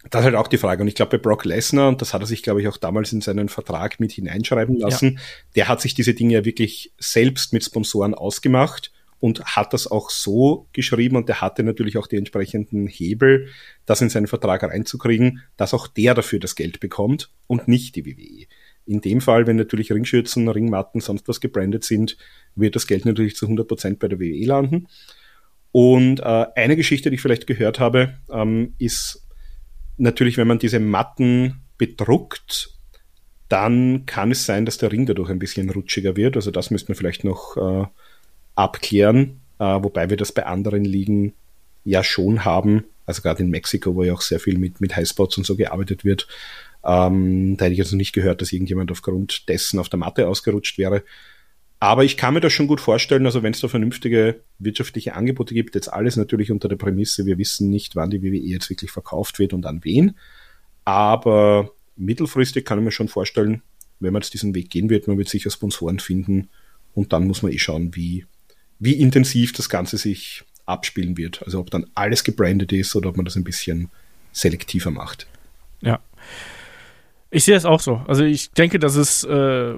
[0.10, 0.82] das ist halt auch die Frage.
[0.82, 3.12] Und ich glaube, bei Brock Lesnar, und das hat er sich, glaube ich, auch damals
[3.12, 5.22] in seinen Vertrag mit hineinschreiben lassen, ja.
[5.56, 8.92] der hat sich diese Dinge ja wirklich selbst mit Sponsoren ausgemacht
[9.24, 13.48] und hat das auch so geschrieben und der hatte natürlich auch die entsprechenden Hebel,
[13.86, 18.06] das in seinen Vertrag reinzukriegen, dass auch der dafür das Geld bekommt und nicht die
[18.06, 18.48] WWE.
[18.86, 22.18] In dem Fall, wenn natürlich Ringschürzen, Ringmatten, sonst was gebrandet sind,
[22.56, 24.88] wird das Geld natürlich zu 100 Prozent bei der WWE landen.
[25.72, 29.26] Und äh, eine Geschichte, die ich vielleicht gehört habe, ähm, ist
[29.96, 32.78] natürlich, wenn man diese Matten bedruckt,
[33.48, 36.36] dann kann es sein, dass der Ring dadurch ein bisschen rutschiger wird.
[36.36, 37.86] Also das müsste man vielleicht noch äh,
[38.56, 41.34] abklären, äh, wobei wir das bei anderen Ligen
[41.84, 42.86] ja schon haben.
[43.06, 46.06] Also gerade in Mexiko, wo ja auch sehr viel mit, mit Highspots und so gearbeitet
[46.06, 46.28] wird.
[46.86, 50.78] Ähm, da hätte ich noch nicht gehört, dass irgendjemand aufgrund dessen auf der Matte ausgerutscht
[50.78, 51.04] wäre.
[51.80, 55.54] Aber ich kann mir das schon gut vorstellen, also wenn es da vernünftige wirtschaftliche Angebote
[55.54, 58.92] gibt, jetzt alles natürlich unter der Prämisse, wir wissen nicht, wann die WWE jetzt wirklich
[58.92, 60.16] verkauft wird und an wen.
[60.86, 63.64] Aber mittelfristig kann ich mir schon vorstellen,
[64.00, 66.50] wenn man jetzt diesen Weg gehen wird, man wird sicher Sponsoren finden
[66.94, 68.26] und dann muss man eh schauen, wie,
[68.84, 71.44] wie intensiv das Ganze sich abspielen wird.
[71.44, 73.90] Also ob dann alles gebrandet ist oder ob man das ein bisschen
[74.32, 75.28] selektiver macht.
[75.82, 76.00] Ja.
[77.30, 78.04] Ich sehe das auch so.
[78.08, 79.74] Also ich denke, das ist äh,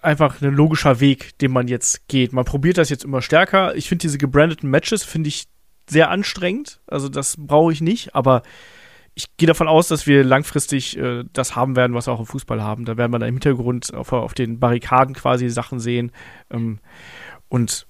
[0.00, 2.32] einfach ein logischer Weg, den man jetzt geht.
[2.32, 3.74] Man probiert das jetzt immer stärker.
[3.76, 5.46] Ich finde diese gebrandeten Matches finde ich
[5.88, 6.80] sehr anstrengend.
[6.86, 8.42] Also das brauche ich nicht, aber
[9.14, 12.26] ich gehe davon aus, dass wir langfristig äh, das haben werden, was wir auch im
[12.26, 12.84] Fußball haben.
[12.84, 16.12] Da werden wir da im Hintergrund auf, auf den Barrikaden quasi Sachen sehen.
[16.50, 16.78] Ähm,
[17.48, 17.86] und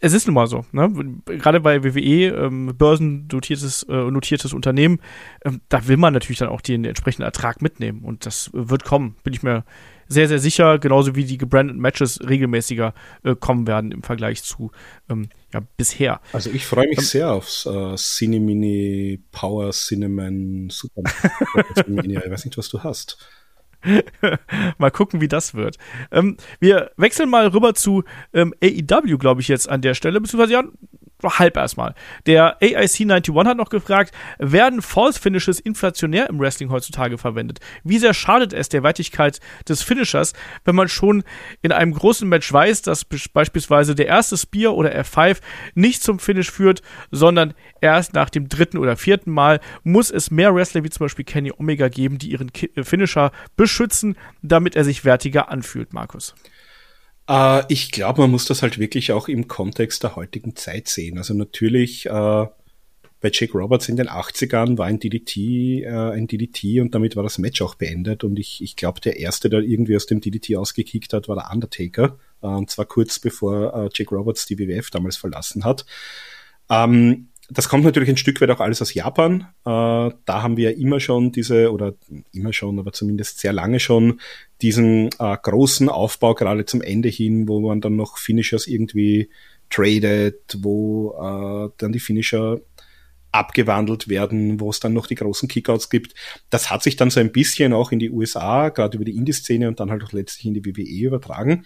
[0.00, 0.92] es ist nun mal so, ne?
[1.26, 5.00] Gerade bei WWE, ähm, börsennotiertes äh, notiertes Unternehmen,
[5.44, 8.02] ähm, da will man natürlich dann auch den entsprechenden Ertrag mitnehmen.
[8.04, 9.64] Und das wird kommen, bin ich mir
[10.08, 12.94] sehr, sehr sicher, genauso wie die gebrandeten Matches regelmäßiger
[13.24, 14.70] äh, kommen werden im Vergleich zu
[15.10, 16.20] ähm, ja, bisher.
[16.32, 21.02] Also ich freue mich ähm, sehr aufs äh, Cinemini Power Cinnamon Super.
[21.76, 23.18] ich weiß nicht, was du hast.
[24.78, 25.76] Mal gucken, wie das wird.
[26.10, 30.52] Ähm, wir wechseln mal rüber zu ähm, AEW, glaube ich, jetzt an der Stelle, beziehungsweise
[30.52, 30.64] ja,
[31.22, 31.94] halb erstmal.
[32.26, 37.60] Der AIC 91 hat noch gefragt, werden False Finishes inflationär im Wrestling heutzutage verwendet?
[37.84, 40.32] Wie sehr schadet es der Wertigkeit des Finishers,
[40.64, 41.24] wenn man schon
[41.62, 45.38] in einem großen Match weiß, dass beispielsweise der erste Spear oder F5
[45.74, 50.54] nicht zum Finish führt, sondern erst nach dem dritten oder vierten Mal muss es mehr
[50.54, 52.50] Wrestler wie zum Beispiel Kenny Omega geben, die ihren
[52.82, 56.34] Finisher beschützen, damit er sich wertiger anfühlt, Markus.
[57.28, 61.18] Äh, ich glaube, man muss das halt wirklich auch im Kontext der heutigen Zeit sehen.
[61.18, 62.46] Also natürlich äh,
[63.20, 65.36] bei Jake Roberts in den 80ern war ein DDT
[65.84, 68.24] äh, ein DDT und damit war das Match auch beendet.
[68.24, 71.50] Und ich, ich glaube, der erste, der irgendwie aus dem DDT ausgekickt hat, war der
[71.52, 72.18] Undertaker.
[72.42, 75.84] Äh, und zwar kurz bevor äh, Jake Roberts die WWF damals verlassen hat.
[76.70, 79.48] Ähm, das kommt natürlich ein Stück weit auch alles aus Japan.
[79.64, 81.94] Äh, da haben wir immer schon diese, oder
[82.32, 84.20] immer schon, aber zumindest sehr lange schon,
[84.60, 89.30] diesen äh, großen Aufbau gerade zum Ende hin, wo man dann noch Finishers irgendwie
[89.70, 92.60] tradet, wo äh, dann die Finisher
[93.32, 96.14] abgewandelt werden, wo es dann noch die großen Kickouts gibt.
[96.50, 99.68] Das hat sich dann so ein bisschen auch in die USA, gerade über die Indie-Szene
[99.68, 101.64] und dann halt auch letztlich in die WWE übertragen.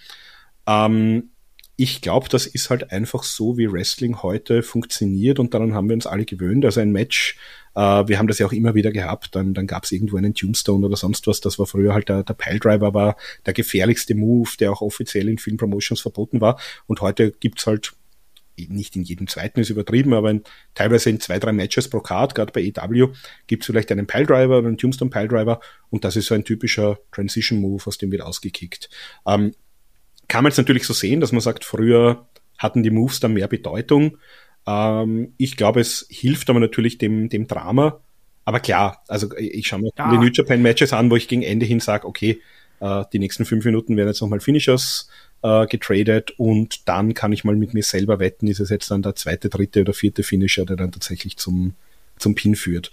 [0.67, 1.32] Ähm,
[1.77, 5.95] ich glaube, das ist halt einfach so, wie Wrestling heute funktioniert und daran haben wir
[5.95, 6.65] uns alle gewöhnt.
[6.65, 7.39] Also ein Match,
[7.75, 10.35] äh, wir haben das ja auch immer wieder gehabt, dann, dann gab es irgendwo einen
[10.35, 13.17] Tombstone oder sonst was, das war früher halt der, der Piledriver, war
[13.47, 17.95] der gefährlichste Move, der auch offiziell in vielen Promotions verboten war und heute gibt's halt
[18.57, 20.43] nicht in jedem zweiten ist übertrieben, aber in,
[20.75, 23.09] teilweise in zwei, drei Matches pro Card, gerade bei EW,
[23.47, 26.99] gibt es vielleicht einen Piledriver oder einen Tombstone Piledriver und das ist so ein typischer
[27.13, 28.91] Transition Move, aus dem wird ausgekickt.
[29.27, 29.53] Ähm,
[30.33, 32.27] kann man jetzt natürlich so sehen, dass man sagt, früher
[32.57, 34.17] hatten die Moves dann mehr Bedeutung.
[34.67, 38.01] Ähm, ich glaube, es hilft aber natürlich dem, dem Drama.
[38.47, 40.11] Aber klar, also ich schaue mir ja.
[40.11, 42.41] die New Japan Matches an, wo ich gegen Ende hin sage, okay,
[42.81, 45.11] äh, die nächsten fünf Minuten werden jetzt nochmal Finishers
[45.43, 49.03] äh, getradet und dann kann ich mal mit mir selber wetten, ist es jetzt dann
[49.03, 51.75] der zweite, dritte oder vierte Finisher, der dann tatsächlich zum,
[52.17, 52.91] zum Pin führt.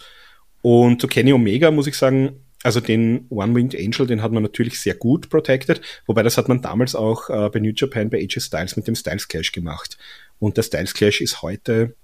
[0.61, 4.79] Und zu Kenny Omega muss ich sagen, also den One-Winged Angel, den hat man natürlich
[4.79, 8.41] sehr gut protected, wobei das hat man damals auch äh, bei New Japan bei AJ
[8.41, 9.97] Styles mit dem Styles Clash gemacht.
[10.39, 11.95] Und der Styles Clash ist heute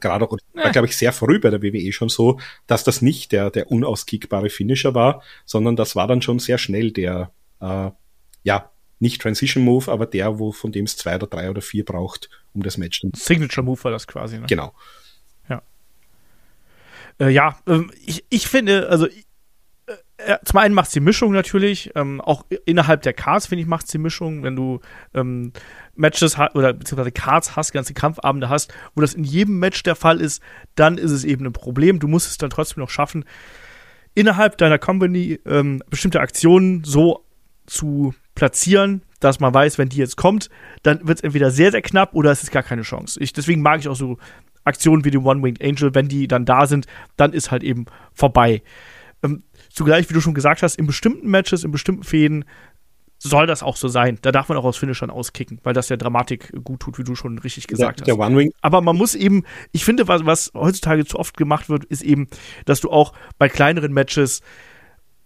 [0.00, 0.70] gerade auch, ja.
[0.70, 4.50] glaube ich, sehr früh bei der WWE schon so, dass das nicht der, der unauskickbare
[4.50, 7.90] Finisher war, sondern das war dann schon sehr schnell der, äh,
[8.44, 8.70] ja,
[9.00, 12.30] nicht Transition Move, aber der, wo von dem es zwei oder drei oder vier braucht,
[12.52, 13.10] um das Match zu.
[13.14, 14.46] Signature Move war das quasi, ne?
[14.48, 14.74] Genau.
[15.48, 15.62] Ja.
[17.20, 19.06] Äh, ja, ähm, ich, ich finde, also
[20.44, 23.98] zum einen macht die Mischung natürlich, ähm, auch innerhalb der Cards, finde ich, macht die
[23.98, 24.80] Mischung, wenn du
[25.14, 25.52] ähm,
[25.94, 30.20] Matches oder beziehungsweise Cards hast, ganze Kampfabende hast, wo das in jedem Match der Fall
[30.20, 30.42] ist,
[30.74, 32.00] dann ist es eben ein Problem.
[32.00, 33.24] Du musst es dann trotzdem noch schaffen,
[34.14, 37.24] innerhalb deiner Company ähm, bestimmte Aktionen so
[37.66, 40.48] zu platzieren, dass man weiß, wenn die jetzt kommt,
[40.82, 43.20] dann wird es entweder sehr, sehr knapp oder es ist gar keine Chance.
[43.22, 44.18] Ich, deswegen mag ich auch so
[44.64, 46.86] Aktionen wie den One-Winged Angel, wenn die dann da sind,
[47.16, 48.62] dann ist halt eben vorbei.
[49.70, 52.44] Zugleich, wie du schon gesagt hast, in bestimmten Matches, in bestimmten Fäden
[53.18, 54.18] soll das auch so sein.
[54.22, 57.14] Da darf man auch aus Finishern auskicken, weil das der Dramatik gut tut, wie du
[57.14, 58.32] schon richtig gesagt der, hast.
[58.32, 58.50] Der.
[58.60, 62.28] Aber man muss eben, ich finde, was, was heutzutage zu oft gemacht wird, ist eben,
[62.64, 64.40] dass du auch bei kleineren Matches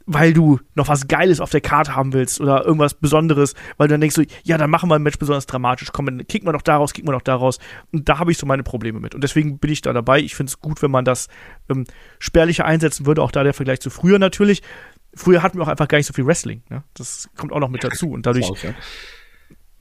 [0.07, 3.95] weil du noch was Geiles auf der Karte haben willst oder irgendwas Besonderes, weil du
[3.95, 5.91] dann denkst du, ja, dann machen wir ein Match besonders dramatisch.
[5.93, 7.59] Komm, dann kicken wir doch daraus, kicken wir doch daraus.
[7.93, 9.15] Und da habe ich so meine Probleme mit.
[9.15, 10.21] Und deswegen bin ich da dabei.
[10.21, 11.29] Ich finde es gut, wenn man das
[11.69, 11.85] ähm,
[12.19, 13.23] spärlicher einsetzen würde.
[13.23, 14.63] Auch da der Vergleich zu früher natürlich.
[15.15, 16.63] Früher hatten wir auch einfach gar nicht so viel Wrestling.
[16.71, 16.83] Ne?
[16.95, 18.11] Das kommt auch noch mit dazu.
[18.11, 18.47] Und dadurch.
[18.47, 18.75] Auch, ja.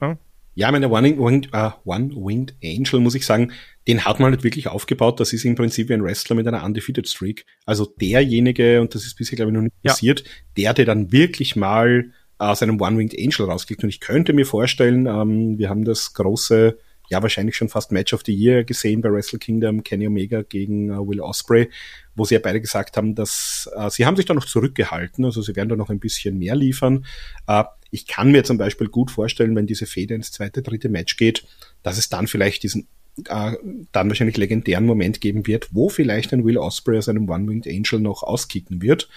[0.02, 0.18] Ja?
[0.54, 3.54] Ja, meine One-Winged uh, One Angel, muss ich sagen,
[3.88, 5.20] den hat man halt wirklich aufgebaut.
[5.20, 7.46] Das ist im Prinzip wie ein Wrestler mit einer Undefeated Streak.
[7.66, 9.92] Also derjenige, und das ist bisher, glaube ich, noch nicht ja.
[9.92, 10.24] passiert,
[10.58, 13.84] der, der dann wirklich mal aus einem One-Winged Angel rauskriegt.
[13.84, 16.78] Und ich könnte mir vorstellen, ähm, wir haben das große,
[17.10, 20.92] ja, wahrscheinlich schon fast Match of the Year gesehen bei Wrestle Kingdom, Kenny Omega gegen
[20.92, 21.70] uh, Will Osprey,
[22.16, 25.42] wo sie ja beide gesagt haben, dass uh, sie haben sich da noch zurückgehalten, also
[25.42, 27.06] sie werden da noch ein bisschen mehr liefern.
[27.48, 31.18] Uh, ich kann mir zum Beispiel gut vorstellen, wenn diese Feder ins zweite, dritte Match
[31.18, 31.46] geht,
[31.84, 32.88] dass es dann vielleicht diesen
[33.28, 33.52] äh,
[33.92, 38.00] dann wahrscheinlich legendären Moment geben wird, wo vielleicht ein Will Osprey aus einem One-Winged Angel
[38.00, 39.10] noch auskicken wird.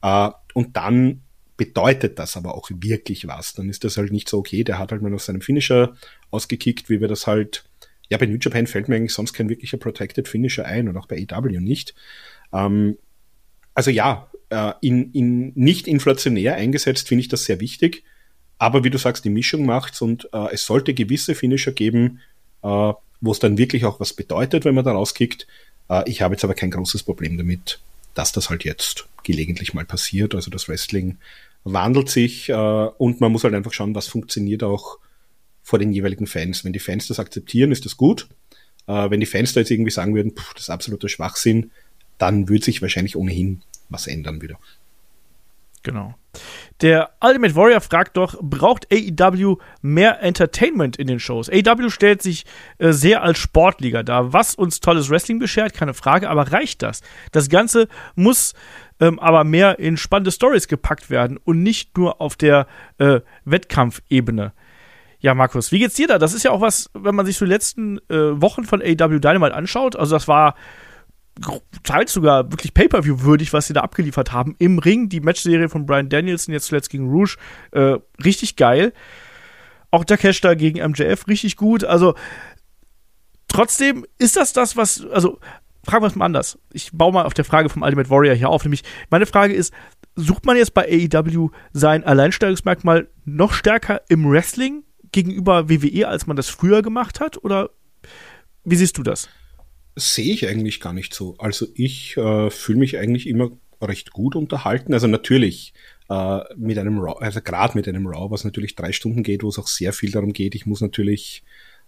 [0.00, 1.22] Äh, und dann
[1.58, 3.52] bedeutet das aber auch wirklich was.
[3.52, 5.94] Dann ist das halt nicht so, okay, der hat halt mal aus seinem Finisher
[6.30, 7.64] ausgekickt, wie wir das halt,
[8.08, 11.06] ja, bei New Japan fällt mir eigentlich sonst kein wirklicher Protected Finisher ein und auch
[11.06, 11.94] bei AW nicht.
[12.52, 12.96] Ähm,
[13.74, 18.04] also ja, äh, in, in nicht inflationär eingesetzt finde ich das sehr wichtig.
[18.58, 22.20] Aber wie du sagst, die Mischung macht's und äh, es sollte gewisse Finisher geben,
[22.62, 25.46] äh, wo es dann wirklich auch was bedeutet, wenn man da rauskickt.
[25.88, 27.80] Äh, ich habe jetzt aber kein großes Problem damit,
[28.14, 30.34] dass das halt jetzt gelegentlich mal passiert.
[30.34, 31.18] Also das Wrestling
[31.64, 34.98] wandelt sich äh, und man muss halt einfach schauen, was funktioniert auch
[35.62, 36.64] vor den jeweiligen Fans.
[36.64, 38.28] Wenn die Fans das akzeptieren, ist das gut.
[38.86, 41.70] Äh, wenn die Fans da jetzt irgendwie sagen würden, pff, das ist absoluter Schwachsinn,
[42.18, 44.58] dann würde sich wahrscheinlich ohnehin was ändern wieder.
[45.82, 46.14] Genau.
[46.80, 51.50] Der Ultimate Warrior fragt doch, braucht AEW mehr Entertainment in den Shows?
[51.50, 52.44] AEW stellt sich
[52.78, 57.02] äh, sehr als Sportliga dar, was uns tolles Wrestling beschert, keine Frage, aber reicht das?
[57.32, 58.54] Das Ganze muss
[59.00, 62.66] ähm, aber mehr in spannende Stories gepackt werden und nicht nur auf der
[62.98, 64.52] äh, Wettkampfebene.
[65.20, 66.18] Ja, Markus, wie geht's dir da?
[66.18, 69.20] Das ist ja auch was, wenn man sich so die letzten äh, Wochen von AEW
[69.20, 69.94] Dynamite anschaut.
[69.94, 70.56] Also das war
[71.82, 74.54] teils sogar wirklich Pay-Per-View würdig, was sie da abgeliefert haben.
[74.58, 77.36] Im Ring, die Matchserie von Brian Danielson, jetzt zuletzt gegen Rouge,
[77.72, 78.92] äh, richtig geil.
[79.90, 81.84] Auch der Cash da gegen MJF, richtig gut.
[81.84, 82.14] Also,
[83.48, 85.38] trotzdem ist das das, was, also,
[85.84, 86.58] fragen wir es mal anders.
[86.72, 88.64] Ich baue mal auf der Frage vom Ultimate Warrior hier auf.
[88.64, 89.72] Nämlich, meine Frage ist,
[90.16, 96.36] sucht man jetzt bei AEW sein Alleinstellungsmerkmal noch stärker im Wrestling gegenüber WWE, als man
[96.36, 97.42] das früher gemacht hat?
[97.42, 97.70] Oder
[98.64, 99.28] wie siehst du das?
[99.96, 101.36] Sehe ich eigentlich gar nicht so.
[101.38, 103.50] Also ich äh, fühle mich eigentlich immer
[103.80, 104.92] recht gut unterhalten.
[104.94, 105.74] Also natürlich
[106.08, 109.48] äh, mit einem Raw, also gerade mit einem Raw, was natürlich drei Stunden geht, wo
[109.48, 111.42] es auch sehr viel darum geht, ich muss natürlich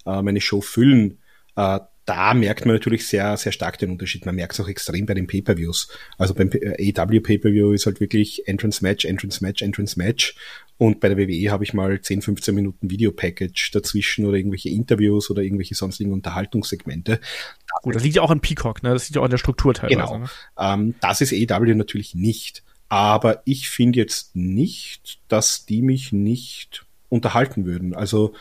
[0.07, 1.19] äh, meine Show füllen.
[1.57, 4.27] Äh, da merkt man natürlich sehr, sehr stark den Unterschied.
[4.27, 5.89] Man merkt es auch extrem bei den Pay-Per-Views.
[6.19, 10.37] Also beim AW Pay-Per-View ist halt wirklich Entrance Match, Entrance Match, Entrance Match.
[10.77, 15.31] Und bei der WWE habe ich mal 10, 15 Minuten Video-Package dazwischen oder irgendwelche Interviews
[15.31, 17.21] oder irgendwelche sonstigen Unterhaltungssegmente.
[17.83, 18.93] Gut, das liegt ja auch an Peacock, ne?
[18.93, 19.97] Das liegt ja auch an der Struktur teilweise.
[19.97, 20.19] Genau.
[20.19, 20.31] Ne?
[20.59, 22.65] Ähm, das ist AW natürlich nicht.
[22.89, 27.95] Aber ich finde jetzt nicht, dass die mich nicht unterhalten würden.
[27.95, 28.35] Also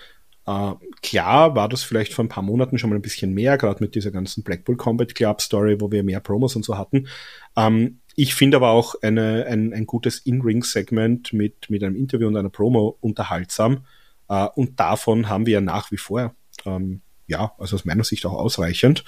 [0.45, 3.83] äh, klar war das vielleicht vor ein paar Monaten schon mal ein bisschen mehr, gerade
[3.83, 7.07] mit dieser ganzen Blackpool Combat Club Story, wo wir mehr Promos und so hatten.
[7.55, 12.37] Ähm, ich finde aber auch eine, ein, ein gutes In-Ring-Segment mit, mit einem Interview und
[12.37, 13.85] einer Promo unterhaltsam.
[14.29, 18.25] Äh, und davon haben wir ja nach wie vor, ähm, ja, also aus meiner Sicht
[18.25, 19.03] auch ausreichend.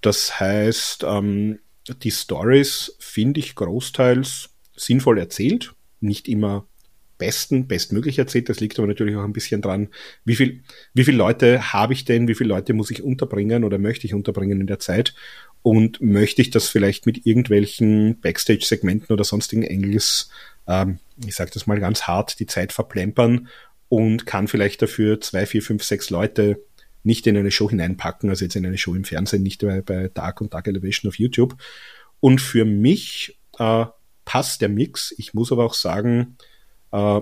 [0.00, 1.58] Das heißt, ähm,
[2.02, 6.66] die Stories finde ich großteils sinnvoll erzählt, nicht immer
[7.18, 8.48] besten, bestmöglich erzählt.
[8.48, 9.88] Das liegt aber natürlich auch ein bisschen dran,
[10.24, 10.62] wie viel,
[10.94, 14.14] wie viele Leute habe ich denn, wie viele Leute muss ich unterbringen oder möchte ich
[14.14, 15.14] unterbringen in der Zeit
[15.62, 20.30] und möchte ich das vielleicht mit irgendwelchen Backstage-Segmenten oder sonstigen Engels,
[20.68, 23.48] ähm, ich sage das mal ganz hart, die Zeit verplempern
[23.88, 26.62] und kann vielleicht dafür zwei, vier, fünf, sechs Leute
[27.02, 30.08] nicht in eine Show hineinpacken, also jetzt in eine Show im Fernsehen, nicht bei, bei
[30.12, 31.56] Dark und Dark Elevation auf YouTube.
[32.20, 33.86] Und für mich äh,
[34.24, 35.14] passt der Mix.
[35.16, 36.36] Ich muss aber auch sagen,
[36.92, 37.20] äh,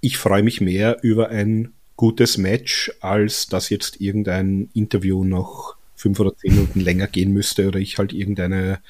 [0.00, 6.20] ich freue mich mehr über ein gutes Match, als dass jetzt irgendein Interview noch fünf
[6.20, 8.80] oder zehn Minuten länger gehen müsste oder ich halt irgendeine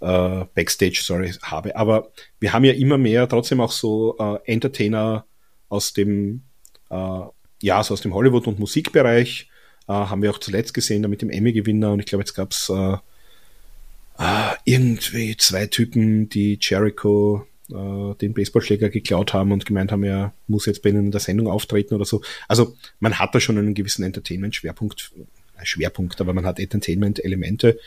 [0.00, 1.76] äh, Backstage-Story habe.
[1.76, 5.26] Aber wir haben ja immer mehr trotzdem auch so äh, Entertainer
[5.68, 6.42] aus dem
[6.88, 7.20] äh,
[7.62, 9.48] ja, so aus dem Hollywood- und Musikbereich.
[9.88, 11.92] Äh, haben wir auch zuletzt gesehen, da mit dem Emmy-Gewinner.
[11.92, 12.96] Und ich glaube, jetzt gab's äh,
[14.18, 20.32] äh, irgendwie zwei Typen, die Jericho äh, den Baseballschläger geklaut haben und gemeint haben, er
[20.46, 22.22] muss jetzt bei ihnen in der Sendung auftreten oder so.
[22.48, 25.12] Also man hat da schon einen gewissen Entertainment-Schwerpunkt,
[25.58, 27.78] äh, Schwerpunkt, aber man hat Entertainment-Elemente.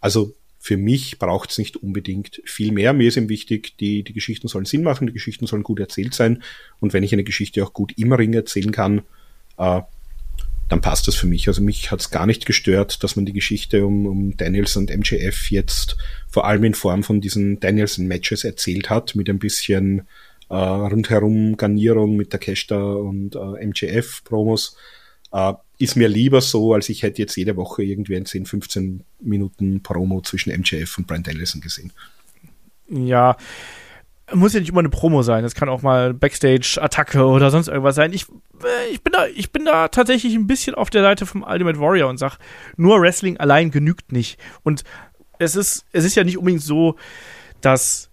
[0.00, 2.92] Also für mich braucht es nicht unbedingt viel mehr.
[2.92, 6.14] Mir ist eben wichtig, die, die Geschichten sollen Sinn machen, die Geschichten sollen gut erzählt
[6.14, 6.42] sein.
[6.80, 9.02] Und wenn ich eine Geschichte auch gut im Ring erzählen kann,
[9.56, 9.82] äh,
[10.68, 11.48] dann passt das für mich.
[11.48, 14.94] Also mich hat es gar nicht gestört, dass man die Geschichte um, um Daniels und
[14.94, 15.96] MJF jetzt
[16.28, 20.06] vor allem in Form von diesen Danielson-Matches erzählt hat, mit ein bisschen
[20.50, 24.76] äh, rundherum Garnierung mit der Keshta und äh, MJF-Promos.
[25.32, 29.04] Äh, ist mir lieber so, als ich hätte jetzt jede Woche irgendwie ein 10, 15
[29.20, 31.92] Minuten Promo zwischen MJF und Brian Danielson gesehen.
[32.88, 33.36] Ja,
[34.34, 35.42] muss ja nicht immer eine Promo sein.
[35.42, 38.12] Das kann auch mal Backstage-Attacke oder sonst irgendwas sein.
[38.12, 38.26] Ich,
[38.62, 41.80] äh, ich, bin da, ich bin da tatsächlich ein bisschen auf der Seite vom Ultimate
[41.80, 42.38] Warrior und sag,
[42.76, 44.38] nur Wrestling allein genügt nicht.
[44.62, 44.84] Und
[45.38, 46.96] es ist, es ist ja nicht unbedingt so,
[47.60, 48.10] dass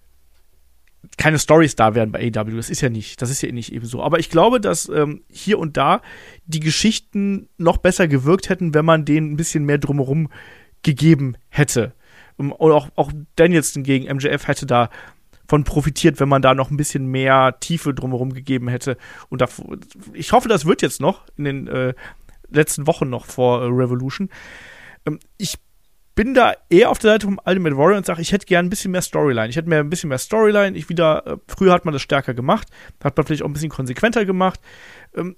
[1.18, 2.56] keine Stories da wären bei AW.
[2.56, 4.02] Das ist ja nicht, das ist ja nicht eben so.
[4.02, 6.02] Aber ich glaube, dass ähm, hier und da
[6.46, 10.28] die Geschichten noch besser gewirkt hätten, wenn man denen ein bisschen mehr drumherum
[10.82, 11.92] gegeben hätte.
[12.36, 14.90] Und auch, auch Danielson gegen MJF hätte da
[15.48, 18.96] von profitiert, wenn man da noch ein bisschen mehr Tiefe drumherum gegeben hätte.
[19.28, 19.46] Und da,
[20.12, 21.94] ich hoffe, das wird jetzt noch in den äh,
[22.50, 24.30] letzten Wochen noch vor äh, Revolution.
[25.06, 25.58] Ähm, ich
[26.14, 28.70] bin da eher auf der Seite vom Ultimate Warrior und sage, ich hätte gern ein
[28.70, 29.48] bisschen mehr Storyline.
[29.48, 30.76] Ich hätte mir ein bisschen mehr Storyline.
[30.76, 32.68] Ich wieder, äh, früher hat man das stärker gemacht,
[33.04, 34.60] hat man vielleicht auch ein bisschen konsequenter gemacht.
[35.14, 35.36] Ähm,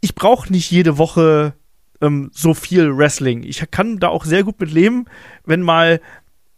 [0.00, 1.54] ich brauche nicht jede Woche
[2.00, 3.42] ähm, so viel Wrestling.
[3.42, 5.06] Ich kann da auch sehr gut mit leben,
[5.44, 6.00] wenn mal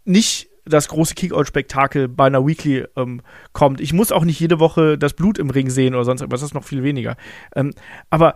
[0.05, 3.23] nicht das große Kick-Out-Spektakel bei einer Weekly ähm,
[3.53, 3.81] kommt.
[3.81, 6.51] Ich muss auch nicht jede Woche das Blut im Ring sehen oder sonst irgendwas, das
[6.51, 7.17] ist noch viel weniger.
[7.55, 7.73] Ähm,
[8.09, 8.35] aber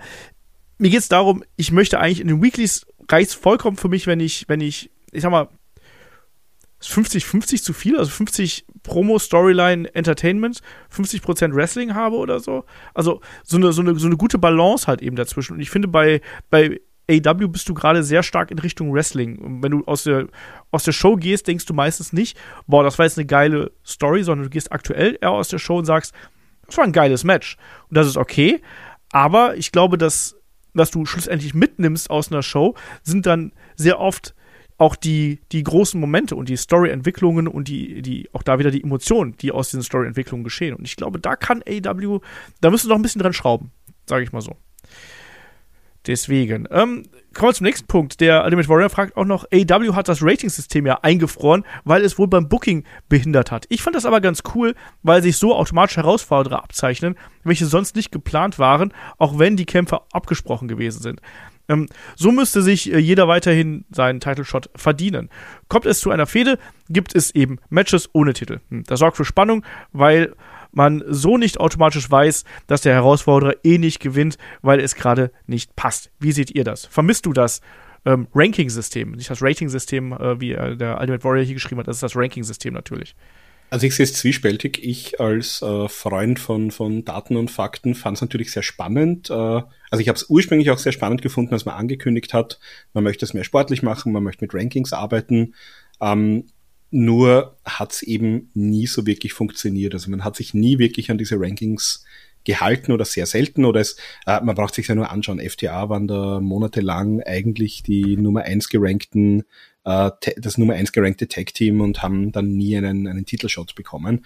[0.79, 4.21] mir geht es darum, ich möchte eigentlich in den Weeklies reicht vollkommen für mich, wenn
[4.21, 5.49] ich, wenn ich, ich sag mal,
[6.83, 10.61] 50-50 zu viel, also 50 Promo, Storyline, Entertainment,
[10.95, 12.65] 50% Wrestling habe oder so.
[12.93, 15.55] Also so eine, so, eine, so eine gute Balance halt eben dazwischen.
[15.55, 16.21] Und ich finde, bei,
[16.51, 19.39] bei AW bist du gerade sehr stark in Richtung Wrestling.
[19.39, 20.27] Und wenn du aus der,
[20.71, 24.23] aus der Show gehst, denkst du meistens nicht, boah, das war jetzt eine geile Story,
[24.23, 26.15] sondern du gehst aktuell eher aus der Show und sagst,
[26.67, 27.57] das war ein geiles Match.
[27.89, 28.63] Und das ist okay.
[29.11, 30.37] Aber ich glaube, dass
[30.75, 34.35] was du schlussendlich mitnimmst aus einer Show, sind dann sehr oft
[34.77, 38.83] auch die, die großen Momente und die Story-Entwicklungen und die, die, auch da wieder die
[38.83, 40.75] Emotionen, die aus diesen Story-Entwicklungen geschehen.
[40.75, 42.19] Und ich glaube, da kann AW,
[42.61, 43.71] da müssen wir noch ein bisschen dran schrauben,
[44.07, 44.57] sage ich mal so.
[46.07, 46.69] Deswegen.
[46.71, 48.21] Ähm, kommen wir zum nächsten Punkt.
[48.21, 52.29] Der Ultimate Warrior fragt auch noch, AW hat das Ratingsystem ja eingefroren, weil es wohl
[52.29, 53.67] beim Booking behindert hat.
[53.71, 58.13] Ich fand das aber ganz cool, weil sich so automatisch Herausforderer abzeichnen, welche sonst nicht
[58.13, 61.21] geplant waren, auch wenn die Kämpfe abgesprochen gewesen sind.
[61.69, 65.31] Ähm, so müsste sich äh, jeder weiterhin seinen Title Shot verdienen.
[65.69, 66.59] Kommt es zu einer Fehde,
[66.91, 68.61] gibt es eben Matches ohne Titel.
[68.69, 70.35] Hm, das sorgt für Spannung, weil
[70.75, 75.77] man so nicht automatisch weiß, dass der Herausforderer eh nicht gewinnt, weil es gerade nicht
[75.77, 76.11] passt.
[76.19, 76.87] Wie seht ihr das?
[76.87, 77.61] Vermisst du das
[78.05, 79.13] ähm, Ranking-System?
[79.13, 82.17] Nicht das Rating-System, äh, wie äh, der Ultimate Warrior hier geschrieben hat, das ist das
[82.17, 83.15] Ranking-System natürlich.
[83.71, 84.85] Also ich sehe es zwiespältig.
[84.85, 89.31] Ich als äh, Freund von, von Daten und Fakten fand es natürlich sehr spannend.
[89.31, 92.61] Äh, also ich habe es ursprünglich auch sehr spannend gefunden, als man angekündigt hat,
[92.93, 95.55] man möchte es mehr sportlich machen, man möchte mit Rankings arbeiten.
[96.01, 96.47] Ähm,
[96.95, 99.95] nur hat es eben nie so wirklich funktioniert.
[99.95, 102.05] Also man hat sich nie wirklich an diese Rankings
[102.45, 103.97] gehalten oder sehr selten oder es,
[104.27, 105.41] äh, man braucht sich ja nur anschauen.
[105.41, 109.43] FTA waren da monatelang eigentlich die Nummer eins gerankten,
[109.85, 114.25] äh, das Nummer eins gerankte Tag-Team und haben dann nie einen, einen Titelshot bekommen.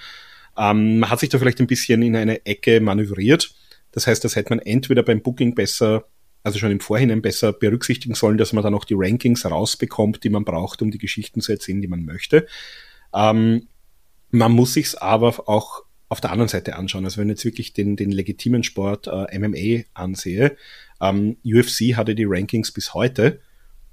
[0.59, 3.55] Ähm, man hat sich da vielleicht ein bisschen in eine Ecke manövriert.
[3.93, 6.05] Das heißt, das hätte man entweder beim Booking besser
[6.43, 10.31] also schon im Vorhinein besser berücksichtigen sollen, dass man dann auch die Rankings rausbekommt, die
[10.31, 12.47] man braucht, um die Geschichten zu erzählen, die man möchte.
[13.15, 13.69] Ähm,
[14.31, 17.05] man muss sich's aber auch auf der anderen Seite anschauen.
[17.05, 20.57] Also wenn ich jetzt wirklich den, den legitimen Sport äh, MMA ansehe,
[21.01, 23.41] ähm, UFC hatte die Rankings bis heute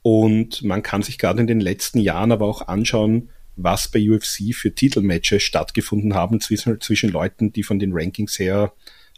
[0.02, 4.54] und man kann sich gerade in den letzten Jahren aber auch anschauen, was bei UFC
[4.54, 8.74] für Titelmatches stattgefunden haben zwischen, zwischen Leuten, die von den Rankings her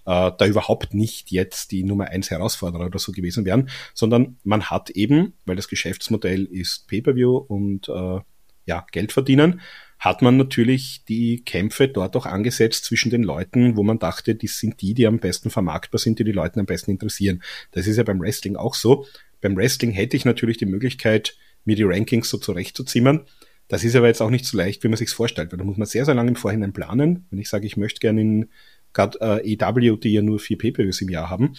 [0.07, 4.69] äh, da überhaupt nicht jetzt die Nummer eins Herausforderer oder so gewesen wären, sondern man
[4.69, 8.19] hat eben, weil das Geschäftsmodell ist Pay-per-View und äh,
[8.65, 9.61] ja, Geld verdienen,
[9.99, 14.47] hat man natürlich die Kämpfe dort auch angesetzt zwischen den Leuten, wo man dachte, die
[14.47, 17.43] sind die, die am besten vermarktbar sind, die die Leute am besten interessieren.
[17.71, 19.05] Das ist ja beim Wrestling auch so.
[19.41, 21.35] Beim Wrestling hätte ich natürlich die Möglichkeit,
[21.65, 23.25] mir die Rankings so zurechtzuzimmern.
[23.67, 25.77] Das ist aber jetzt auch nicht so leicht, wie man sich vorstellt, weil da muss
[25.77, 27.25] man sehr, sehr lange im Vorhinein planen.
[27.29, 28.49] Wenn ich sage, ich möchte gerne in
[28.97, 31.55] gerade äh, EW, die ja nur vier Pay-Per-Views im Jahr haben,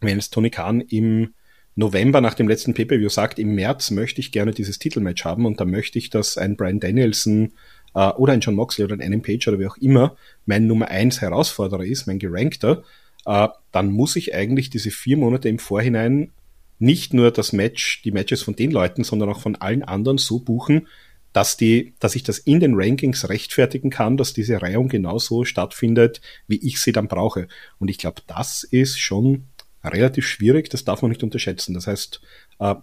[0.00, 1.34] wenn es Tony Khan im
[1.76, 5.60] November nach dem letzten Pay-Per-View sagt, im März möchte ich gerne dieses Titelmatch haben und
[5.60, 7.52] da möchte ich, dass ein Brian Danielson
[7.94, 10.16] äh, oder ein John Moxley oder ein Adam Page oder wie auch immer
[10.46, 12.84] mein Nummer eins Herausforderer ist, mein Gerankter,
[13.26, 16.30] äh, dann muss ich eigentlich diese vier Monate im Vorhinein
[16.78, 20.38] nicht nur das Match, die Matches von den Leuten, sondern auch von allen anderen so
[20.40, 20.86] buchen,
[21.34, 26.20] dass die, dass ich das in den Rankings rechtfertigen kann, dass diese Reihung genauso stattfindet,
[26.46, 27.48] wie ich sie dann brauche.
[27.78, 29.48] Und ich glaube, das ist schon
[29.82, 31.74] relativ schwierig, das darf man nicht unterschätzen.
[31.74, 32.22] Das heißt,
[32.60, 32.76] äh,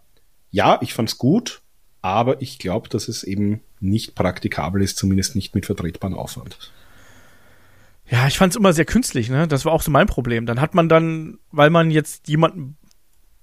[0.51, 1.61] ja, ich fand's gut,
[2.01, 6.71] aber ich glaube, dass es eben nicht praktikabel ist, zumindest nicht mit vertretbarem Aufwand.
[8.09, 9.47] Ja, ich fand's immer sehr künstlich, ne?
[9.47, 10.45] Das war auch so mein Problem.
[10.45, 12.75] Dann hat man dann, weil man jetzt jemanden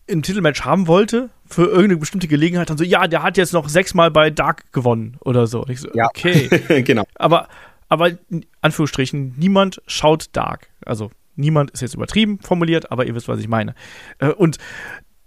[0.08, 3.68] im Titelmatch haben wollte, für irgendeine bestimmte Gelegenheit, dann so, ja, der hat jetzt noch
[3.68, 5.66] sechsmal bei Dark gewonnen oder so.
[5.68, 6.06] ich so, ja.
[6.06, 6.82] okay.
[6.82, 7.04] genau.
[7.14, 7.48] Aber,
[7.88, 8.12] aber,
[8.60, 10.68] Anführungsstrichen, niemand schaut Dark.
[10.84, 13.74] Also, niemand ist jetzt übertrieben formuliert, aber ihr wisst, was ich meine.
[14.18, 14.58] Äh, und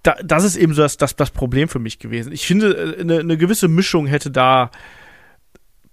[0.03, 2.31] da, das ist eben so das, das, das Problem für mich gewesen.
[2.33, 4.71] Ich finde, äh, eine, eine gewisse Mischung hätte da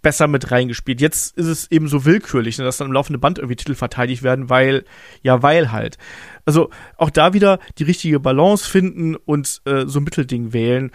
[0.03, 1.01] besser mit reingespielt.
[1.01, 4.23] Jetzt ist es eben so willkürlich, ne, dass dann im laufenden Band irgendwie Titel verteidigt
[4.23, 4.85] werden, weil,
[5.23, 5.99] ja, weil halt.
[6.45, 10.93] Also auch da wieder die richtige Balance finden und äh, so ein Mittelding wählen.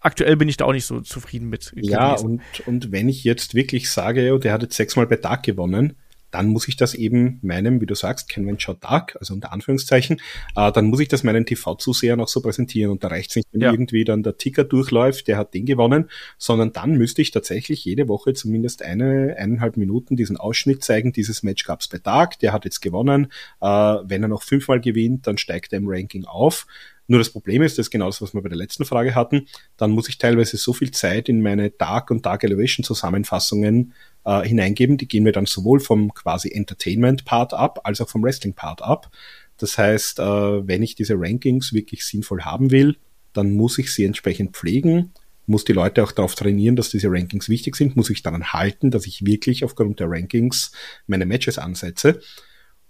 [0.00, 1.72] Aktuell bin ich da auch nicht so zufrieden mit.
[1.76, 5.94] Ja, und, und wenn ich jetzt wirklich sage, der hat jetzt sechsmal bei Tag gewonnen,
[6.32, 10.20] dann muss ich das eben meinem, wie du sagst, Convention Dark, also unter Anführungszeichen,
[10.56, 12.90] äh, dann muss ich das meinen TV-Zusehern auch so präsentieren.
[12.90, 13.70] Und da reicht es nicht, wenn ja.
[13.70, 18.08] irgendwie dann der Ticker durchläuft, der hat den gewonnen, sondern dann müsste ich tatsächlich jede
[18.08, 21.12] Woche zumindest eine, eineinhalb Minuten diesen Ausschnitt zeigen.
[21.12, 23.26] Dieses Match gab's bei Dark, der hat jetzt gewonnen.
[23.60, 26.66] Äh, wenn er noch fünfmal gewinnt, dann steigt er im Ranking auf.
[27.08, 29.46] Nur das Problem ist, das ist genau das, was wir bei der letzten Frage hatten,
[29.76, 34.42] dann muss ich teilweise so viel Zeit in meine Dark und Dark Elevation Zusammenfassungen äh,
[34.42, 34.96] hineingeben.
[34.96, 39.10] Die gehen wir dann sowohl vom quasi Entertainment-Part ab, als auch vom Wrestling-Part ab.
[39.58, 40.22] Das heißt, äh,
[40.66, 42.96] wenn ich diese Rankings wirklich sinnvoll haben will,
[43.32, 45.12] dann muss ich sie entsprechend pflegen,
[45.46, 48.90] muss die Leute auch darauf trainieren, dass diese Rankings wichtig sind, muss ich daran halten,
[48.90, 50.72] dass ich wirklich aufgrund der Rankings
[51.06, 52.20] meine Matches ansetze.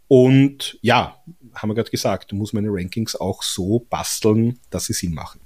[0.09, 1.23] Und ja,
[1.55, 5.41] haben wir gerade gesagt, du musst meine Rankings auch so basteln, dass sie Sinn machen.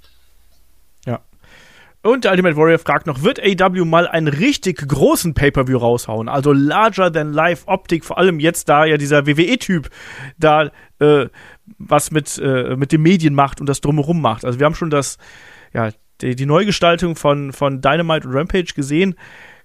[2.07, 6.29] Und der Ultimate Warrior fragt noch, wird AW mal einen richtig großen Pay-Per-View raushauen?
[6.29, 9.89] Also larger than life Optik, vor allem jetzt, da ja dieser WWE-Typ
[10.37, 11.27] da äh,
[11.77, 14.45] was mit, äh, mit den Medien macht und das drumherum macht.
[14.45, 15.17] Also wir haben schon das,
[15.73, 15.89] ja,
[16.21, 19.15] die, die Neugestaltung von, von Dynamite und Rampage gesehen.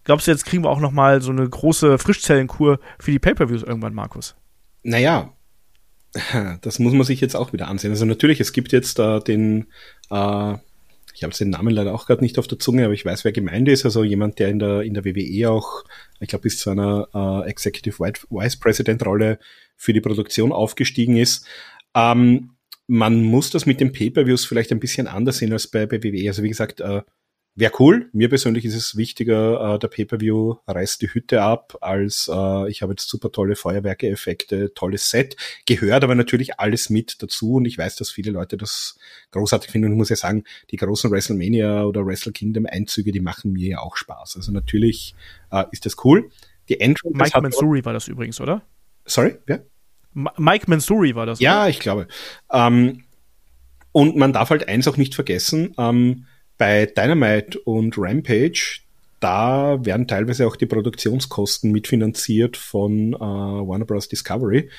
[0.03, 3.63] Glaubst du, jetzt kriegen wir auch noch mal so eine große Frischzellenkur für die Pay-Per-Views
[3.63, 4.35] irgendwann, Markus?
[4.83, 5.33] Naja,
[6.61, 7.91] das muss man sich jetzt auch wieder ansehen.
[7.91, 9.67] Also natürlich, es gibt jetzt äh, den
[10.11, 10.55] äh,
[11.15, 13.33] ich habe den Namen leider auch gerade nicht auf der Zunge, aber ich weiß, wer
[13.33, 13.85] gemeint ist.
[13.85, 15.85] Also jemand, der in der, in der WWE auch,
[16.21, 19.39] ich glaube, bis zu einer äh, Executive Vice President Rolle
[19.77, 21.47] für die Produktion aufgestiegen ist.
[21.95, 22.51] Ähm,
[22.87, 26.29] man muss das mit den Pay-Per-Views vielleicht ein bisschen anders sehen als bei, bei WWE.
[26.29, 27.03] Also wie gesagt, äh,
[27.55, 28.09] wäre cool.
[28.13, 32.83] Mir persönlich ist es wichtiger, äh, der Pay-Per-View reißt die Hütte ab, als äh, ich
[32.83, 35.37] habe jetzt super tolle Feuerwerke, Effekte, tolles Set.
[35.67, 38.99] Gehört aber natürlich alles mit dazu und ich weiß, dass viele Leute das
[39.33, 43.21] großartig finden und ich muss ja sagen, die großen WrestleMania oder Wrestle Kingdom Einzüge, die
[43.21, 44.37] machen mir ja auch Spaß.
[44.37, 45.15] Also natürlich
[45.51, 46.31] äh, ist das cool.
[46.69, 48.63] Die Entrance Mike Mansouri war das übrigens, oder?
[49.05, 49.57] Sorry, wer?
[49.57, 50.33] Ja?
[50.37, 51.41] Mike Mansouri war das.
[51.41, 51.71] Ja, oder?
[51.71, 52.07] ich glaube.
[52.51, 53.05] Ähm,
[53.93, 56.27] und man darf halt eins auch nicht vergessen, ähm,
[56.63, 58.83] bei Dynamite und Rampage,
[59.19, 64.07] da werden teilweise auch die Produktionskosten mitfinanziert von äh, Warner Bros.
[64.07, 64.71] Discovery.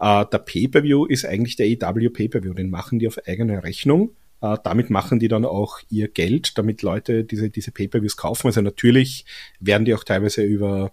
[0.00, 4.16] Äh, der Pay-Per-View ist eigentlich der EW Pay-Per-View, den machen die auf eigene Rechnung.
[4.40, 8.48] Äh, damit machen die dann auch ihr Geld, damit Leute diese, diese Pay-Per-Views kaufen.
[8.48, 9.24] Also natürlich
[9.60, 10.90] werden die auch teilweise über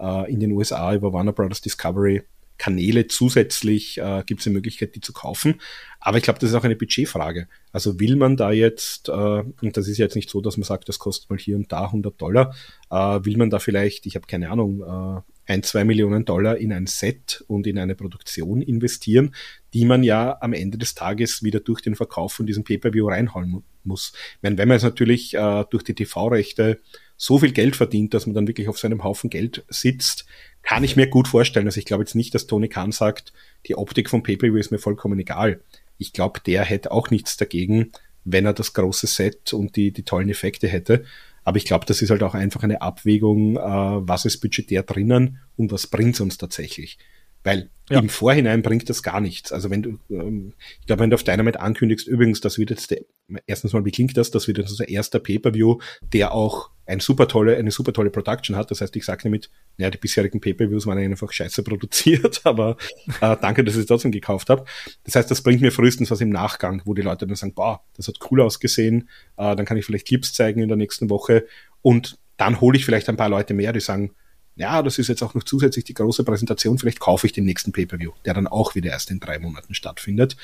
[0.00, 1.60] äh, in den USA über Warner Bros.
[1.60, 2.22] Discovery
[2.62, 5.60] Kanäle zusätzlich äh, gibt es eine Möglichkeit, die zu kaufen.
[5.98, 7.48] Aber ich glaube, das ist auch eine Budgetfrage.
[7.72, 10.88] Also will man da jetzt, äh, und das ist jetzt nicht so, dass man sagt,
[10.88, 12.54] das kostet mal hier und da 100 Dollar,
[12.88, 16.72] äh, will man da vielleicht, ich habe keine Ahnung, äh, ein, zwei Millionen Dollar in
[16.72, 19.34] ein Set und in eine Produktion investieren,
[19.74, 23.64] die man ja am Ende des Tages wieder durch den Verkauf von diesem Pay-Per-View reinholen
[23.82, 24.12] muss.
[24.36, 26.78] Ich meine, wenn man jetzt natürlich äh, durch die TV-Rechte
[27.22, 30.26] so viel Geld verdient, dass man dann wirklich auf seinem Haufen Geld sitzt,
[30.62, 31.68] kann ich mir gut vorstellen.
[31.68, 33.32] Also ich glaube jetzt nicht, dass Tony Khan sagt,
[33.68, 35.60] die Optik vom Pay-Per-View ist mir vollkommen egal.
[35.98, 37.92] Ich glaube, der hätte auch nichts dagegen,
[38.24, 41.04] wenn er das große Set und die, die tollen Effekte hätte.
[41.44, 45.38] Aber ich glaube, das ist halt auch einfach eine Abwägung, äh, was ist budgetär drinnen
[45.56, 46.98] und was bringt uns tatsächlich.
[47.44, 47.98] Weil ja.
[47.98, 49.52] im Vorhinein bringt das gar nichts.
[49.52, 52.90] Also wenn du, ähm, ich glaube, wenn du auf Dynamite ankündigst, übrigens, das wird jetzt
[52.90, 53.00] der,
[53.46, 54.30] erstens mal, wie klingt das?
[54.30, 55.78] Das wird jetzt unser erster Pay-Per-View,
[56.12, 58.70] der auch ein super tolle, eine super tolle Production hat.
[58.70, 62.76] Das heißt, ich sage damit, ja, die bisherigen Pay-Per-Views waren einfach scheiße produziert, aber
[63.20, 64.64] äh, danke, dass ich es trotzdem gekauft habe.
[65.04, 67.82] Das heißt, das bringt mir frühestens was im Nachgang, wo die Leute dann sagen, boah,
[67.96, 71.46] das hat cool ausgesehen, äh, dann kann ich vielleicht Clips zeigen in der nächsten Woche
[71.82, 74.12] und dann hole ich vielleicht ein paar Leute mehr, die sagen,
[74.56, 77.72] ja, das ist jetzt auch noch zusätzlich die große Präsentation, vielleicht kaufe ich den nächsten
[77.72, 80.36] Pay-Per-View, der dann auch wieder erst in drei Monaten stattfindet.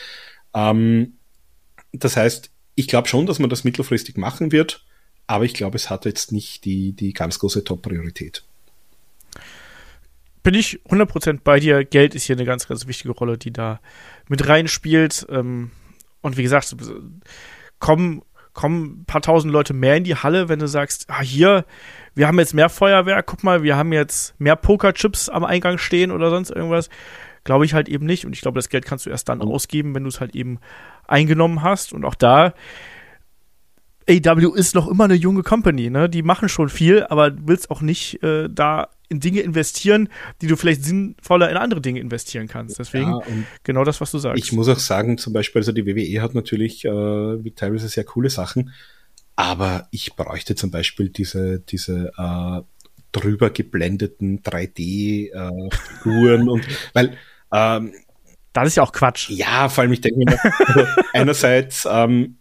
[0.54, 1.14] Ähm,
[1.92, 4.84] das heißt, ich glaube schon, dass man das mittelfristig machen wird,
[5.26, 8.44] aber ich glaube, es hat jetzt nicht die, die ganz große Top-Priorität.
[10.42, 11.84] Bin ich 100% bei dir.
[11.84, 13.80] Geld ist hier eine ganz, ganz wichtige Rolle, die da
[14.28, 15.26] mit reinspielt.
[15.28, 15.72] Ähm,
[16.22, 16.74] und wie gesagt,
[17.78, 18.22] kommen,
[18.54, 21.66] kommen ein paar tausend Leute mehr in die Halle, wenn du sagst, ah, hier,
[22.18, 26.10] wir haben jetzt mehr Feuerwehr, guck mal, wir haben jetzt mehr Pokerchips am Eingang stehen
[26.10, 26.88] oder sonst irgendwas.
[27.44, 28.24] Glaube ich halt eben nicht.
[28.24, 29.54] Und ich glaube, das Geld kannst du erst dann oh.
[29.54, 30.58] ausgeben, wenn du es halt eben
[31.06, 31.92] eingenommen hast.
[31.92, 32.54] Und auch da,
[34.10, 36.08] AW ist noch immer eine junge Company, ne?
[36.08, 40.08] Die machen schon viel, aber du willst auch nicht äh, da in Dinge investieren,
[40.42, 42.80] die du vielleicht sinnvoller in andere Dinge investieren kannst.
[42.80, 43.22] Deswegen ja,
[43.62, 44.42] genau das, was du sagst.
[44.42, 48.28] Ich muss auch sagen, zum Beispiel, also die WWE hat natürlich äh, teilweise sehr coole
[48.28, 48.72] Sachen.
[49.38, 52.60] Aber ich bräuchte zum Beispiel diese, diese äh,
[53.12, 57.16] drüber geblendeten 3D-Figuren äh, und weil
[57.52, 57.94] ähm,
[58.52, 59.30] das ist ja auch Quatsch.
[59.30, 62.38] Ja, vor allem ich denke mir, also einerseits ähm,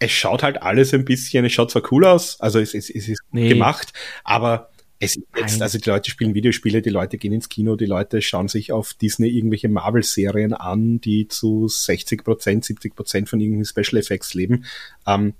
[0.00, 3.06] es schaut halt alles ein bisschen, es schaut zwar cool aus, also es, es, es
[3.06, 3.48] ist nee.
[3.48, 3.92] gemacht,
[4.24, 7.86] aber es ist jetzt, also die Leute spielen Videospiele, die Leute gehen ins Kino, die
[7.86, 13.38] Leute schauen sich auf Disney irgendwelche Marvel-Serien an, die zu 60 Prozent, 70 Prozent von
[13.38, 14.64] irgendwelchen Special Effects leben.
[15.06, 15.34] Ähm,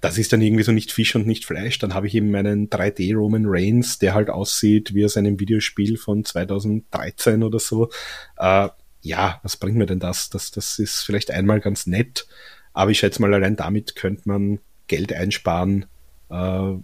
[0.00, 1.78] das ist dann irgendwie so nicht Fisch und nicht Fleisch.
[1.78, 5.96] Dann habe ich eben meinen 3D Roman Reigns, der halt aussieht wie aus einem Videospiel
[5.96, 7.90] von 2013 oder so.
[8.36, 8.68] Äh,
[9.02, 10.30] ja, was bringt mir denn das?
[10.30, 10.50] das?
[10.50, 12.28] Das ist vielleicht einmal ganz nett,
[12.72, 15.86] aber ich schätze mal, allein damit könnte man Geld einsparen.
[16.30, 16.74] Äh,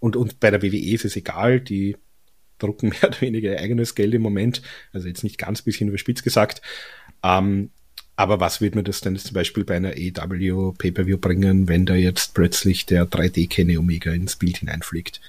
[0.00, 1.96] und, und bei der WWE ist es egal, die
[2.58, 4.62] drucken mehr oder weniger eigenes Geld im Moment.
[4.92, 6.62] Also jetzt nicht ganz bisschen überspitzt gesagt.
[7.22, 7.70] Ähm,
[8.16, 11.94] aber was wird mir das denn zum Beispiel bei einer AW Pay-Per-View bringen, wenn da
[11.94, 15.20] jetzt plötzlich der 3D Kenny Omega ins Bild hineinfliegt?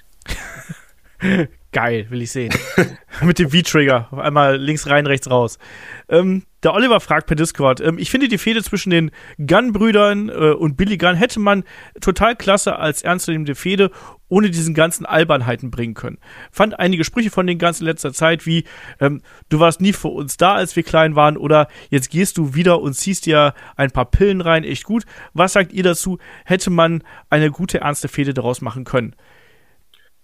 [1.76, 2.53] Geil, will ich sehen.
[3.22, 4.07] Mit dem V-Trigger.
[4.10, 5.60] Auf einmal links rein, rechts raus.
[6.07, 9.11] Ähm, der Oliver fragt per Discord, ähm, ich finde die Fehde zwischen den
[9.45, 11.65] Gunn-Brüdern äh, und Billy Gunn hätte man
[11.99, 13.91] total klasse als ernstzunehmende Fehde
[14.30, 16.18] ohne diesen ganzen Albernheiten bringen können.
[16.49, 18.64] Fand einige Sprüche von den ganzen letzter Zeit wie,
[19.02, 22.56] ähm, du warst nie für uns da, als wir klein waren oder jetzt gehst du
[22.56, 25.03] wieder und ziehst dir ein paar Pillen rein, echt gut.
[25.34, 26.19] Was sagt ihr dazu?
[26.45, 29.14] Hätte man eine gute, ernste Fehde daraus machen können?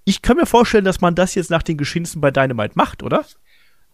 [0.06, 3.26] Ich kann mir vorstellen, dass man das jetzt nach den Geschehnissen bei Dynamite macht, oder?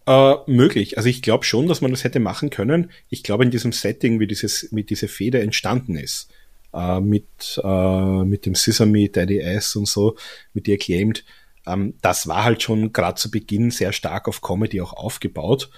[0.06, 0.96] Äh, möglich.
[0.96, 2.90] Also ich glaube schon, dass man das hätte machen können.
[3.10, 6.30] Ich glaube in diesem Setting, wie dieses, mit dieser Feder entstanden ist,
[6.72, 10.16] äh, mit, äh, mit dem Sesame, Daddy S und so,
[10.54, 11.24] mit die Acclaimed,
[11.66, 15.70] ähm, das war halt schon gerade zu Beginn sehr stark auf Comedy auch aufgebaut.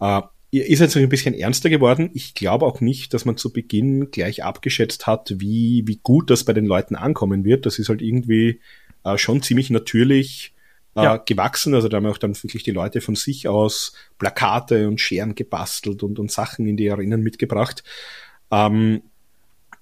[0.00, 0.20] Äh,
[0.50, 2.10] ist jetzt ein bisschen ernster geworden.
[2.14, 6.44] Ich glaube auch nicht, dass man zu Beginn gleich abgeschätzt hat, wie, wie gut das
[6.44, 7.66] bei den Leuten ankommen wird.
[7.66, 8.60] Das ist halt irgendwie
[9.04, 10.54] äh, schon ziemlich natürlich
[10.96, 11.16] äh, ja.
[11.16, 11.74] gewachsen.
[11.74, 16.02] Also da haben auch dann wirklich die Leute von sich aus Plakate und Scheren gebastelt
[16.02, 17.82] und, und Sachen in die Arenen mitgebracht.
[18.50, 19.02] Ähm,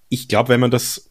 [0.09, 1.11] ich glaube, wenn man das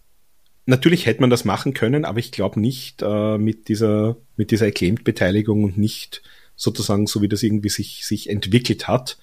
[0.65, 4.67] natürlich hätte man das machen können, aber ich glaube nicht äh, mit dieser mit dieser
[4.67, 6.23] Acclaimed-Beteiligung und nicht
[6.55, 9.17] sozusagen so wie das irgendwie sich sich entwickelt hat.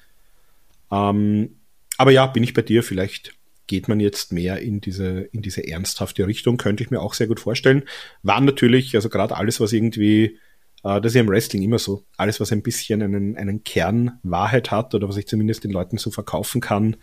[0.90, 1.56] Ähm,
[1.96, 2.82] aber ja, bin ich bei dir.
[2.82, 3.34] Vielleicht
[3.72, 7.26] geht man jetzt mehr in diese, in diese ernsthafte Richtung, könnte ich mir auch sehr
[7.26, 7.84] gut vorstellen.
[8.22, 10.38] Waren natürlich, also gerade alles, was irgendwie,
[10.84, 14.18] äh, das ist ja im Wrestling immer so, alles, was ein bisschen einen, einen Kern
[14.22, 16.96] Wahrheit hat oder was ich zumindest den Leuten so verkaufen kann,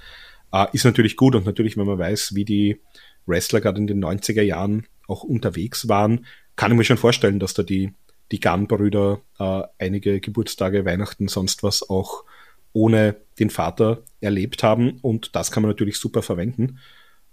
[0.54, 1.34] äh, ist natürlich gut.
[1.34, 2.80] Und natürlich, wenn man weiß, wie die
[3.26, 7.56] Wrestler gerade in den 90er Jahren auch unterwegs waren, kann ich mir schon vorstellen, dass
[7.56, 7.94] da die,
[8.32, 12.26] die Gunn-Brüder äh, einige Geburtstage, Weihnachten, sonst was auch
[12.74, 15.00] ohne den Vater erlebt haben.
[15.02, 16.80] Und das kann man natürlich super verwenden.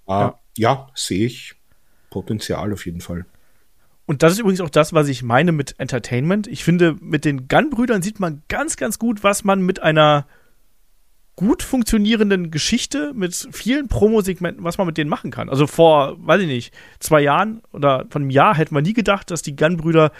[0.07, 1.55] Äh, ja, ja sehe ich
[2.11, 3.27] Potenzial auf jeden Fall.
[4.07, 6.47] Und das ist übrigens auch das, was ich meine mit Entertainment.
[6.47, 10.27] Ich finde, mit den Gun-Brüdern sieht man ganz, ganz gut, was man mit einer
[11.35, 15.51] gut funktionierenden Geschichte, mit vielen Promosegmenten, was man mit denen machen kann.
[15.51, 19.31] Also vor, weiß ich nicht, zwei Jahren oder von einem Jahr hätte man nie gedacht,
[19.31, 20.13] dass die Gun-Brüder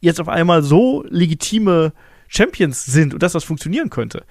[0.00, 1.92] jetzt auf einmal so legitime
[2.26, 4.24] Champions sind und dass das funktionieren könnte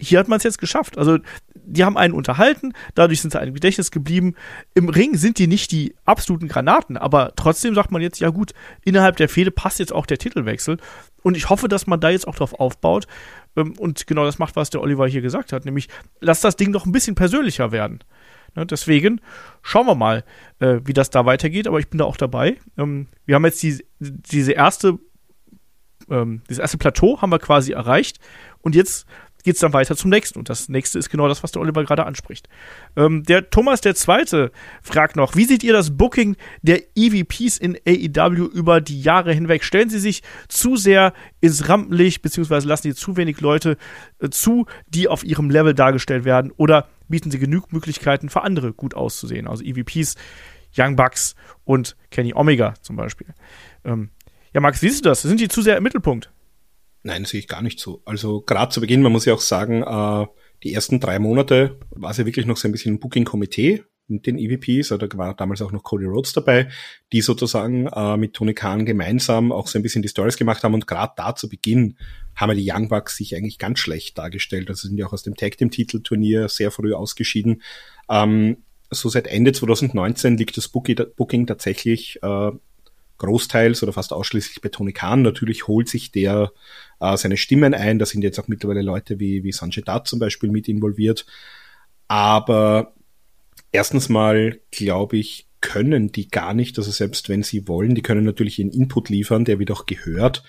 [0.00, 0.98] hier hat man es jetzt geschafft.
[0.98, 1.18] Also,
[1.54, 4.34] die haben einen unterhalten, dadurch sind sie einem Gedächtnis geblieben.
[4.74, 8.52] Im Ring sind die nicht die absoluten Granaten, aber trotzdem sagt man jetzt, ja gut,
[8.84, 10.78] innerhalb der Fehde passt jetzt auch der Titelwechsel.
[11.22, 13.06] Und ich hoffe, dass man da jetzt auch drauf aufbaut
[13.56, 15.88] ähm, und genau das macht, was der Oliver hier gesagt hat, nämlich
[16.20, 18.02] lass das Ding noch ein bisschen persönlicher werden.
[18.56, 19.20] Ne, deswegen
[19.62, 20.24] schauen wir mal,
[20.58, 22.56] äh, wie das da weitergeht, aber ich bin da auch dabei.
[22.76, 24.98] Ähm, wir haben jetzt die, diese erste,
[26.08, 28.18] ähm, dieses erste Plateau haben wir quasi erreicht
[28.60, 29.06] und jetzt
[29.42, 30.38] geht es dann weiter zum nächsten.
[30.38, 32.48] Und das nächste ist genau das, was der Oliver gerade anspricht.
[32.96, 34.52] Ähm, der Thomas der Zweite
[34.82, 39.64] fragt noch, wie seht ihr das Booking der EVPs in AEW über die Jahre hinweg?
[39.64, 43.76] Stellen sie sich zu sehr ins Rampenlicht, beziehungsweise lassen sie zu wenig Leute
[44.20, 46.52] äh, zu, die auf ihrem Level dargestellt werden?
[46.56, 49.46] Oder bieten sie genug Möglichkeiten für andere gut auszusehen?
[49.46, 50.16] Also EVPs,
[50.76, 51.34] Young Bucks
[51.64, 53.28] und Kenny Omega zum Beispiel.
[53.84, 54.10] Ähm,
[54.52, 55.22] ja, Max, siehst du das?
[55.22, 56.30] Sind die zu sehr im Mittelpunkt?
[57.02, 58.02] Nein, sehe ich gar nicht so.
[58.04, 60.26] Also gerade zu Beginn, man muss ja auch sagen, äh,
[60.62, 64.26] die ersten drei Monate war es ja wirklich noch so ein bisschen ein Booking-Komitee mit
[64.26, 66.68] den EVPs, oder war damals auch noch Cody Rhodes dabei,
[67.12, 70.74] die sozusagen äh, mit Tony Khan gemeinsam auch so ein bisschen die Stories gemacht haben
[70.74, 71.96] und gerade da zu Beginn
[72.34, 74.68] haben ja die Young Bucks sich eigentlich ganz schlecht dargestellt.
[74.68, 77.62] Also sind ja auch aus dem Tag Team Titelturnier sehr früh ausgeschieden.
[78.08, 78.58] Ähm,
[78.90, 82.50] so seit Ende 2019 liegt das Booking tatsächlich äh,
[83.18, 85.22] großteils oder fast ausschließlich bei Tony Khan.
[85.22, 86.52] Natürlich holt sich der
[87.00, 87.98] äh, seine Stimmen ein.
[87.98, 91.26] Da sind jetzt auch mittlerweile Leute wie, wie Sanjay Dutt zum Beispiel mit involviert.
[92.08, 92.94] Aber
[93.72, 98.24] erstens mal, glaube ich, können die gar nicht, also selbst wenn sie wollen, die können
[98.24, 100.42] natürlich ihren Input liefern, der wird auch gehört.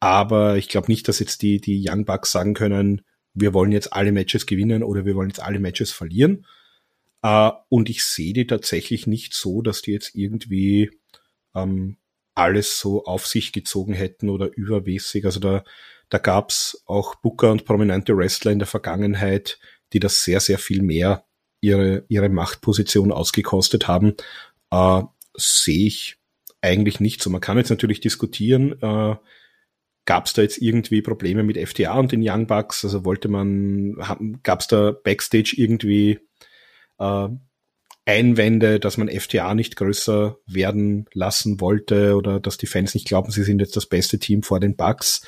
[0.00, 3.02] Aber ich glaube nicht, dass jetzt die, die Young Bucks sagen können,
[3.34, 6.46] wir wollen jetzt alle Matches gewinnen oder wir wollen jetzt alle Matches verlieren.
[7.24, 10.90] Uh, und ich sehe die tatsächlich nicht so, dass die jetzt irgendwie
[11.54, 11.96] ähm,
[12.38, 15.24] alles so auf sich gezogen hätten oder übermäßig.
[15.24, 15.64] Also da,
[16.08, 19.58] da gab's auch Booker und prominente Wrestler in der Vergangenheit,
[19.92, 21.24] die das sehr, sehr viel mehr
[21.60, 24.14] ihre, ihre Machtposition ausgekostet haben.
[24.70, 25.02] Äh,
[25.34, 26.16] Sehe ich
[26.60, 27.30] eigentlich nicht so.
[27.30, 29.16] Man kann jetzt natürlich diskutieren, äh,
[30.04, 32.84] gab es da jetzt irgendwie Probleme mit FTA und den Young Bucks?
[32.84, 33.94] Also wollte man,
[34.42, 36.18] gab es da Backstage irgendwie
[36.98, 37.28] äh,
[38.08, 43.30] Einwände, dass man FTA nicht größer werden lassen wollte oder dass die Fans nicht glauben,
[43.30, 45.26] sie sind jetzt das beste Team vor den Bugs.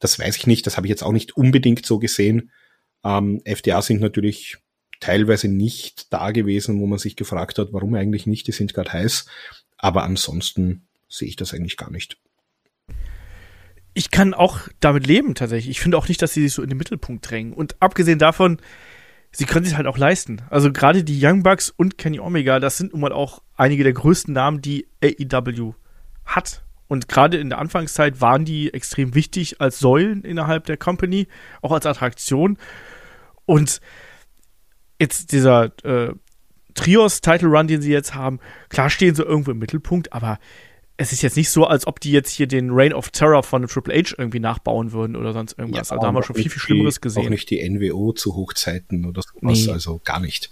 [0.00, 2.50] Das weiß ich nicht, das habe ich jetzt auch nicht unbedingt so gesehen.
[3.02, 4.58] Ähm, FTA sind natürlich
[5.00, 8.92] teilweise nicht da gewesen, wo man sich gefragt hat, warum eigentlich nicht, die sind gerade
[8.92, 9.24] heiß.
[9.78, 12.18] Aber ansonsten sehe ich das eigentlich gar nicht.
[13.94, 15.70] Ich kann auch damit leben, tatsächlich.
[15.70, 17.54] Ich finde auch nicht, dass sie sich so in den Mittelpunkt drängen.
[17.54, 18.60] Und abgesehen davon,
[19.32, 20.42] sie können sich halt auch leisten.
[20.50, 23.92] Also gerade die Young Bucks und Kenny Omega, das sind nun mal auch einige der
[23.92, 25.74] größten Namen, die AEW
[26.24, 26.64] hat.
[26.88, 31.28] Und gerade in der Anfangszeit waren die extrem wichtig als Säulen innerhalb der Company,
[31.62, 32.58] auch als Attraktion.
[33.46, 33.80] Und
[34.98, 36.12] jetzt dieser äh,
[36.74, 38.40] Trios-Title-Run, den sie jetzt haben,
[38.70, 40.38] klar stehen sie irgendwo im Mittelpunkt, aber
[41.00, 43.66] es ist jetzt nicht so, als ob die jetzt hier den Reign of Terror von
[43.66, 45.88] Triple H irgendwie nachbauen würden oder sonst irgendwas.
[45.88, 47.24] Ja, also da haben wir schon viel, viel Schlimmeres gesehen.
[47.24, 49.72] Auch nicht die NWO zu Hochzeiten oder sowas, nee.
[49.72, 50.50] also gar nicht.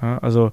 [0.00, 0.52] Ja, also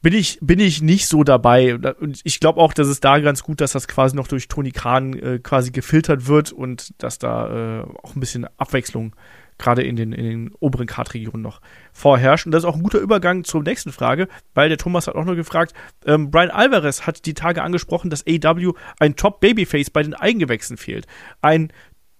[0.00, 1.74] bin ich, bin ich nicht so dabei.
[1.76, 4.70] Und ich glaube auch, dass es da ganz gut, dass das quasi noch durch Tony
[4.70, 9.14] Khan äh, quasi gefiltert wird und dass da äh, auch ein bisschen Abwechslung
[9.58, 11.60] gerade in den, in den oberen Kartregionen noch
[11.92, 12.46] vorherrscht.
[12.46, 15.24] Und das ist auch ein guter Übergang zur nächsten Frage, weil der Thomas hat auch
[15.24, 15.74] noch gefragt,
[16.04, 21.06] ähm, Brian Alvarez hat die Tage angesprochen, dass AW ein Top-Babyface bei den Eigengewächsen fehlt.
[21.40, 21.72] Ein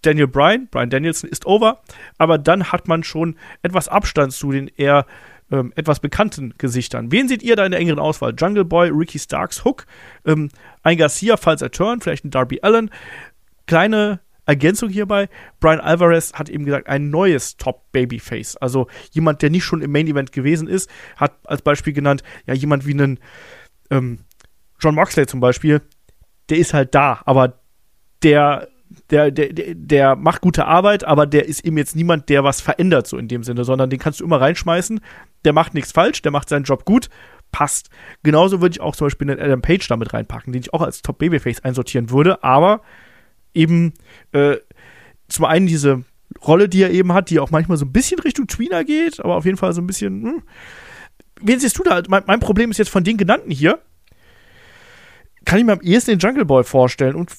[0.02, 1.80] Daniel Bryan, Brian Danielson ist over,
[2.18, 5.04] aber dann hat man schon etwas Abstand zu den eher
[5.50, 7.12] ähm, etwas bekannten Gesichtern.
[7.12, 8.34] Wen seht ihr da in der engeren Auswahl?
[8.36, 9.86] Jungle Boy, Ricky Starks, Hook,
[10.24, 10.48] ähm,
[10.82, 12.90] ein Garcia, falls er turn, vielleicht ein Darby Allen.
[13.66, 15.28] Kleine Ergänzung hierbei,
[15.60, 18.56] Brian Alvarez hat eben gesagt, ein neues Top-Babyface.
[18.56, 22.86] Also jemand, der nicht schon im Main-Event gewesen ist, hat als Beispiel genannt, ja, jemand
[22.86, 23.18] wie einen
[23.90, 24.20] ähm,
[24.80, 25.82] John Moxley zum Beispiel,
[26.48, 27.60] der ist halt da, aber
[28.22, 28.68] der
[29.10, 33.06] der, der, der macht gute Arbeit, aber der ist eben jetzt niemand, der was verändert,
[33.06, 35.00] so in dem Sinne, sondern den kannst du immer reinschmeißen.
[35.44, 37.08] Der macht nichts falsch, der macht seinen Job gut,
[37.52, 37.90] passt.
[38.22, 41.02] Genauso würde ich auch zum Beispiel einen Adam Page damit reinpacken, den ich auch als
[41.02, 42.82] Top Babyface einsortieren würde, aber
[43.56, 43.94] eben
[44.32, 44.56] äh,
[45.28, 46.04] zum einen diese
[46.46, 49.36] Rolle, die er eben hat, die auch manchmal so ein bisschen Richtung Tweener geht, aber
[49.36, 50.22] auf jeden Fall so ein bisschen.
[50.22, 50.42] Hm.
[51.40, 52.02] Wen siehst du da?
[52.08, 53.80] Mein, mein, Problem ist jetzt von den genannten hier,
[55.44, 57.14] kann ich mir am ehesten den Jungle Boy vorstellen.
[57.14, 57.30] Und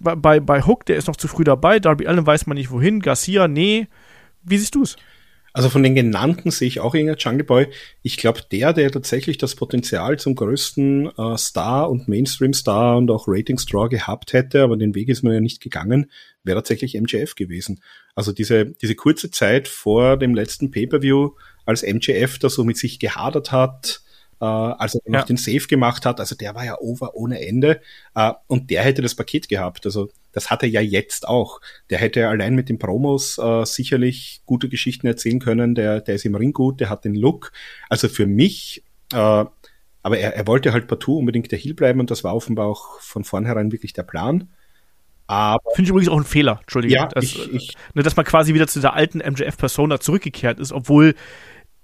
[0.00, 1.78] bei, bei Hook, der ist noch zu früh dabei.
[1.78, 3.00] Darby Allen weiß man nicht wohin.
[3.00, 3.88] Garcia, nee.
[4.42, 4.96] Wie siehst du es?
[5.56, 7.68] Also von den genannten sehe ich auch irgendein Jungle Boy.
[8.02, 13.24] Ich glaube, der, der tatsächlich das Potenzial zum größten äh, Star und Mainstream-Star und auch
[13.26, 16.10] Rating-Straw gehabt hätte, aber den Weg ist man ja nicht gegangen,
[16.44, 17.80] wäre tatsächlich MJF gewesen.
[18.14, 21.30] Also diese, diese kurze Zeit vor dem letzten Pay-Per-View,
[21.64, 24.02] als MJF da so mit sich gehadert hat,
[24.42, 26.20] äh, als er noch den Save gemacht hat.
[26.20, 27.80] Also der war ja over ohne Ende.
[28.14, 29.86] Äh, und der hätte das Paket gehabt.
[29.86, 31.62] Also das hat er ja jetzt auch.
[31.88, 35.74] Der hätte allein mit den Promos äh, sicherlich gute Geschichten erzählen können.
[35.74, 37.52] Der, der ist im Ring gut, der hat den Look.
[37.88, 38.84] Also für mich,
[39.14, 42.66] äh, aber er, er wollte halt partout unbedingt der Heel bleiben und das war offenbar
[42.66, 44.50] auch von vornherein wirklich der Plan.
[45.26, 46.98] Aber Finde ich übrigens auch ein Fehler, Entschuldigung.
[46.98, 50.70] Ja, dass, ich, ich, ne, dass man quasi wieder zu der alten MJF-Persona zurückgekehrt ist,
[50.70, 51.14] obwohl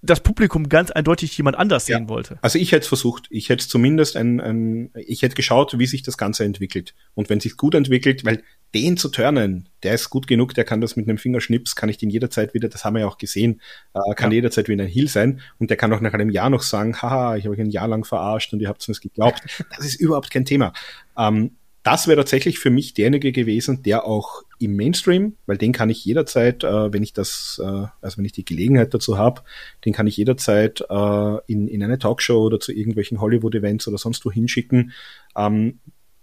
[0.03, 1.97] das Publikum ganz eindeutig jemand anders ja.
[1.97, 2.37] sehen wollte.
[2.43, 3.29] Also ich hätte es versucht.
[3.31, 6.95] Ich hätte zumindest ein, ein, ich hätte geschaut, wie sich das Ganze entwickelt.
[7.15, 8.43] Und wenn sich gut entwickelt, weil
[8.75, 11.99] den zu turnen, der ist gut genug, der kann das mit einem Fingerschnips, kann ich
[11.99, 13.61] den jederzeit wieder, das haben wir ja auch gesehen,
[13.95, 14.37] äh, kann ja.
[14.37, 17.37] jederzeit wieder ein Heal sein und der kann auch nach einem Jahr noch sagen, haha,
[17.37, 19.43] ich habe euch ein Jahr lang verarscht und ihr habt es mir geglaubt.
[19.77, 20.73] Das ist überhaupt kein Thema.
[21.17, 21.53] Ähm,
[21.83, 26.05] das wäre tatsächlich für mich derjenige gewesen, der auch im Mainstream, weil den kann ich
[26.05, 29.43] jederzeit, äh, wenn ich das, äh, also wenn ich die Gelegenheit dazu habe,
[29.85, 34.25] den kann ich jederzeit äh, in, in eine Talkshow oder zu irgendwelchen Hollywood-Events oder sonst
[34.25, 34.93] wo hinschicken.
[35.37, 35.81] Ähm,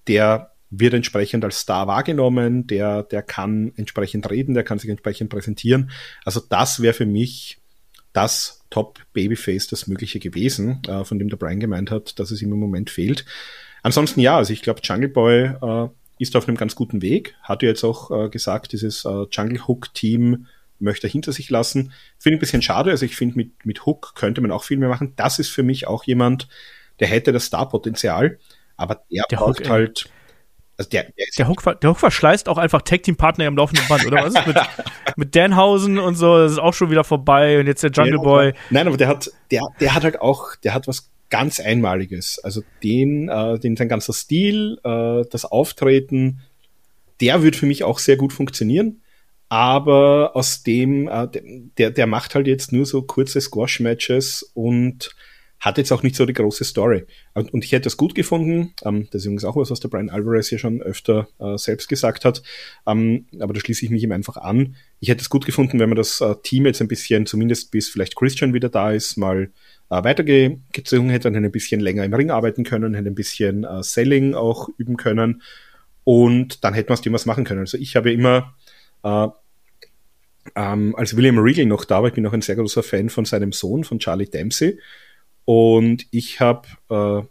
[0.07, 5.29] der wird entsprechend als Star wahrgenommen, der, der kann entsprechend reden, der kann sich entsprechend
[5.29, 5.91] präsentieren.
[6.23, 7.59] Also das wäre für mich
[8.13, 12.41] das Top Babyface, das Mögliche gewesen, äh, von dem der Brian gemeint hat, dass es
[12.41, 13.25] ihm im Moment fehlt.
[13.83, 15.89] Ansonsten ja, also ich glaube, Jungle Boy äh,
[16.19, 17.35] ist auf einem ganz guten Weg.
[17.41, 20.47] Hat ja jetzt auch äh, gesagt, dieses äh, Jungle Hook Team
[20.79, 21.91] möchte er hinter sich lassen.
[22.17, 22.91] Finde ich ein bisschen schade.
[22.91, 25.13] Also ich finde, mit, mit Hook könnte man auch viel mehr machen.
[25.15, 26.47] Das ist für mich auch jemand,
[26.99, 28.39] der hätte das Star-Potenzial,
[28.77, 30.09] aber der, der braucht Hook, halt.
[30.77, 34.23] Also der, der, der, Hook, der Hook verschleißt auch einfach Tag-Team-Partner am laufenden Band, oder
[34.23, 34.45] was?
[34.45, 34.57] mit,
[35.17, 38.53] mit Danhausen und so, das ist auch schon wieder vorbei und jetzt der Jungle Boy.
[38.69, 42.39] Nein, aber der hat, der, der hat halt auch, der hat was ganz Einmaliges.
[42.39, 46.41] Also den, äh, den sein ganzer Stil, äh, das Auftreten,
[47.21, 49.01] der wird für mich auch sehr gut funktionieren.
[49.49, 51.27] Aber aus dem, äh,
[51.77, 55.15] der, der macht halt jetzt nur so kurze Squash-Matches und
[55.59, 57.05] hat jetzt auch nicht so die große Story.
[57.33, 58.73] Und, und ich hätte das gut gefunden.
[58.83, 61.89] Ähm, das ist übrigens auch was, was der Brian Alvarez hier schon öfter äh, selbst
[61.89, 62.41] gesagt hat.
[62.87, 64.75] Ähm, aber da schließe ich mich ihm einfach an.
[64.99, 67.89] Ich hätte es gut gefunden, wenn man das äh, Team jetzt ein bisschen, zumindest bis
[67.89, 69.51] vielleicht Christian wieder da ist, mal
[69.89, 73.83] äh, weitergezogen hätte, dann ein bisschen länger im Ring arbeiten können, hätte ein bisschen äh,
[73.83, 75.41] Selling auch üben können
[76.03, 77.61] und dann hätten wir aus dem was machen können.
[77.61, 78.55] Also ich habe immer
[79.03, 79.27] äh,
[80.55, 83.25] ähm, als William Regal noch da war, ich bin auch ein sehr großer Fan von
[83.25, 84.79] seinem Sohn, von Charlie Dempsey
[85.45, 87.27] und ich habe äh,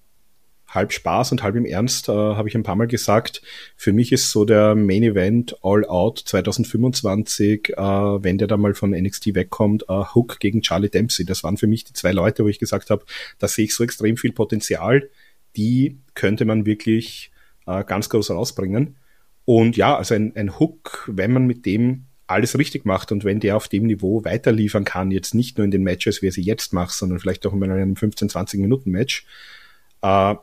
[0.69, 3.43] halb Spaß und halb im Ernst, äh, habe ich ein paar Mal gesagt,
[3.77, 8.75] für mich ist so der Main Event All Out 2025, äh, wenn der da mal
[8.75, 11.25] von NXT wegkommt, äh, Hook gegen Charlie Dempsey.
[11.25, 13.05] Das waren für mich die zwei Leute, wo ich gesagt habe,
[13.39, 15.09] da sehe ich so extrem viel Potenzial,
[15.57, 17.31] die könnte man wirklich
[17.67, 18.97] äh, ganz groß rausbringen.
[19.45, 23.41] Und ja, also ein, ein Hook, wenn man mit dem alles richtig macht und wenn
[23.41, 26.43] der auf dem Niveau weiterliefern kann, jetzt nicht nur in den Matches, wie er sie
[26.43, 29.25] jetzt macht, sondern vielleicht auch in einem 15, 20 Minuten Match,
[30.03, 30.35] äh,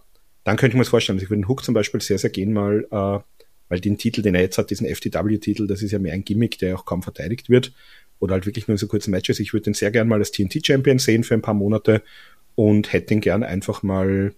[0.46, 1.18] dann könnte ich mir das vorstellen.
[1.18, 3.20] Ich würde den Hook zum Beispiel sehr, sehr gehen mal, äh,
[3.68, 6.60] weil den Titel, den er jetzt hat, diesen FTW-Titel, das ist ja mehr ein Gimmick,
[6.60, 7.74] der auch kaum verteidigt wird.
[8.20, 9.40] Oder halt wirklich nur so kurze Matches.
[9.40, 12.04] Ich würde den sehr gern mal als TNT-Champion sehen für ein paar Monate
[12.54, 14.34] und hätte ihn gern einfach mal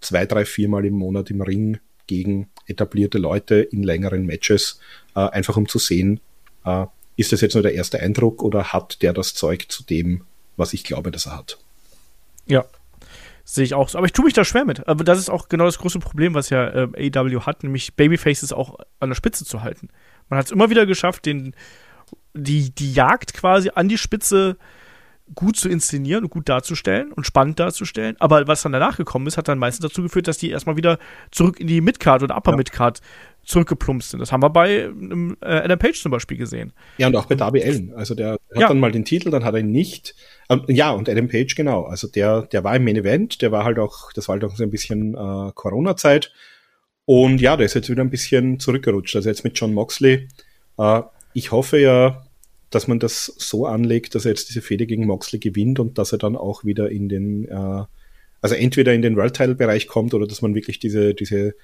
[0.00, 4.78] zwei, drei, viermal im Monat im Ring gegen etablierte Leute in längeren Matches,
[5.16, 6.20] äh, einfach um zu sehen,
[6.64, 6.86] äh,
[7.16, 10.24] ist das jetzt nur der erste Eindruck oder hat der das Zeug zu dem,
[10.56, 11.58] was ich glaube, dass er hat?
[12.46, 12.64] Ja,
[13.48, 13.98] Sehe ich auch so.
[13.98, 14.88] Aber ich tue mich da schwer mit.
[14.88, 18.52] Aber das ist auch genau das große Problem, was ja äh, AW hat, nämlich Babyfaces
[18.52, 19.88] auch an der Spitze zu halten.
[20.28, 21.54] Man hat es immer wieder geschafft, den,
[22.34, 24.56] die, die Jagd quasi an die Spitze
[25.36, 28.16] gut zu inszenieren und gut darzustellen und spannend darzustellen.
[28.18, 30.98] Aber was dann danach gekommen ist, hat dann meistens dazu geführt, dass die erstmal wieder
[31.30, 32.56] zurück in die Midcard oder Upper.
[32.56, 33.00] Midcard
[33.46, 34.20] zurückgeplumpst sind.
[34.20, 36.72] Das haben wir bei ähm, äh, Adam Page zum Beispiel gesehen.
[36.98, 37.92] Ja, und auch bei Darby Allen.
[37.94, 38.68] Also der hat ja.
[38.68, 40.14] dann mal den Titel, dann hat er ihn nicht.
[40.50, 41.84] Ähm, ja, und Adam Page, genau.
[41.84, 44.56] Also der, der war im Main Event, der war halt auch, das war halt auch
[44.56, 46.32] so ein bisschen äh, Corona-Zeit.
[47.04, 49.14] Und ja, der ist jetzt wieder ein bisschen zurückgerutscht.
[49.14, 50.28] Also jetzt mit John Moxley.
[50.76, 51.02] Äh,
[51.32, 52.24] ich hoffe ja,
[52.70, 56.10] dass man das so anlegt, dass er jetzt diese Fehde gegen Moxley gewinnt und dass
[56.10, 57.84] er dann auch wieder in den, äh,
[58.40, 61.54] also entweder in den World Title Bereich kommt oder dass man wirklich diese, diese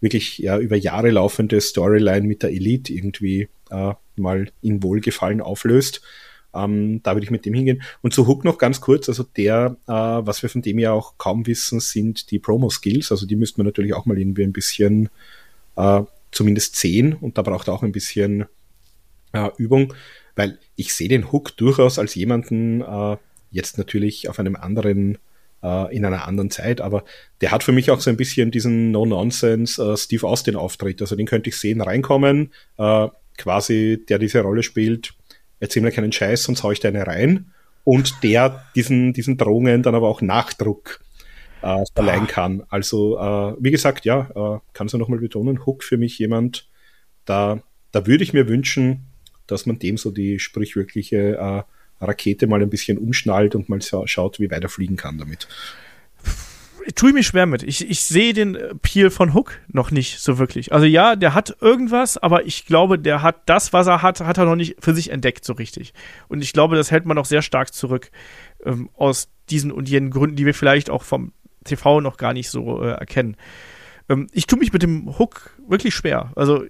[0.00, 6.02] wirklich ja über Jahre laufende Storyline mit der Elite irgendwie äh, mal in Wohlgefallen auflöst.
[6.52, 7.82] Ähm, da würde ich mit dem hingehen.
[8.02, 11.16] Und zu Hook noch ganz kurz, also der, äh, was wir von dem ja auch
[11.16, 13.12] kaum wissen, sind die Promo-Skills.
[13.12, 15.10] Also die müsste man natürlich auch mal irgendwie ein bisschen
[15.76, 16.02] äh,
[16.32, 18.46] zumindest sehen und da braucht er auch ein bisschen
[19.32, 19.94] äh, Übung
[20.40, 23.16] weil ich sehe den Hook durchaus als jemanden, äh,
[23.50, 25.18] jetzt natürlich auf einem anderen,
[25.62, 27.04] äh, in einer anderen Zeit, aber
[27.40, 31.00] der hat für mich auch so ein bisschen diesen No-Nonsense äh, Steve Austin-Auftritt.
[31.00, 35.14] Also den könnte ich sehen, reinkommen, äh, quasi, der diese Rolle spielt,
[35.60, 37.52] erzähl mir keinen Scheiß, sonst hau ich deine rein.
[37.84, 41.00] Und der diesen, diesen Drohungen dann aber auch Nachdruck
[41.62, 42.62] äh, verleihen kann.
[42.68, 46.68] Also, äh, wie gesagt, ja, äh, kannst du nochmal betonen, Hook für mich jemand,
[47.24, 47.62] da,
[47.92, 49.06] da würde ich mir wünschen,
[49.46, 51.62] dass man dem so die sprichwörtliche äh,
[52.00, 55.48] Rakete mal ein bisschen umschnallt und mal schaut, wie weit er fliegen kann damit.
[56.94, 57.62] Tue ich mich schwer mit.
[57.62, 60.72] Ich, ich sehe den Peel von Hook noch nicht so wirklich.
[60.72, 64.38] Also ja, der hat irgendwas, aber ich glaube, der hat das, was er hat, hat
[64.38, 65.92] er noch nicht für sich entdeckt so richtig.
[66.28, 68.10] Und ich glaube, das hält man noch sehr stark zurück
[68.64, 71.32] ähm, aus diesen und jenen Gründen, die wir vielleicht auch vom
[71.64, 73.36] TV noch gar nicht so äh, erkennen.
[74.08, 76.32] Ähm, ich tue mich mit dem Hook wirklich schwer.
[76.34, 76.64] Also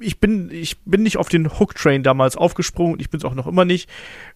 [0.00, 3.46] ich bin, ich bin nicht auf den Hook-Train damals aufgesprungen ich bin es auch noch
[3.46, 3.88] immer nicht.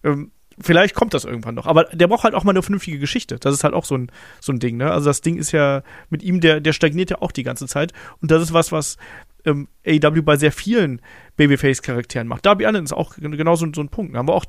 [0.05, 1.67] Ähm, vielleicht kommt das irgendwann noch.
[1.67, 3.39] Aber der braucht halt auch mal eine vernünftige Geschichte.
[3.39, 4.91] Das ist halt auch so ein, so ein Ding, ne?
[4.91, 7.93] Also das Ding ist ja mit ihm, der, der stagniert ja auch die ganze Zeit.
[8.21, 8.97] Und das ist was, was
[9.45, 11.01] ähm, AEW bei sehr vielen
[11.37, 12.47] Babyface-Charakteren macht.
[12.47, 14.15] Darby Allen ist auch genau so, so ein Punkt.
[14.15, 14.45] Da haben wir auch,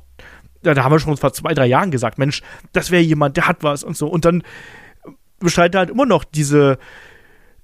[0.62, 3.62] da haben wir schon vor zwei, drei Jahren gesagt, Mensch, das wäre jemand, der hat
[3.62, 4.08] was und so.
[4.08, 4.42] Und dann
[5.38, 6.78] beschreitet er halt immer noch diese,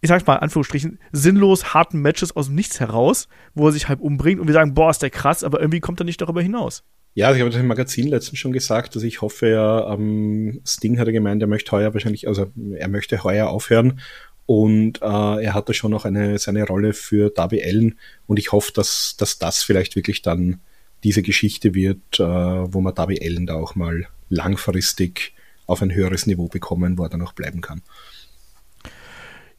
[0.01, 3.89] ich sag's mal, in Anführungsstrichen, sinnlos harten Matches aus dem Nichts heraus, wo er sich
[3.89, 6.43] halb umbringt und wir sagen, boah, ist der krass, aber irgendwie kommt er nicht darüber
[6.43, 6.85] hinaus.
[7.15, 10.61] Ja, also ich habe das im Magazin letztens schon gesagt, dass ich hoffe, ja, ähm,
[10.65, 14.01] Sting hat er gemeint, er möchte heuer wahrscheinlich, also er möchte heuer aufhören
[14.47, 15.05] und äh,
[15.45, 19.39] er hatte schon noch eine, seine Rolle für Darby Allen und ich hoffe, dass, dass
[19.39, 20.61] das vielleicht wirklich dann
[21.03, 25.35] diese Geschichte wird, äh, wo man Darby Allen da auch mal langfristig
[25.67, 27.83] auf ein höheres Niveau bekommen, wo er dann auch bleiben kann.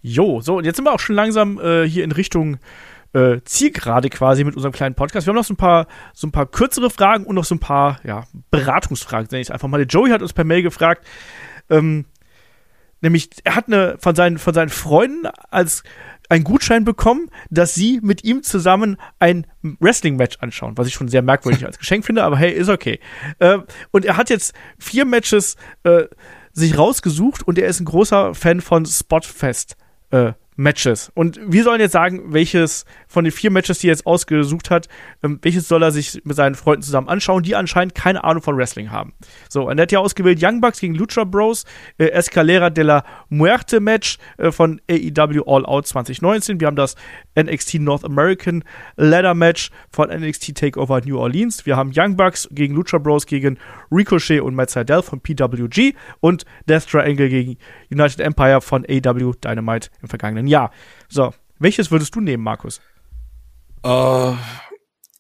[0.02, 2.58] Jo, so, und jetzt sind wir auch schon langsam äh, hier in Richtung
[3.14, 5.28] äh, Zielgerade quasi mit unserem kleinen Podcast.
[5.28, 7.60] Wir haben noch so ein paar, so ein paar kürzere Fragen und noch so ein
[7.60, 9.78] paar, ja, Beratungsfragen, nenne ich einfach mal.
[9.78, 11.06] Der Joey hat uns per Mail gefragt,
[11.70, 12.06] ähm,
[13.02, 15.84] nämlich, er hat eine, von seinen, von seinen Freunden als
[16.30, 21.24] einen Gutschein bekommen, dass sie mit ihm zusammen ein Wrestling-Match anschauen, was ich schon sehr
[21.24, 23.00] merkwürdig als Geschenk finde, aber hey, ist okay.
[23.40, 23.58] Äh,
[23.92, 26.04] und er hat jetzt vier Matches äh,
[26.54, 29.76] sich rausgesucht und er ist ein großer Fan von Spotfest
[30.12, 31.10] äh, Matches.
[31.16, 34.90] Und wir sollen jetzt sagen, welches von den vier Matches, die er jetzt ausgesucht hat,
[35.24, 38.58] ähm, welches soll er sich mit seinen Freunden zusammen anschauen, die anscheinend keine Ahnung von
[38.58, 39.14] Wrestling haben.
[39.48, 41.64] So, und er hat ja ausgewählt Young Bucks gegen Lucha Bros,
[41.98, 46.60] äh, Escalera de la Muerte Match äh, von AEW All Out 2019.
[46.60, 46.96] Wir haben das
[47.40, 48.66] NXT North American
[48.98, 51.66] Ladder Match von NXT Takeover New Orleans.
[51.66, 53.58] Wir haben Young Bucks gegen Lucha Bros gegen
[53.90, 57.58] Ricochet und Matt Seidel von PWG und Death Triangle gegen
[57.90, 60.72] United Empire von AEW Dynamite im vergangenen Jahr.
[61.08, 62.82] So, welches würdest du nehmen, Markus?
[63.86, 64.36] Uh,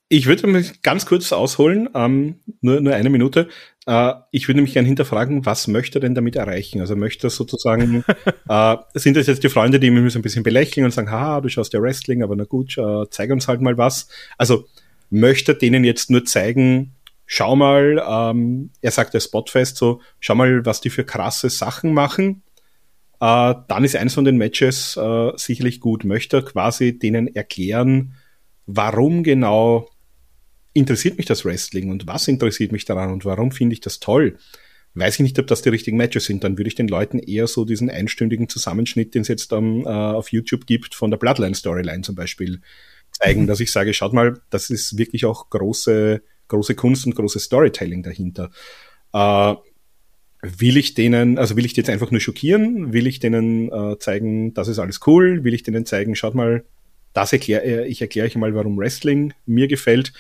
[0.10, 3.48] ich würde mich ganz kurz ausholen, ähm, nur, nur eine Minute.
[3.88, 6.82] Uh, ich würde mich gerne hinterfragen, was möchte er denn damit erreichen?
[6.82, 8.04] Also möchte er sozusagen,
[8.50, 11.42] uh, sind das jetzt die Freunde, die ihn so ein bisschen belächeln und sagen, haha,
[11.42, 12.78] du schaust ja Wrestling, aber na gut,
[13.10, 14.08] zeig uns halt mal was.
[14.38, 14.66] Also
[15.10, 16.94] möchte denen jetzt nur zeigen,
[17.26, 21.94] schau mal, ähm, er sagt der Spotfest so, schau mal, was die für krasse Sachen
[21.94, 22.44] machen
[23.20, 26.06] äh, dann ist eins von den Matches äh, sicherlich gut.
[26.06, 28.14] Möchte quasi denen erklären,
[28.66, 29.90] warum genau
[30.74, 34.38] interessiert mich das Wrestling und was interessiert mich daran und warum finde ich das toll.
[34.96, 37.48] Weiß ich nicht, ob das die richtigen Matches sind, dann würde ich den Leuten eher
[37.48, 41.56] so diesen einstündigen Zusammenschnitt, den es jetzt ähm, äh, auf YouTube gibt, von der Bloodline
[41.56, 42.62] Storyline zum Beispiel
[43.12, 47.44] zeigen, dass ich sage, schaut mal, das ist wirklich auch große, große Kunst und großes
[47.44, 48.50] Storytelling dahinter.
[49.14, 49.56] Äh,
[50.42, 52.94] will ich denen, also will ich die jetzt einfach nur schockieren?
[52.94, 55.44] Will ich denen äh, zeigen, das ist alles cool?
[55.44, 56.64] Will ich denen zeigen, schaut mal,
[57.14, 60.14] das erkläre äh, ich erkläre euch mal, warum Wrestling mir gefällt.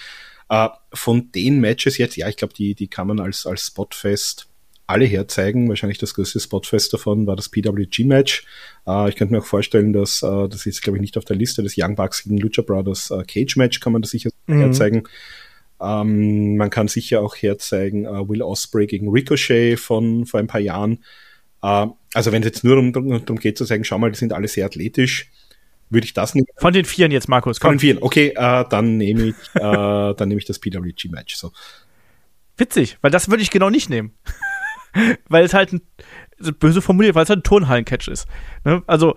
[0.49, 4.47] Äh, von den Matches jetzt, ja, ich glaube, die, die kann man als, als Spotfest
[4.87, 5.69] alle herzeigen.
[5.69, 8.45] Wahrscheinlich das größte Spotfest davon war das PWG-Match.
[8.87, 11.35] Äh, ich könnte mir auch vorstellen, dass, äh, das ist, glaube ich, nicht auf der
[11.35, 14.59] Liste, das Young Bucks gegen Lucha Brothers äh, Cage-Match kann man das sicher mhm.
[14.59, 15.03] herzeigen.
[15.81, 20.61] Ähm, man kann sicher auch herzeigen äh, Will Osprey gegen Ricochet von vor ein paar
[20.61, 21.03] Jahren.
[21.61, 24.33] Äh, also wenn es jetzt nur darum, darum geht zu sagen, schau mal, die sind
[24.33, 25.31] alle sehr athletisch,
[25.89, 26.47] würde ich das nicht.
[26.57, 27.59] Von den Vieren jetzt, Markus.
[27.59, 27.69] Komm.
[27.69, 29.59] Von den Vieren, okay, äh, dann nehme ich, äh,
[30.15, 31.35] dann nehme ich das PWG-Match.
[31.35, 31.51] So.
[32.57, 34.13] Witzig, weil das würde ich genau nicht nehmen.
[35.29, 35.81] weil es halt ein,
[36.59, 38.27] böse formuliert, weil es halt ein Turnhallen-Catch ist.
[38.65, 38.83] Ne?
[38.87, 39.15] Also,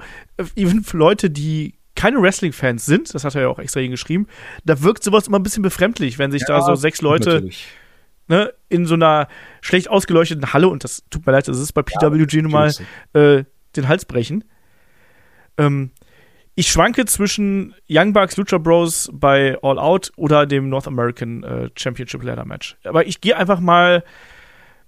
[0.56, 4.26] even für Leute, die keine Wrestling-Fans sind, das hat er ja auch extra geschrieben,
[4.64, 7.48] da wirkt sowas immer ein bisschen befremdlich, wenn sich ja, da so sechs Leute
[8.28, 9.28] ne, in so einer
[9.60, 12.72] schlecht ausgeleuchteten Halle, und das tut mir leid, das ist bei PWG ja, nun mal,
[13.12, 13.44] äh,
[13.76, 14.44] den Hals brechen.
[15.58, 15.90] Ähm,
[16.54, 21.70] ich schwanke zwischen Young Bucks Lucha Bros bei All Out oder dem North American äh,
[21.76, 22.76] Championship Ladder Match.
[22.84, 24.04] Aber ich gehe einfach mal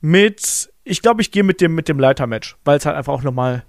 [0.02, 3.22] mit, ich glaube, ich gehe mit dem, mit dem Leiter-Match, weil es halt einfach auch
[3.22, 3.64] nochmal,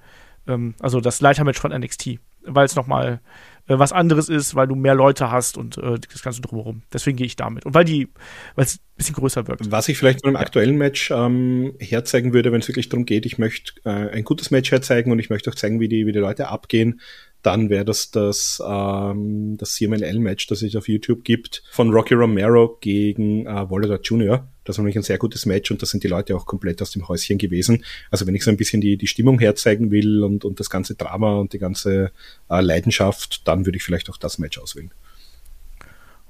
[0.48, 3.22] ähm, also das Leiter-Match von NXT, weil es nochmal
[3.68, 6.84] äh, was anderes ist, weil du mehr Leute hast und äh, das Ganze drumherum.
[6.94, 7.66] Deswegen gehe ich damit.
[7.66, 8.10] Und weil die,
[8.56, 9.72] weil es ein bisschen größer wirkt.
[9.72, 13.26] Was ich vielleicht von einem aktuellen Match ähm, herzeigen würde, wenn es wirklich darum geht,
[13.26, 16.12] ich möchte äh, ein gutes Match herzeigen und ich möchte auch zeigen, wie die, wie
[16.12, 17.02] die Leute abgehen,
[17.42, 22.78] dann wäre das das, ähm, das CMLL-Match, das es auf YouTube gibt, von Rocky Romero
[22.82, 24.48] gegen äh, Volador Jr.
[24.66, 26.92] Das war nämlich ein sehr gutes Match und da sind die Leute auch komplett aus
[26.92, 27.86] dem Häuschen gewesen.
[28.12, 30.96] Also wenn ich so ein bisschen die, die Stimmung herzeigen will und, und das ganze
[30.96, 32.12] Drama und die ganze
[32.50, 34.92] äh, Leidenschaft, dann würde ich vielleicht auch das Match auswählen.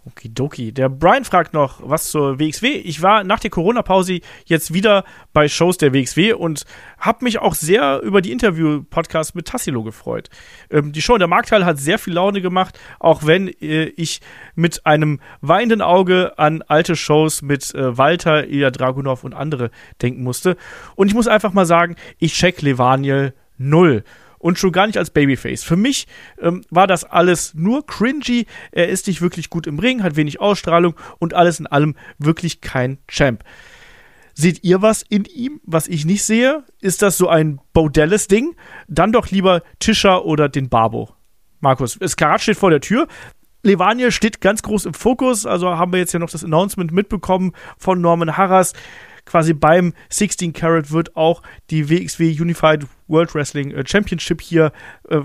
[0.05, 0.71] Okidoki.
[0.71, 2.67] Der Brian fragt noch was zur WXW.
[2.67, 5.03] Ich war nach der Corona-Pause jetzt wieder
[5.33, 6.65] bei Shows der WXW und
[6.99, 10.29] habe mich auch sehr über die Interview-Podcasts mit Tassilo gefreut.
[10.69, 14.21] Ähm, die Show in der Markthalle hat sehr viel Laune gemacht, auch wenn äh, ich
[14.53, 19.71] mit einem weinenden Auge an alte Shows mit äh, Walter, Ilya Dragunov und andere
[20.01, 20.55] denken musste.
[20.95, 24.03] Und ich muss einfach mal sagen, ich check Levaniel null
[24.45, 25.63] und schon gar nicht als Babyface.
[25.63, 26.05] Für mich
[26.39, 28.45] ähm, war das alles nur cringy.
[28.71, 32.61] Er ist nicht wirklich gut im Ring, hat wenig Ausstrahlung und alles in allem wirklich
[32.61, 33.43] kein Champ.
[34.35, 36.63] Seht ihr was in ihm, was ich nicht sehe?
[36.79, 38.55] Ist das so ein Baudellis-Ding?
[38.87, 41.09] Dann doch lieber Tischer oder den Barbo.
[41.59, 43.07] Markus, Skarat steht vor der Tür.
[43.63, 47.53] Levaniel steht ganz groß im Fokus, also haben wir jetzt ja noch das Announcement mitbekommen
[47.79, 48.73] von Norman Harras
[49.25, 54.71] quasi beim 16 Carat wird auch die WXW Unified World Wrestling äh, Championship hier
[55.09, 55.21] äh,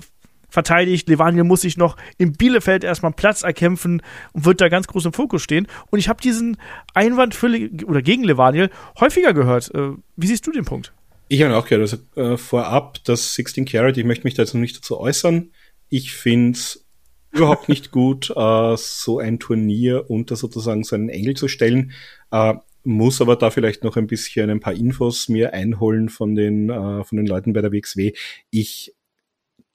[0.50, 1.08] verteidigt.
[1.08, 4.02] Levaniel muss sich noch in Bielefeld erstmal Platz erkämpfen
[4.32, 5.66] und wird da ganz groß im Fokus stehen.
[5.90, 6.56] Und ich habe diesen
[6.92, 9.72] Einwand für Le oder gegen Levaniel häufiger gehört.
[9.74, 10.92] Äh, wie siehst du den Punkt?
[11.28, 14.52] Ich habe auch gehört, also äh, vorab, das 16 Carat, ich möchte mich da jetzt
[14.52, 15.52] noch nicht dazu äußern.
[15.88, 16.86] Ich finde es
[17.30, 21.92] überhaupt nicht gut, äh, so ein Turnier unter sozusagen so einen Engel zu stellen.
[22.32, 22.54] Äh,
[22.84, 27.04] muss aber da vielleicht noch ein bisschen ein paar Infos mir einholen von den, äh,
[27.04, 28.12] von den Leuten bei der WXW.
[28.50, 28.94] Ich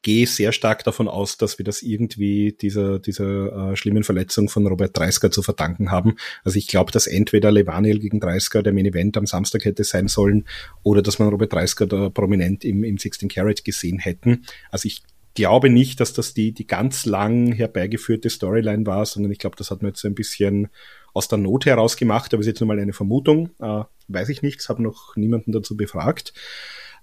[0.05, 4.67] gehe sehr stark davon aus, dass wir das irgendwie dieser, dieser äh, schlimmen Verletzung von
[4.67, 6.17] Robert Dreisker zu verdanken haben.
[6.43, 10.07] Also ich glaube, dass entweder Levaniel gegen Dreisker der Main Event am Samstag hätte sein
[10.07, 10.45] sollen
[10.83, 14.45] oder dass man Robert Dreisker da prominent im, im 16 Carat gesehen hätten.
[14.69, 15.01] Also ich
[15.33, 19.71] glaube nicht, dass das die, die ganz lang herbeigeführte Storyline war, sondern ich glaube, das
[19.71, 20.69] hat man jetzt ein bisschen
[21.15, 24.41] aus der Not heraus gemacht, aber ist jetzt nur mal eine Vermutung, äh, weiß ich
[24.41, 26.33] nichts, habe noch niemanden dazu befragt.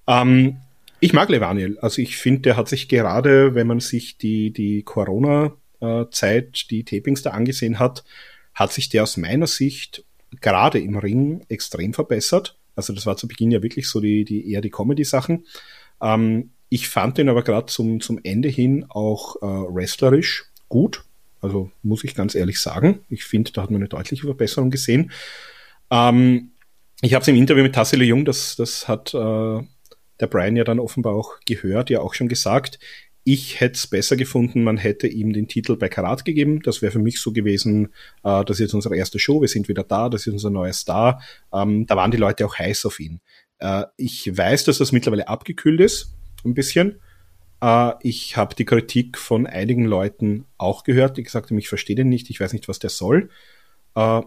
[0.07, 0.59] Ähm,
[1.01, 4.83] ich mag Levaniel, also ich finde, der hat sich gerade, wenn man sich die, die
[4.83, 8.05] Corona-Zeit, die Tapings da angesehen hat,
[8.55, 10.05] hat sich der aus meiner Sicht
[10.41, 12.57] gerade im Ring extrem verbessert.
[12.77, 15.47] Also das war zu Beginn ja wirklich so die, die eher die Comedy-Sachen.
[16.03, 21.05] Ähm, ich fand den aber gerade zum, zum Ende hin auch äh, wrestlerisch gut.
[21.43, 23.01] Also muss ich ganz ehrlich sagen.
[23.09, 25.11] Ich finde, da hat man eine deutliche Verbesserung gesehen.
[25.91, 26.53] Ähm,
[27.03, 29.61] ich habe es im Interview mit Tassilo Jung, das, das hat äh,
[30.21, 32.79] der Brian ja dann offenbar auch gehört, ja auch schon gesagt.
[33.25, 36.61] Ich hätte es besser gefunden, man hätte ihm den Titel bei Karat gegeben.
[36.63, 37.87] Das wäre für mich so gewesen,
[38.23, 40.73] äh, das ist jetzt unsere erste Show, wir sind wieder da, das ist unser neuer
[40.73, 41.21] Star.
[41.53, 43.21] Ähm, da waren die Leute auch heiß auf ihn.
[43.59, 46.15] Äh, ich weiß, dass das mittlerweile abgekühlt ist,
[46.45, 47.01] ein bisschen.
[47.63, 51.97] Äh, ich habe die Kritik von einigen Leuten auch gehört, die gesagt haben, ich verstehe
[51.97, 53.31] den nicht, ich weiß nicht, was der soll.
[53.95, 54.23] Äh,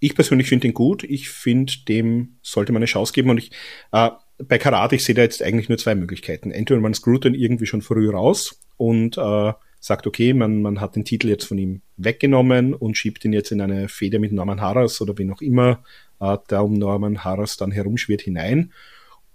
[0.00, 1.04] ich persönlich finde ihn gut.
[1.04, 3.30] Ich finde, dem sollte man eine Chance geben.
[3.30, 3.50] Und ich,
[3.92, 6.50] äh, bei Karate, ich sehe da jetzt eigentlich nur zwei Möglichkeiten.
[6.50, 10.96] Entweder man screwt den irgendwie schon früh raus und äh, sagt, okay, man, man hat
[10.96, 14.60] den Titel jetzt von ihm weggenommen und schiebt ihn jetzt in eine Feder mit Norman
[14.60, 15.82] Harras oder wie noch immer
[16.20, 18.72] äh, der um Norman Harras dann herumschwirrt hinein.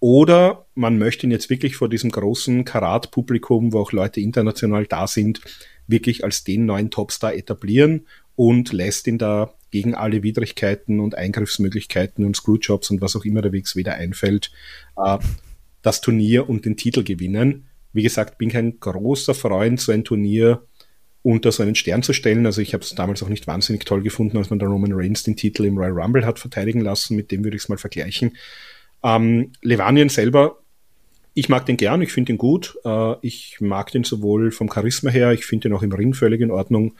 [0.03, 5.07] Oder man möchte ihn jetzt wirklich vor diesem großen Karat-Publikum, wo auch Leute international da
[5.07, 5.39] sind,
[5.87, 8.05] wirklich als den neuen Topstar etablieren
[8.35, 13.41] und lässt ihn da gegen alle Widrigkeiten und Eingriffsmöglichkeiten und Screwjobs und was auch immer
[13.41, 14.51] der Wegs wieder einfällt,
[14.97, 15.19] äh,
[15.81, 17.69] das Turnier und den Titel gewinnen.
[17.93, 20.67] Wie gesagt, bin kein großer Freund, so ein Turnier
[21.21, 22.45] unter so einen Stern zu stellen.
[22.45, 25.23] Also ich habe es damals auch nicht wahnsinnig toll gefunden, als man der Roman Reigns
[25.23, 27.15] den Titel im Royal Rumble hat verteidigen lassen.
[27.15, 28.33] Mit dem würde ich es mal vergleichen.
[29.03, 30.57] Ähm, Levanien selber,
[31.33, 32.77] ich mag den gern, ich finde ihn gut.
[32.85, 36.41] Äh, ich mag den sowohl vom Charisma her, ich finde ihn auch im Ring völlig
[36.41, 36.93] in Ordnung.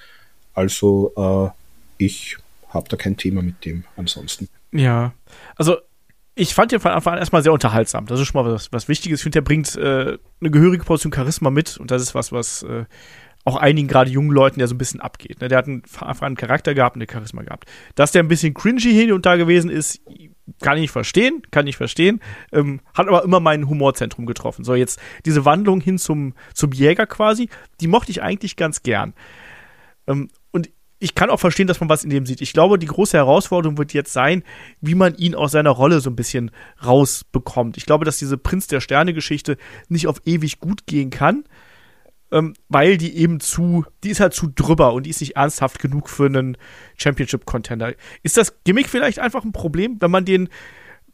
[0.54, 2.38] Also äh, ich
[2.70, 4.50] habe da kein Thema mit dem ansonsten.
[4.72, 5.14] Ja,
[5.56, 5.78] also
[6.36, 8.08] ich fand den von Anfang an erstmal sehr unterhaltsam.
[8.08, 9.20] Das ist schon mal was, was Wichtiges.
[9.20, 12.64] Ich finde, der bringt äh, eine gehörige Portion Charisma mit und das ist was, was
[12.64, 12.86] äh,
[13.46, 15.42] auch einigen gerade jungen Leuten ja so ein bisschen abgeht.
[15.42, 15.48] Ne?
[15.48, 17.70] Der hat einen, einfach einen Charakter gehabt und eine Charisma gehabt.
[17.96, 20.02] Dass der ein bisschen cringy hin und da gewesen ist,
[20.62, 22.20] kann ich verstehen, kann ich verstehen.
[22.52, 24.64] Ähm, hat aber immer mein Humorzentrum getroffen.
[24.64, 27.50] So, jetzt diese Wandlung hin zum, zum Jäger quasi,
[27.80, 29.14] die mochte ich eigentlich ganz gern.
[30.08, 32.42] Ähm, und ich kann auch verstehen, dass man was in dem sieht.
[32.42, 34.44] Ich glaube, die große Herausforderung wird jetzt sein,
[34.80, 36.52] wie man ihn aus seiner Rolle so ein bisschen
[36.86, 37.78] rausbekommt.
[37.78, 39.58] Ich glaube, dass diese Prinz der Sterne-Geschichte
[39.90, 41.44] nicht auf ewig gut gehen kann
[42.34, 45.80] ähm, weil die eben zu, die ist halt zu drüber und die ist nicht ernsthaft
[45.80, 46.58] genug für einen
[46.98, 47.94] Championship-Contender.
[48.24, 50.50] Ist das Gimmick vielleicht einfach ein Problem, wenn man den,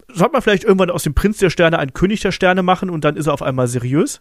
[0.08, 3.06] sollte man vielleicht irgendwann aus dem Prinz der Sterne einen König der Sterne machen und
[3.06, 4.20] dann ist er auf einmal seriös?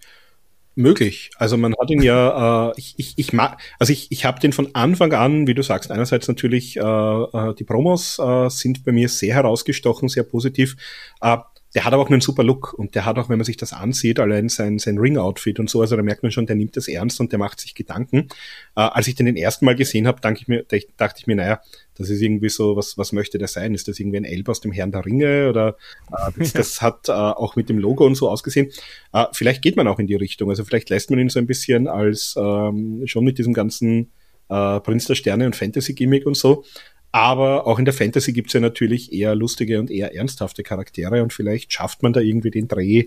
[0.79, 1.31] möglich.
[1.37, 4.53] Also man hat ihn ja, äh, ich, ich, ich mag, also ich, ich habe den
[4.53, 8.93] von Anfang an, wie du sagst, einerseits natürlich äh, äh, die Promos äh, sind bei
[8.93, 10.77] mir sehr herausgestochen, sehr positiv.
[11.21, 11.39] Äh,
[11.75, 13.73] der hat aber auch einen super Look und der hat auch, wenn man sich das
[13.73, 16.89] ansieht, allein sein, sein Ring-Outfit und so, also da merkt man schon, der nimmt das
[16.89, 18.29] ernst und der macht sich Gedanken.
[18.75, 20.65] Äh, als ich den den ersten Mal gesehen habe, dachte ich mir,
[20.97, 21.61] dachte ich mir, naja,
[21.97, 23.75] das ist irgendwie so, was, was möchte der sein?
[23.75, 25.77] Ist das irgendwie ein Elb aus dem Herrn der Ringe oder
[26.11, 28.71] äh, das, das hat äh, auch mit dem Logo und so ausgesehen.
[29.13, 31.47] Äh, vielleicht geht man auch in die Richtung, also vielleicht lässt man ihn so ein
[31.47, 34.13] bisschen als ähm, schon mit diesem ganzen
[34.49, 36.65] äh, Prinz der Sterne und Fantasy-Gimmick und so,
[37.13, 41.33] aber auch in der Fantasy gibt's ja natürlich eher lustige und eher ernsthafte Charaktere und
[41.33, 43.07] vielleicht schafft man da irgendwie den Dreh,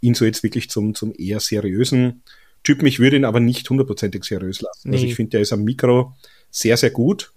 [0.00, 2.22] ihn so jetzt wirklich zum, zum eher seriösen
[2.62, 2.86] Typen.
[2.86, 4.88] Ich würde ihn aber nicht hundertprozentig seriös lassen.
[4.88, 4.96] Also nee.
[4.96, 6.14] Also ich finde, der ist am Mikro
[6.50, 7.32] sehr, sehr gut.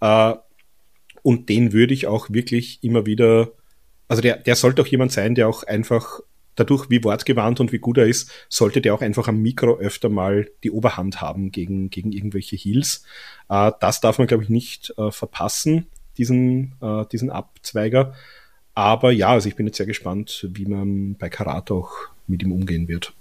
[0.00, 0.34] Äh,
[1.22, 3.52] und den würde ich auch wirklich immer wieder,
[4.06, 6.20] also der, der sollte auch jemand sein, der auch einfach
[6.58, 10.08] dadurch, wie wortgewandt und wie gut er ist, sollte der auch einfach am Mikro öfter
[10.08, 13.04] mal die Oberhand haben gegen, gegen irgendwelche Heels.
[13.48, 15.86] Äh, das darf man, glaube ich, nicht äh, verpassen,
[16.16, 18.14] diesen, äh, diesen Abzweiger.
[18.74, 21.90] Aber ja, also ich bin jetzt sehr gespannt, wie man bei Karat auch
[22.26, 23.12] mit ihm umgehen wird.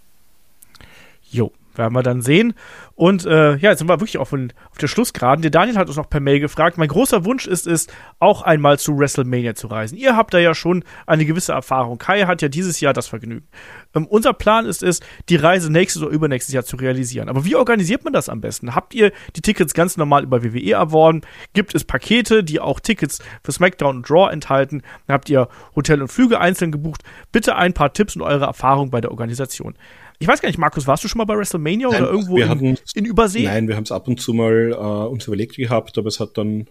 [1.30, 2.54] Jo, werden wir dann sehen.
[2.96, 5.42] Und äh, ja, jetzt sind wir wirklich auf, auf der Schlussgeraden.
[5.42, 6.78] Der Daniel hat uns noch per Mail gefragt.
[6.78, 7.88] Mein großer Wunsch ist es,
[8.20, 9.98] auch einmal zu WrestleMania zu reisen.
[9.98, 11.98] Ihr habt da ja schon eine gewisse Erfahrung.
[11.98, 13.48] Kai hat ja dieses Jahr das Vergnügen.
[13.96, 15.00] Ähm, unser Plan ist es,
[15.30, 17.30] die Reise nächstes oder übernächstes Jahr zu realisieren.
[17.30, 18.76] Aber wie organisiert man das am besten?
[18.76, 21.22] Habt ihr die Tickets ganz normal über WWE erworben?
[21.54, 24.82] Gibt es Pakete, die auch Tickets für SmackDown und Draw enthalten?
[25.08, 27.04] Habt ihr Hotel und Flüge einzeln gebucht?
[27.32, 29.76] Bitte ein paar Tipps und eure Erfahrung bei der Organisation.
[30.20, 32.50] Ich weiß gar nicht, Markus, warst du schon mal bei WrestleMania nein, oder irgendwo in,
[32.50, 33.44] hatten, in Übersee?
[33.44, 36.38] Nein, wir haben es ab und zu mal äh, uns überlegt gehabt, aber es hat
[36.38, 36.68] dann,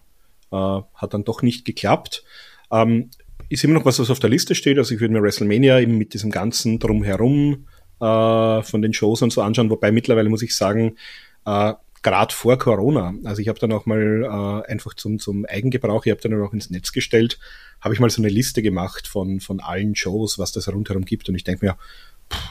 [0.50, 2.24] äh, hat dann doch nicht geklappt.
[2.72, 3.10] Ähm,
[3.48, 4.78] ist immer noch was, was auf der Liste steht.
[4.78, 7.66] Also ich würde mir WrestleMania eben mit diesem ganzen Drumherum
[8.00, 10.96] äh, von den Shows und so anschauen, wobei mittlerweile muss ich sagen,
[11.44, 16.04] äh, gerade vor Corona, also ich habe dann auch mal äh, einfach zum, zum Eigengebrauch,
[16.06, 17.38] ich habe dann auch ins Netz gestellt,
[17.80, 21.28] habe ich mal so eine Liste gemacht von, von allen Shows, was das rundherum gibt.
[21.28, 21.76] Und ich denke mir,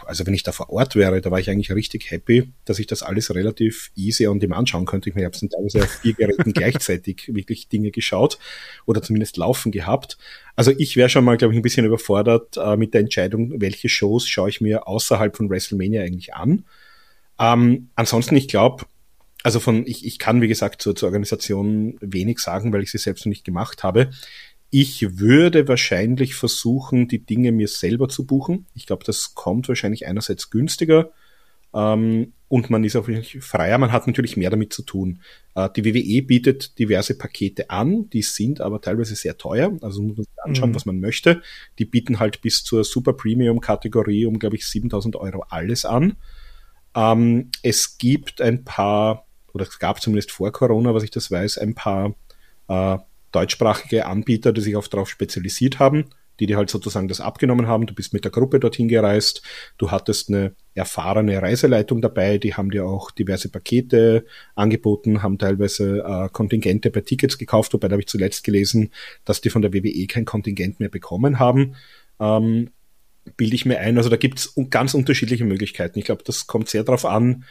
[0.06, 2.88] also wenn ich da vor Ort wäre, da war ich eigentlich richtig happy, dass ich
[2.88, 5.10] das alles relativ easy on demand schauen könnte.
[5.10, 8.40] Ich, meine, ich habe teilweise auf vier Geräten gleichzeitig wirklich Dinge geschaut
[8.86, 10.18] oder zumindest laufen gehabt.
[10.56, 13.90] Also ich wäre schon mal, glaube ich, ein bisschen überfordert äh, mit der Entscheidung, welche
[13.90, 16.66] Shows schaue ich mir außerhalb von WrestleMania eigentlich an.
[17.40, 18.86] Ähm, ansonsten, ich glaube,
[19.44, 22.98] also von, ich, ich kann, wie gesagt, zur, zur Organisation wenig sagen, weil ich sie
[22.98, 24.10] selbst noch nicht gemacht habe.
[24.70, 28.66] Ich würde wahrscheinlich versuchen, die Dinge mir selber zu buchen.
[28.74, 31.12] Ich glaube, das kommt wahrscheinlich einerseits günstiger
[31.76, 33.78] ähm, und man ist auch wirklich freier.
[33.78, 35.20] Man hat natürlich mehr damit zu tun.
[35.56, 39.78] Äh, die WWE bietet diverse Pakete an, die sind aber teilweise sehr teuer.
[39.82, 40.76] Also muss man sich anschauen, mhm.
[40.76, 41.42] was man möchte.
[41.78, 46.16] Die bieten halt bis zur Super Premium Kategorie um, glaube ich, 7000 Euro alles an.
[46.96, 51.58] Ähm, es gibt ein paar, oder es gab zumindest vor Corona, was ich das weiß,
[51.58, 52.16] ein paar
[52.70, 52.98] äh,
[53.36, 56.06] deutschsprachige Anbieter, die sich auch darauf spezialisiert haben.
[56.42, 57.86] die dir halt sozusagen das abgenommen haben.
[57.86, 59.42] Du bist mit der Gruppe dorthin gereist,
[59.78, 66.04] du hattest eine erfahrene Reiseleitung dabei, die haben dir auch diverse Pakete angeboten, haben teilweise
[66.06, 68.92] äh, Kontingente bei Tickets gekauft, wobei da habe ich zuletzt gelesen,
[69.24, 71.78] dass die von der WWE kein Kontingent mehr bekommen haben.
[72.20, 72.72] Ähm,
[73.38, 73.98] bilde ich mir ein.
[73.98, 75.98] Also da gibt es ganz unterschiedliche Möglichkeiten.
[76.00, 77.46] Ich glaube, das kommt sehr darauf an,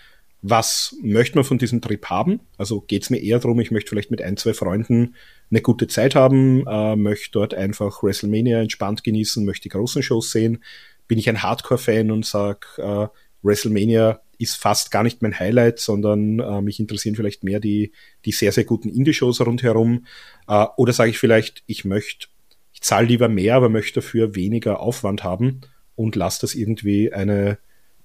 [0.46, 2.40] was möchte man von diesem Trip haben?
[2.58, 5.14] Also geht es mir eher darum, ich möchte vielleicht mit ein, zwei Freunden
[5.50, 10.30] eine gute Zeit haben, äh, möchte dort einfach WrestleMania entspannt genießen, möchte die großen Shows
[10.30, 10.62] sehen.
[11.06, 13.08] Bin ich ein Hardcore-Fan und sage, äh,
[13.42, 17.92] WrestleMania ist fast gar nicht mein Highlight, sondern äh, mich interessieren vielleicht mehr die,
[18.24, 20.06] die sehr, sehr guten Indie-Shows rundherum.
[20.48, 22.28] Äh, oder sage ich vielleicht, ich möchte,
[22.72, 25.60] ich zahle lieber mehr, aber möchte dafür weniger Aufwand haben
[25.94, 27.58] und lasse das irgendwie eine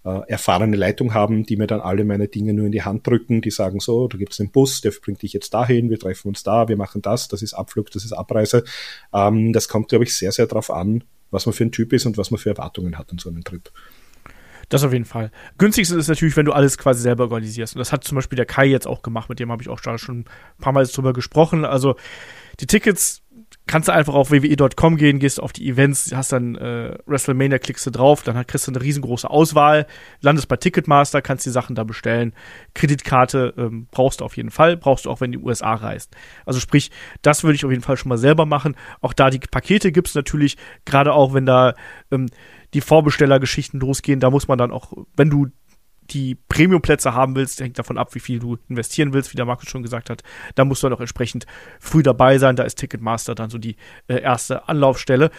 [0.06, 3.42] äh, erfahrene Leitung haben, die mir dann alle meine Dinge nur in die Hand drücken,
[3.42, 6.30] die sagen so, da gibt es einen Bus, der bringt dich jetzt dahin, wir treffen
[6.30, 8.64] uns da, wir machen das, das ist Abflug, das ist Abreise.
[9.14, 12.06] Ähm, das kommt, glaube ich, sehr, sehr darauf an, was man für ein Typ ist
[12.06, 13.70] und was man für Erwartungen hat an so einem Trip.
[14.70, 15.32] Das auf jeden Fall.
[15.58, 17.76] Günstigste ist natürlich, wenn du alles quasi selber organisierst.
[17.76, 19.80] Und das hat zum Beispiel der Kai jetzt auch gemacht, mit dem habe ich auch
[19.80, 20.26] schon ein
[20.60, 21.66] paar Mal drüber gesprochen.
[21.66, 21.96] Also
[22.60, 23.24] die Tickets
[23.70, 27.86] kannst du einfach auf wwe.com gehen, gehst auf die Events, hast dann äh, WrestleMania, klickst
[27.86, 29.86] du drauf, dann kriegst du eine riesengroße Auswahl,
[30.22, 32.34] landest bei Ticketmaster, kannst die Sachen da bestellen.
[32.74, 35.76] Kreditkarte ähm, brauchst du auf jeden Fall, brauchst du auch, wenn du in die USA
[35.76, 36.16] reist.
[36.48, 36.90] Also sprich,
[37.22, 38.76] das würde ich auf jeden Fall schon mal selber machen.
[39.02, 41.76] Auch da die Pakete gibt's natürlich, gerade auch wenn da
[42.12, 42.26] ähm,
[42.74, 45.48] die Vorbestellergeschichten losgehen, da muss man dann auch, wenn du
[46.14, 49.70] die Premium-Plätze haben willst, hängt davon ab, wie viel du investieren willst, wie der Markus
[49.70, 50.24] schon gesagt hat.
[50.56, 51.46] Da musst du dann auch entsprechend
[51.80, 52.56] früh dabei sein.
[52.56, 53.76] Da ist Ticketmaster dann so die
[54.08, 55.32] äh, erste Anlaufstelle.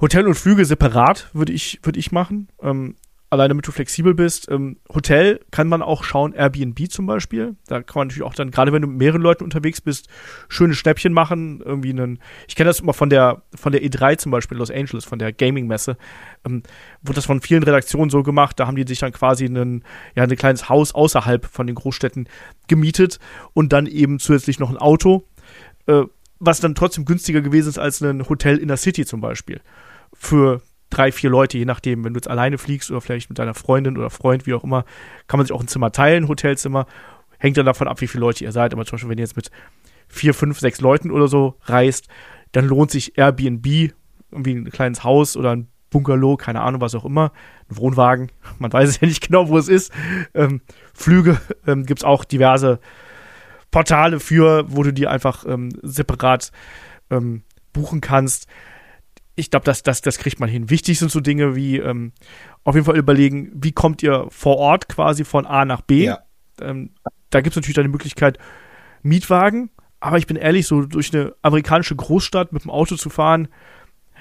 [0.00, 2.48] Hotel und Flüge separat würde ich, würde ich machen.
[2.62, 2.96] Ähm,
[3.30, 4.50] allein damit du flexibel bist.
[4.50, 7.54] Ähm, Hotel kann man auch schauen, Airbnb zum Beispiel.
[7.68, 10.08] Da kann man natürlich auch dann, gerade wenn du mit mehreren Leuten unterwegs bist,
[10.48, 11.62] schöne Schnäppchen machen.
[11.64, 15.04] Irgendwie einen, ich kenne das immer von der, von der E3 zum Beispiel, Los Angeles,
[15.04, 15.96] von der Gaming-Messe.
[16.44, 16.64] Ähm,
[17.02, 18.58] wurde das von vielen Redaktionen so gemacht.
[18.58, 19.84] Da haben die sich dann quasi einen,
[20.16, 22.28] ja, ein kleines Haus außerhalb von den Großstädten
[22.66, 23.20] gemietet
[23.54, 25.24] und dann eben zusätzlich noch ein Auto,
[25.86, 26.02] äh,
[26.40, 29.60] was dann trotzdem günstiger gewesen ist als ein Hotel in der City zum Beispiel.
[30.12, 33.54] Für drei, vier Leute, je nachdem, wenn du jetzt alleine fliegst oder vielleicht mit deiner
[33.54, 34.84] Freundin oder Freund, wie auch immer,
[35.28, 36.86] kann man sich auch ein Zimmer teilen, Hotelzimmer.
[37.38, 38.72] Hängt dann davon ab, wie viele Leute ihr seid.
[38.74, 39.50] Aber zum Beispiel, wenn ihr jetzt mit
[40.08, 42.08] vier, fünf, sechs Leuten oder so reist,
[42.52, 43.92] dann lohnt sich Airbnb,
[44.32, 47.32] irgendwie ein kleines Haus oder ein Bungalow, keine Ahnung, was auch immer,
[47.68, 49.92] ein Wohnwagen, man weiß ja nicht genau, wo es ist.
[50.34, 50.60] Ähm,
[50.92, 52.80] Flüge ähm, gibt es auch diverse
[53.70, 56.50] Portale für, wo du die einfach ähm, separat
[57.10, 57.42] ähm,
[57.72, 58.48] buchen kannst
[59.36, 60.70] ich glaube, das, das, das kriegt man hin.
[60.70, 62.12] Wichtig sind so Dinge wie ähm,
[62.64, 66.04] auf jeden Fall überlegen, wie kommt ihr vor Ort quasi von A nach B.
[66.04, 66.20] Ja.
[66.60, 66.90] Ähm,
[67.30, 68.38] da gibt es natürlich dann die Möglichkeit,
[69.02, 69.70] Mietwagen,
[70.00, 73.48] aber ich bin ehrlich, so durch eine amerikanische Großstadt mit dem Auto zu fahren,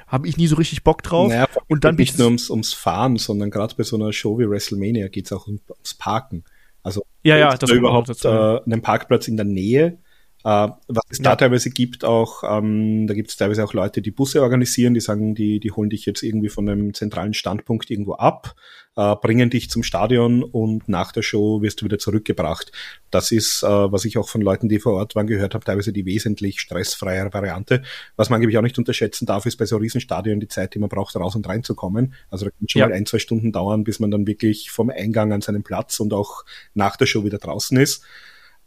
[0.07, 1.30] habe ich nie so richtig Bock drauf.
[1.30, 4.49] Naja, und dann nicht nur ums, ums Fahren, sondern gerade bei so einer Show wie
[4.49, 6.44] WrestleMania geht es auch ums Parken.
[6.81, 9.99] Also ja, ja, das da überhaupt äh, einen Parkplatz in der Nähe
[10.41, 11.24] Uh, was es ja.
[11.26, 15.02] da teilweise gibt, auch, ähm, da gibt es teilweise auch Leute, die Busse organisieren, die
[15.02, 18.56] sagen, die, die holen dich jetzt irgendwie von einem zentralen Standpunkt irgendwo ab,
[18.95, 22.72] äh, bringen dich zum Stadion und nach der Show wirst du wieder zurückgebracht.
[23.11, 25.91] Das ist, äh, was ich auch von Leuten, die vor Ort waren, gehört habe, teilweise
[25.91, 27.82] die wesentlich stressfreiere Variante.
[28.16, 30.88] Was man angeblich auch nicht unterschätzen darf, ist bei so Riesenstadien die Zeit, die man
[30.88, 32.14] braucht, raus und reinzukommen.
[32.30, 32.88] Also da kann schon ja.
[32.88, 36.14] mal ein, zwei Stunden dauern, bis man dann wirklich vom Eingang an seinen Platz und
[36.14, 38.03] auch nach der Show wieder draußen ist.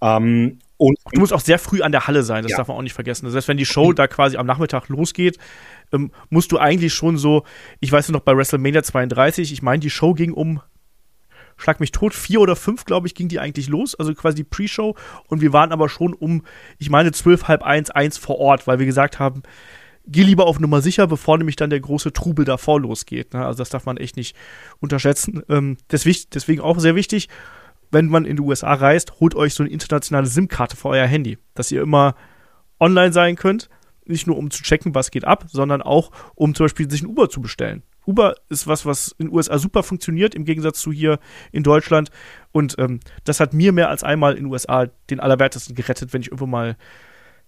[0.03, 2.59] Ähm, und du musst auch sehr früh an der Halle sein, das ja.
[2.59, 3.27] darf man auch nicht vergessen.
[3.27, 5.39] Das heißt, wenn die Show da quasi am Nachmittag losgeht,
[5.93, 7.45] ähm, musst du eigentlich schon so,
[7.79, 10.61] ich weiß noch bei WrestleMania 32, ich meine, die Show ging um,
[11.57, 14.45] schlag mich tot, vier oder fünf, glaube ich, ging die eigentlich los, also quasi die
[14.45, 14.97] Pre-Show.
[15.29, 16.43] Und wir waren aber schon um,
[16.79, 19.45] ich meine, zwölf, halb eins, eins vor Ort, weil wir gesagt haben,
[20.05, 23.35] geh lieber auf Nummer sicher, bevor nämlich dann der große Trubel davor losgeht.
[23.35, 23.47] Ne?
[23.47, 24.35] Also das darf man echt nicht
[24.81, 25.45] unterschätzen.
[25.49, 27.29] Ähm, deswegen auch sehr wichtig
[27.93, 31.39] wenn man in die USA reist, holt euch so eine internationale SIM-Karte für euer Handy,
[31.55, 32.17] dass ihr immer
[32.81, 33.69] online sein könnt.
[34.05, 37.07] Nicht nur um zu checken, was geht ab, sondern auch um zum Beispiel sich ein
[37.07, 37.85] Uber zu bestellen.
[38.05, 41.21] Uber ist was, was in den USA super funktioniert, im Gegensatz zu hier
[41.53, 42.11] in Deutschland.
[42.51, 46.23] Und ähm, das hat mir mehr als einmal in den USA den Allerwertesten gerettet, wenn
[46.23, 46.77] ich irgendwo mal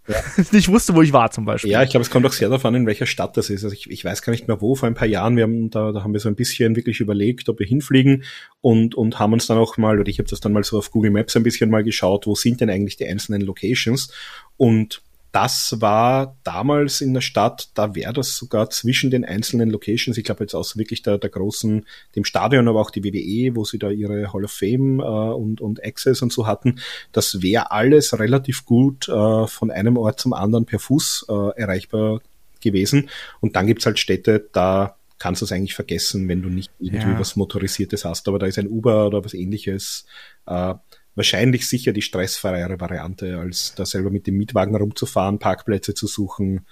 [0.09, 0.17] ja.
[0.53, 1.71] nicht wusste, wo ich war zum Beispiel.
[1.71, 3.65] Ja, ich glaube, es kommt auch sehr darauf an, in welcher Stadt das ist.
[3.65, 5.93] Also ich, ich weiß gar nicht mehr wo, vor ein paar Jahren, wir haben da,
[5.93, 8.25] da haben wir so ein bisschen wirklich überlegt, ob wir hinfliegen
[8.61, 10.91] und, und haben uns dann auch mal, oder ich habe das dann mal so auf
[10.91, 14.13] Google Maps ein bisschen mal geschaut, wo sind denn eigentlich die einzelnen Locations
[14.57, 15.03] und
[15.35, 20.23] das war damals in der Stadt, da wäre das sogar zwischen den einzelnen Locations, ich
[20.23, 21.85] glaube jetzt aus wirklich der, der großen,
[22.15, 25.61] dem Stadion, aber auch die WWE, wo sie da ihre Hall of Fame äh, und,
[25.61, 26.79] und Access und so hatten,
[27.11, 32.21] das wäre alles relativ gut äh, von einem Ort zum anderen per Fuß äh, erreichbar
[32.61, 33.11] gewesen.
[33.41, 37.11] Und dann gibt's halt Städte, da kannst du es eigentlich vergessen, wenn du nicht irgendwie
[37.11, 37.19] ja.
[37.19, 38.29] was Motorisiertes hast.
[38.29, 40.07] Aber da ist ein Uber oder was ähnliches
[40.47, 40.75] äh,
[41.15, 46.67] wahrscheinlich sicher die stressfreiere Variante, als da selber mit dem Mietwagen rumzufahren, Parkplätze zu suchen.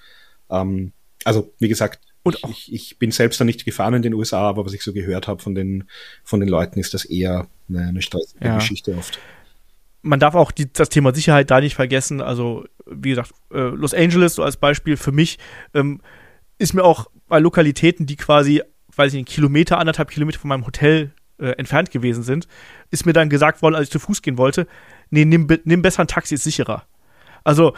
[0.51, 0.93] Ähm,
[1.24, 2.01] also, wie gesagt,
[2.48, 5.27] ich, ich, bin selbst da nicht gefahren in den USA, aber was ich so gehört
[5.27, 5.85] habe von den,
[6.23, 8.55] von den Leuten, ist das eher eine, eine stressige ja.
[8.56, 9.19] Geschichte oft.
[10.02, 12.20] Man darf auch die, das Thema Sicherheit da nicht vergessen.
[12.20, 15.39] Also, wie gesagt, äh, Los Angeles, so als Beispiel für mich,
[15.74, 16.01] ähm,
[16.59, 18.62] ist mir auch bei Lokalitäten, die quasi,
[18.94, 21.12] weiß ich einen Kilometer, anderthalb Kilometer von meinem Hotel
[21.43, 22.47] äh, entfernt gewesen sind,
[22.90, 24.66] ist mir dann gesagt worden, als ich zu Fuß gehen wollte,
[25.10, 26.85] nee, nimm, nimm besser ein Taxi, ist sicherer.
[27.44, 27.74] Also,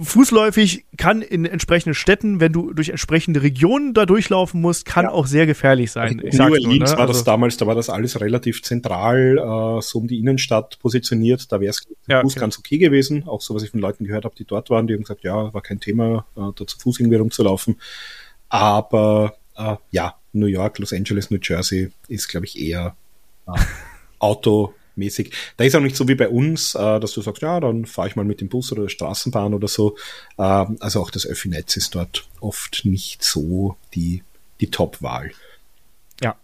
[0.00, 5.10] fußläufig kann in entsprechenden Städten, wenn du durch entsprechende Regionen da durchlaufen musst, kann ja.
[5.10, 6.20] auch sehr gefährlich sein.
[6.24, 6.98] Also ich New Orleans ne?
[6.98, 10.78] war das also, damals, da war das alles relativ zentral, äh, so um die Innenstadt
[10.78, 11.52] positioniert.
[11.52, 12.40] Da wäre es ja, Fuß okay.
[12.40, 13.24] ganz okay gewesen.
[13.28, 15.52] Auch so, was ich von Leuten gehört habe, die dort waren, die haben gesagt, ja,
[15.52, 17.78] war kein Thema, äh, da zu Fuß irgendwie rumzulaufen.
[18.48, 22.96] Aber äh, ja, New York, Los Angeles, New Jersey ist, glaube ich, eher
[23.46, 23.58] äh,
[24.18, 25.32] Auto mäßig.
[25.56, 28.08] Da ist auch nicht so wie bei uns, äh, dass du sagst, ja, dann fahre
[28.08, 29.96] ich mal mit dem Bus oder der Straßenbahn oder so.
[30.38, 34.22] Äh, also auch das Öffi-Netz ist dort oft nicht so die,
[34.60, 35.32] die Top-Wahl.
[36.20, 36.36] Ja.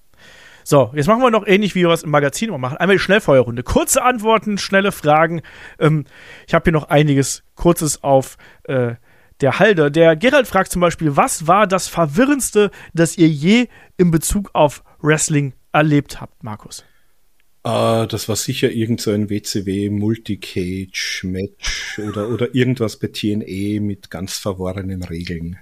[0.65, 2.79] So, jetzt machen wir noch ähnlich, wie wir es im Magazin immer machen.
[2.79, 3.63] Einmal die Schnellfeuerrunde.
[3.63, 5.43] Kurze Antworten, schnelle Fragen.
[5.79, 6.05] Ähm,
[6.47, 8.95] ich habe hier noch einiges Kurzes auf äh,
[9.41, 9.91] der Halde.
[9.91, 14.83] Der Gerald fragt zum Beispiel, was war das Verwirrendste, das ihr je in Bezug auf
[15.01, 16.85] Wrestling erlebt habt, Markus?
[17.67, 23.81] Uh, das war sicher irgend so ein WCW Multicage Match oder, oder irgendwas bei TNA
[23.81, 25.59] mit ganz verworrenen Regeln.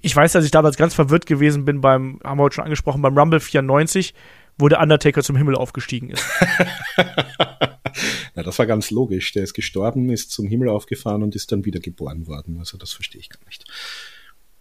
[0.00, 3.02] Ich weiß, dass ich damals ganz verwirrt gewesen bin beim, haben wir heute schon angesprochen,
[3.02, 4.14] beim Rumble 94,
[4.58, 6.24] wo der Undertaker zum Himmel aufgestiegen ist.
[8.34, 9.32] Na, das war ganz logisch.
[9.32, 12.58] Der ist gestorben, ist zum Himmel aufgefahren und ist dann wieder geboren worden.
[12.58, 13.64] Also das verstehe ich gar nicht.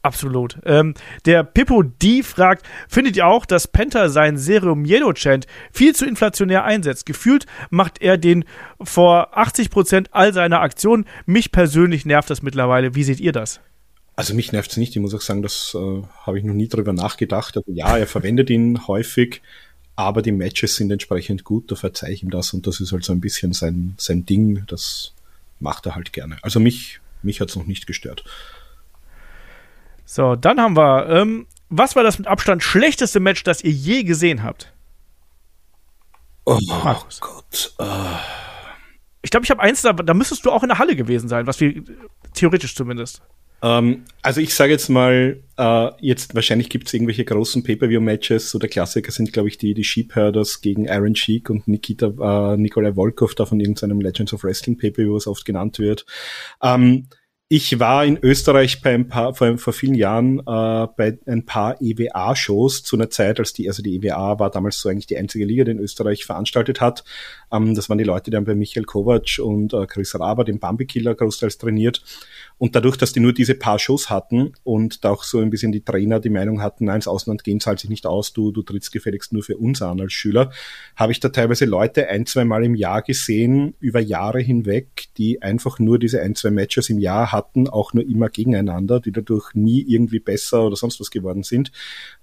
[0.03, 0.57] Absolut.
[0.63, 0.93] Ähm,
[1.25, 6.05] der Pippo D fragt, findet ihr auch, dass Penta seinen Serum Yellow Chant viel zu
[6.05, 7.05] inflationär einsetzt?
[7.05, 8.45] Gefühlt macht er den
[8.81, 11.05] vor 80 Prozent all seiner Aktionen.
[11.25, 12.95] Mich persönlich nervt das mittlerweile.
[12.95, 13.59] Wie seht ihr das?
[14.15, 14.95] Also mich nervt es nicht.
[14.95, 17.57] Ich muss auch sagen, das äh, habe ich noch nie drüber nachgedacht.
[17.57, 19.41] Also ja, er verwendet ihn häufig,
[19.97, 21.71] aber die Matches sind entsprechend gut.
[21.71, 24.63] Da verzeihe ich ihm das und das ist halt so ein bisschen sein, sein Ding.
[24.67, 25.11] Das
[25.59, 26.37] macht er halt gerne.
[26.43, 28.23] Also mich, mich hat es noch nicht gestört.
[30.05, 34.03] So, dann haben wir, ähm, was war das mit Abstand schlechteste Match, das ihr je
[34.03, 34.71] gesehen habt?
[36.45, 37.19] Oh Markus.
[37.19, 37.73] Gott.
[37.81, 38.17] Uh.
[39.23, 41.47] Ich glaube, ich habe eins, da, da müsstest du auch in der Halle gewesen sein,
[41.47, 41.83] was wir,
[42.35, 43.23] theoretisch zumindest.
[43.61, 48.51] Ähm, also ich sage jetzt mal, äh, jetzt wahrscheinlich gibt es irgendwelche großen Pay-Per-View-Matches.
[48.51, 52.57] So der Klassiker sind, glaube ich, die, die Sheepherders gegen Iron Sheik und Nikita, äh,
[52.57, 56.05] Nikolai Volkov da von irgendeinem Legends of Wrestling Pay-Per-View, was oft genannt wird.
[56.61, 57.07] Ähm,
[57.49, 60.43] ich war in Österreich bei ein paar, vor, vor vielen Jahren äh,
[60.97, 64.89] bei ein paar EWA-Shows zu einer Zeit, als die, also die EWA war damals so
[64.89, 67.05] eigentlich die einzige Liga, die in Österreich veranstaltet hat.
[67.51, 70.59] Ähm, das waren die Leute, die haben bei Michael Kovac und äh, Chris Raber, dem
[70.59, 72.03] Bambi-Killer, großteils trainiert.
[72.57, 75.71] Und dadurch, dass die nur diese paar Shows hatten und da auch so ein bisschen
[75.71, 78.63] die Trainer die Meinung hatten, nein, ins Ausland gehen zahlt sich nicht aus, du, du
[78.63, 80.51] trittst gefälligst nur für uns an als Schüler,
[80.95, 85.41] habe ich da teilweise Leute ein, zwei Mal im Jahr gesehen, über Jahre hinweg, die
[85.41, 89.53] einfach nur diese ein, zwei Matches im Jahr hatten, auch nur immer gegeneinander, die dadurch
[89.53, 91.69] nie irgendwie besser oder sonst was geworden sind.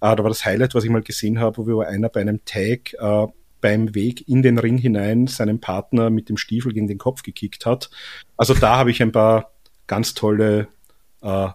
[0.00, 2.94] Äh, da war das Highlight, was ich mal gesehen habe, wo einer bei einem Tag
[2.94, 3.26] äh,
[3.64, 7.64] beim Weg in den Ring hinein seinen Partner mit dem Stiefel gegen den Kopf gekickt
[7.64, 7.88] hat.
[8.36, 9.54] Also da habe ich ein paar
[9.86, 10.68] ganz tolle
[11.22, 11.48] äh,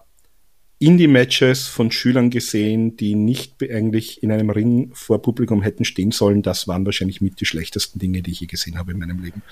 [0.80, 6.42] Indie-Matches von Schülern gesehen, die nicht eigentlich in einem Ring vor Publikum hätten stehen sollen.
[6.42, 9.42] Das waren wahrscheinlich mit die schlechtesten Dinge, die ich je gesehen habe in meinem Leben.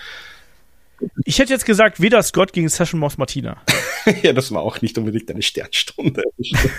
[1.24, 3.62] Ich hätte jetzt gesagt, weder Scott gegen Session Moss Martina.
[4.22, 6.22] ja, das war auch nicht unbedingt eine Sternstunde.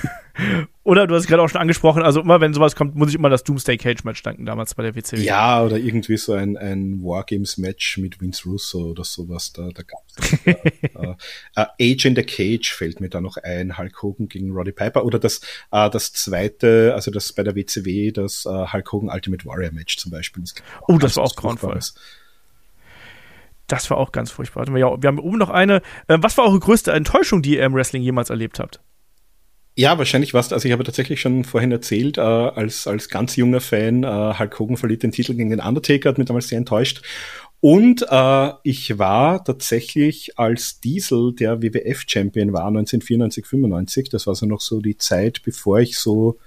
[0.84, 3.30] oder du hast gerade auch schon angesprochen, also immer wenn sowas kommt, muss ich immer
[3.30, 5.22] das Doomsday Cage Match danken, damals bei der WCW.
[5.24, 9.84] Ja, oder irgendwie so ein, ein Wargames Match mit Vince Russo oder sowas, da, da
[9.84, 10.34] gab es.
[10.46, 11.16] äh,
[11.58, 15.06] uh, Age in the Cage fällt mir da noch ein, Hulk Hogan gegen Roddy Piper
[15.06, 15.41] oder das,
[15.74, 19.98] uh, das zweite, also das bei der WCW, das uh, Hulk Hogan Ultimate Warrior Match
[19.98, 20.44] zum Beispiel.
[20.44, 20.56] Das
[20.88, 21.80] oh, das war auch grauenvoll.
[23.70, 24.66] Das war auch ganz furchtbar.
[24.78, 25.78] Ja, wir haben oben noch eine.
[26.08, 28.82] Äh, was war eure größte Enttäuschung, die ihr im Wrestling jemals erlebt habt?
[29.76, 30.52] Ja, wahrscheinlich was.
[30.52, 34.60] Also ich habe tatsächlich schon vorhin erzählt, äh, als, als ganz junger Fan, äh, Hulk
[34.60, 37.02] Hogan verliert den Titel gegen den Undertaker, hat mich damals sehr enttäuscht.
[37.62, 44.46] Und äh, ich war tatsächlich als Diesel, der WWF-Champion war, 1994, 95, das war so
[44.46, 46.40] noch so die Zeit, bevor ich so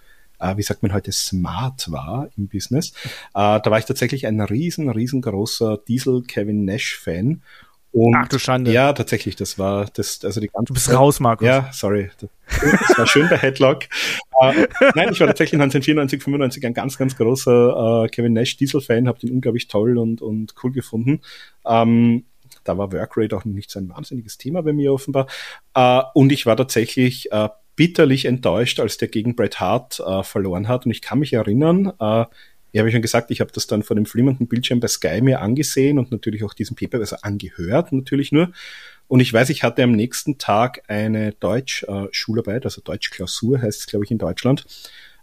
[0.43, 2.93] äh, wie sagt man heute, smart war im Business.
[3.35, 7.43] Äh, da war ich tatsächlich ein riesen, riesengroßer Diesel Kevin Nash Fan.
[7.93, 8.73] Und Ach du Schande.
[8.73, 11.47] Ja, tatsächlich, das war das, also die ganze Du bist raus, Markus.
[11.47, 12.10] Ja, sorry.
[12.48, 13.85] das war schön bei Headlock.
[14.40, 19.09] äh, nein, ich war tatsächlich 1994, 95 ein ganz, ganz großer äh, Kevin Nash Diesel-Fan,
[19.09, 21.20] habe den unglaublich toll und, und cool gefunden.
[21.66, 22.24] Ähm,
[22.64, 25.27] da war Workrate auch nicht so ein wahnsinniges Thema bei mir offenbar.
[25.74, 30.69] Äh, und ich war tatsächlich äh, bitterlich enttäuscht, als der gegen Bret Hart äh, verloren
[30.69, 30.85] hat.
[30.85, 32.24] Und ich kann mich erinnern, äh,
[32.73, 35.40] ich habe schon gesagt, ich habe das dann vor dem flimmernden Bildschirm bei Sky mir
[35.43, 38.51] angesehen und natürlich auch diesen Paper, also angehört natürlich nur.
[39.09, 44.07] Und ich weiß, ich hatte am nächsten Tag eine Deutsch-Schularbeit, also Deutsch-Klausur heißt es, glaube
[44.07, 44.65] ich, in Deutschland.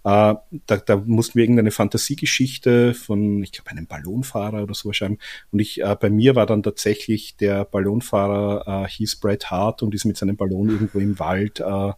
[0.04, 0.36] Äh,
[0.68, 5.18] da, da mussten wir irgendeine Fantasiegeschichte von, ich glaube, einem Ballonfahrer oder so schreiben.
[5.52, 9.96] Und ich, äh, bei mir war dann tatsächlich der Ballonfahrer, äh, hieß Bret Hart und
[9.96, 11.94] ist mit seinem Ballon irgendwo im Wald äh,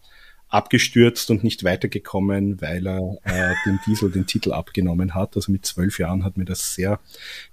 [0.52, 5.34] abgestürzt und nicht weitergekommen, weil er äh, dem Diesel den Titel abgenommen hat.
[5.34, 7.00] Also mit zwölf Jahren hat mir das sehr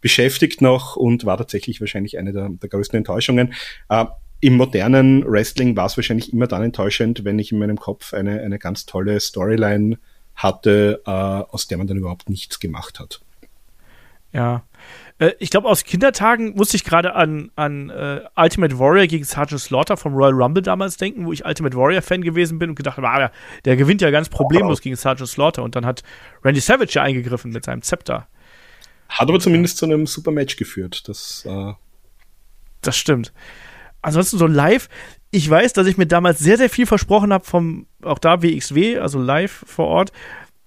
[0.02, 3.54] beschäftigt noch und war tatsächlich wahrscheinlich eine der, der größten Enttäuschungen.
[3.88, 4.06] Äh,
[4.42, 8.42] Im modernen Wrestling war es wahrscheinlich immer dann enttäuschend, wenn ich in meinem Kopf eine,
[8.42, 9.98] eine ganz tolle Storyline
[10.36, 13.22] hatte, äh, aus der man dann überhaupt nichts gemacht hat.
[14.34, 14.64] Ja.
[15.20, 19.62] Äh, ich glaube, aus Kindertagen musste ich gerade an, an äh, Ultimate Warrior gegen Sergeant
[19.62, 23.10] Slaughter vom Royal Rumble damals denken, wo ich Ultimate Warrior-Fan gewesen bin und gedacht habe,
[23.10, 23.32] ah, der,
[23.66, 25.64] der gewinnt ja ganz problemlos gegen Sergeant Slaughter.
[25.64, 26.04] Und dann hat
[26.44, 28.28] Randy Savage ja eingegriffen mit seinem Zepter.
[29.10, 31.08] Hat aber zumindest zu einem super Match geführt.
[31.08, 31.74] Das, äh
[32.82, 33.34] das stimmt.
[34.02, 34.88] Ansonsten so live,
[35.32, 39.00] ich weiß, dass ich mir damals sehr, sehr viel versprochen habe vom, auch da WXW,
[39.00, 40.14] also live vor Ort,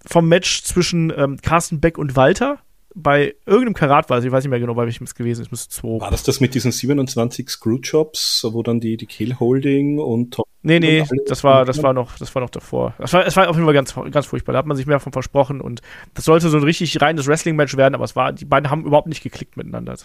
[0.04, 2.58] vom Match zwischen ähm, Carsten Beck und Walter
[2.94, 5.50] bei irgendeinem Karat war, also ich weiß nicht mehr genau, bei welchem es gewesen ist,
[5.50, 6.00] müsste zwei.
[6.00, 10.46] War das das mit diesen 27 Screwjobs, wo dann die, die Kill Holding und Top
[10.64, 12.94] Nee, nee, das war, das war noch, das war noch davor.
[12.98, 14.52] Das war, es war auf jeden Fall ganz, ganz furchtbar.
[14.52, 15.82] Da hat man sich mehr davon versprochen und
[16.14, 19.08] das sollte so ein richtig reines Wrestling-Match werden, aber es war, die beiden haben überhaupt
[19.08, 19.96] nicht geklickt miteinander.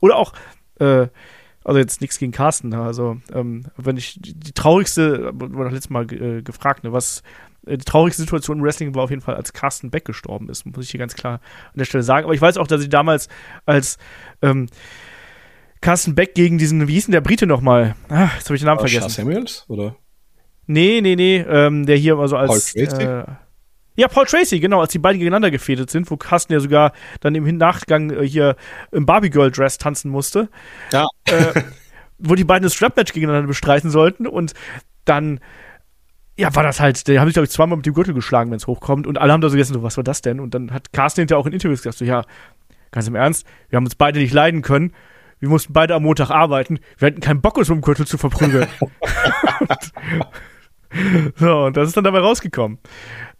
[0.00, 0.34] Oder auch,
[0.78, 1.08] äh,
[1.64, 6.10] also jetzt nichts gegen Carsten, also ähm, wenn ich die, die traurigste, wurde letztes Mal
[6.12, 7.22] äh, gefragt, ne, was äh,
[7.76, 10.84] die traurigste Situation im Wrestling war auf jeden Fall, als Carsten Beck gestorben ist, muss
[10.84, 12.24] ich hier ganz klar an der Stelle sagen.
[12.24, 13.28] Aber ich weiß auch, dass sie damals
[13.66, 13.98] als
[14.42, 14.66] ähm,
[15.80, 17.94] Carsten Beck gegen diesen, wie hieß denn der Brite nochmal?
[18.08, 19.10] Ah, jetzt habe ich den Namen vergessen.
[19.10, 19.96] Samuels, oder?
[20.66, 22.74] Nee, nee, nee, ähm, der hier also als.
[22.74, 23.02] Paul Tracy?
[23.02, 23.24] Äh,
[23.96, 27.34] ja, Paul Tracy, genau, als die beiden gegeneinander gefädet sind, wo Carsten ja sogar dann
[27.34, 28.54] im Nachgang äh, hier
[28.92, 30.48] im Barbie Girl Dress tanzen musste.
[30.92, 31.06] Ja.
[31.24, 31.62] Äh,
[32.18, 34.52] wo die beiden das Strap-Match gegeneinander bestreiten sollten und
[35.04, 35.40] dann
[36.38, 38.58] ja, war das halt, die haben sich, glaube ich, zweimal mit dem Gürtel geschlagen, wenn
[38.58, 39.06] es hochkommt.
[39.06, 40.38] Und alle haben da so gegessen, so, was war das denn?
[40.38, 42.24] Und dann hat Carsten hinterher auch in Interviews gesagt, so, ja,
[42.92, 44.92] ganz im Ernst, wir haben uns beide nicht leiden können.
[45.40, 46.78] Wir mussten beide am Montag arbeiten.
[46.96, 48.68] Wir hatten keinen Bock, uns mit dem Gürtel zu verprügeln.
[51.36, 52.78] so, und das ist dann dabei rausgekommen.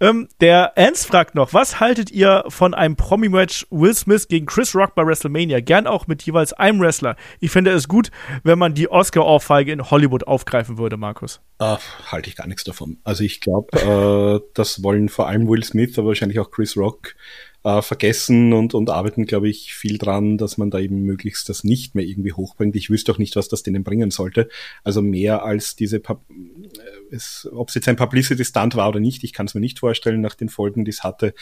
[0.00, 4.74] Ähm, der Ernst fragt noch, was haltet ihr von einem Promi-Match Will Smith gegen Chris
[4.74, 5.60] Rock bei WrestleMania?
[5.60, 7.16] Gern auch mit jeweils einem Wrestler.
[7.40, 8.10] Ich finde es gut,
[8.44, 11.40] wenn man die Oscar-Ohrfeige in Hollywood aufgreifen würde, Markus.
[11.60, 12.98] Uh, halte ich gar nichts davon.
[13.02, 17.16] Also ich glaube, äh, das wollen vor allem Will Smith, aber wahrscheinlich auch Chris Rock
[17.64, 21.64] äh, vergessen und, und arbeiten, glaube ich, viel dran, dass man da eben möglichst das
[21.64, 22.76] nicht mehr irgendwie hochbringt.
[22.76, 24.48] Ich wüsste auch nicht, was das denen bringen sollte.
[24.84, 26.22] Also mehr als diese, Pub
[27.10, 30.20] äh, ob es jetzt ein Publicity-Stunt war oder nicht, ich kann es mir nicht vorstellen
[30.20, 31.34] nach den Folgen, die es hatte,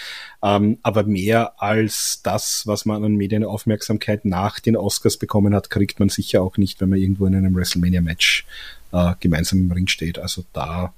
[0.43, 6.01] ähm, aber mehr als das, was man an Medienaufmerksamkeit nach den Oscars bekommen hat, kriegt
[6.01, 8.47] man sicher auch nicht, wenn man irgendwo in einem WrestleMania-Match
[8.93, 10.19] äh, gemeinsam im Ring steht.
[10.19, 10.95] Also da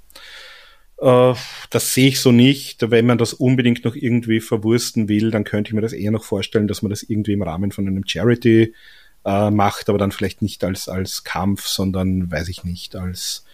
[1.00, 1.34] äh,
[1.70, 2.90] das sehe ich so nicht.
[2.90, 6.24] Wenn man das unbedingt noch irgendwie verwursten will, dann könnte ich mir das eher noch
[6.24, 8.74] vorstellen, dass man das irgendwie im Rahmen von einem Charity
[9.24, 13.44] äh, macht, aber dann vielleicht nicht als, als Kampf, sondern, weiß ich nicht, als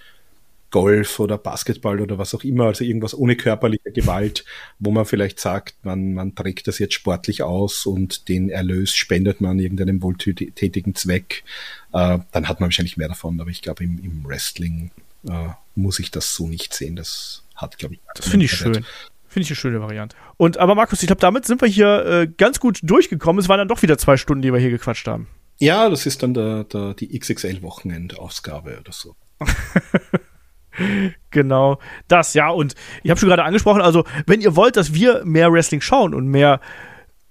[0.74, 4.44] Golf oder Basketball oder was auch immer, also irgendwas ohne körperliche Gewalt,
[4.80, 9.40] wo man vielleicht sagt, man, man trägt das jetzt sportlich aus und den Erlös spendet
[9.40, 11.44] man irgendeinem wohltätigen Zweck,
[11.92, 13.40] äh, dann hat man wahrscheinlich mehr davon.
[13.40, 14.90] Aber ich glaube, im, im Wrestling
[15.28, 16.96] äh, muss ich das so nicht sehen.
[16.96, 18.84] Das hat, glaube ich, das finde ich schön.
[19.28, 20.16] Finde ich eine schöne Variante.
[20.38, 23.40] Und aber Markus, ich glaube, damit sind wir hier äh, ganz gut durchgekommen.
[23.40, 25.28] Es waren dann doch wieder zwei Stunden, die wir hier gequatscht haben.
[25.60, 29.14] Ja, das ist dann der, der, die XXL-Wochenendausgabe oder so.
[31.30, 31.78] genau,
[32.08, 32.48] das, ja.
[32.48, 36.14] Und ich habe schon gerade angesprochen, also wenn ihr wollt, dass wir mehr Wrestling schauen
[36.14, 36.60] und mehr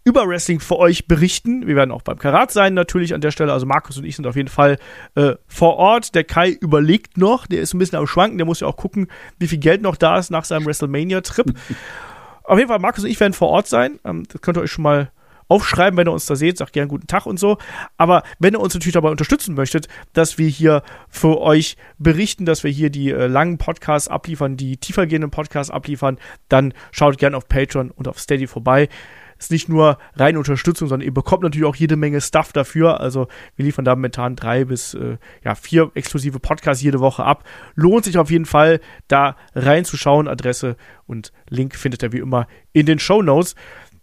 [0.05, 1.65] über Wrestling für euch berichten.
[1.65, 3.53] Wir werden auch beim Karat sein natürlich an der Stelle.
[3.53, 4.77] Also Markus und ich sind auf jeden Fall
[5.15, 6.13] äh, vor Ort.
[6.13, 9.07] Der Kai überlegt noch, der ist ein bisschen am Schwanken, der muss ja auch gucken,
[9.39, 11.53] wie viel Geld noch da ist nach seinem WrestleMania-Trip.
[12.43, 13.99] auf jeden Fall, Markus und ich werden vor Ort sein.
[14.03, 15.09] Ähm, das könnt ihr euch schon mal
[15.53, 17.59] aufschreiben, wenn ihr uns da seht, sagt gern guten Tag und so.
[17.95, 22.63] Aber wenn ihr uns natürlich dabei unterstützen möchtet, dass wir hier für euch berichten, dass
[22.63, 26.17] wir hier die äh, langen Podcasts abliefern, die tiefergehenden Podcasts abliefern,
[26.49, 28.89] dann schaut gern auf Patreon und auf Steady vorbei.
[29.37, 32.99] ist nicht nur reine Unterstützung, sondern ihr bekommt natürlich auch jede Menge Stuff dafür.
[32.99, 37.43] Also wir liefern da momentan drei bis äh, ja, vier exklusive Podcasts jede Woche ab.
[37.75, 40.27] Lohnt sich auf jeden Fall, da reinzuschauen.
[40.27, 43.55] Adresse und Link findet ihr wie immer in den Show Notes.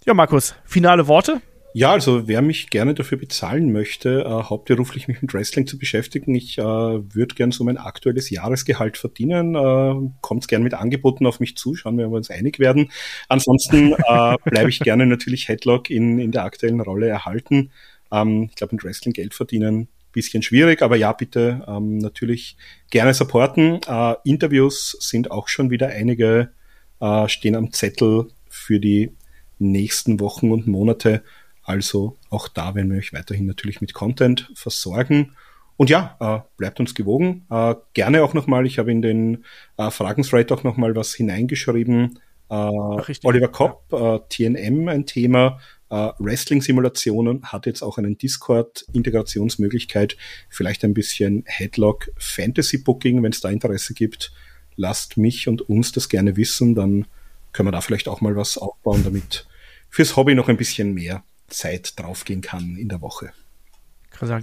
[0.06, 1.42] Ja, Markus, finale Worte?
[1.74, 6.34] Ja, also wer mich gerne dafür bezahlen möchte, äh, hauptberuflich mich mit Wrestling zu beschäftigen,
[6.34, 9.54] ich äh, würde gern so mein aktuelles Jahresgehalt verdienen.
[9.54, 12.90] Äh, kommt gern mit Angeboten auf mich zu, schauen wir, ob wir uns einig werden.
[13.28, 17.70] Ansonsten äh, bleibe ich gerne natürlich Headlock in, in der aktuellen Rolle erhalten.
[18.10, 22.56] Ähm, ich glaube, mit Wrestling Geld verdienen bisschen schwierig, aber ja, bitte ähm, natürlich
[22.90, 23.80] gerne supporten.
[23.86, 26.50] Äh, Interviews sind auch schon wieder einige,
[27.00, 29.12] äh, stehen am Zettel für die
[29.60, 31.22] nächsten Wochen und Monate.
[31.62, 35.36] Also auch da werden wir euch weiterhin natürlich mit Content versorgen.
[35.76, 37.46] Und ja, äh, bleibt uns gewogen.
[37.50, 39.44] Äh, gerne auch nochmal, ich habe in den
[39.78, 42.18] äh, Fragen-Thread auch nochmal was hineingeschrieben.
[42.50, 42.54] Äh,
[43.22, 45.60] Oliver Kopp, äh, TNM ein Thema.
[45.88, 50.16] Äh, Wrestling-Simulationen hat jetzt auch einen Discord-Integrationsmöglichkeit.
[50.48, 54.32] Vielleicht ein bisschen Headlock Fantasy Booking, wenn es da Interesse gibt.
[54.76, 57.06] Lasst mich und uns das gerne wissen, dann
[57.52, 59.46] können wir da vielleicht auch mal was aufbauen, damit
[59.90, 63.32] fürs Hobby noch ein bisschen mehr Zeit draufgehen kann in der Woche.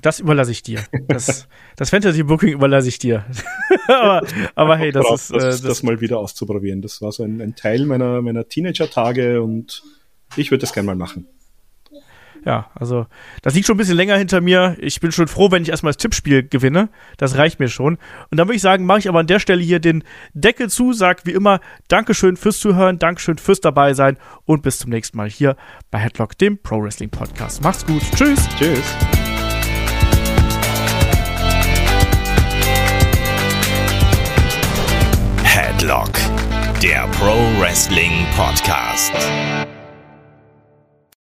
[0.02, 0.84] Das überlasse ich dir.
[1.07, 3.26] Das, das Fantasy Booking überlasse ich dir.
[3.88, 4.26] aber,
[4.56, 6.82] aber hey, das ist, das, äh, das, das mal wieder auszuprobieren.
[6.82, 9.84] Das war so ein, ein Teil meiner, meiner Teenager-Tage und
[10.36, 11.28] ich würde das gerne mal machen
[12.48, 13.07] ja, also
[13.41, 14.78] das liegt schon ein bisschen länger hinter mir.
[14.80, 16.88] Ich bin schon froh, wenn ich erstmal das Tippspiel gewinne.
[17.18, 17.98] Das reicht mir schon.
[18.32, 20.94] Und dann würde ich sagen, mache ich aber an der Stelle hier den Deckel zu,
[20.94, 21.60] sag wie immer
[21.90, 24.15] Dankeschön fürs Zuhören, Dankeschön fürs dabei sein
[24.45, 25.57] und bis zum nächsten Mal hier
[25.91, 27.61] bei Headlock, dem Pro Wrestling Podcast.
[27.61, 28.02] Macht's gut.
[28.15, 28.48] Tschüss.
[28.57, 28.95] Tschüss.
[35.44, 36.14] Headlock,
[36.82, 39.11] der Pro Wrestling Podcast.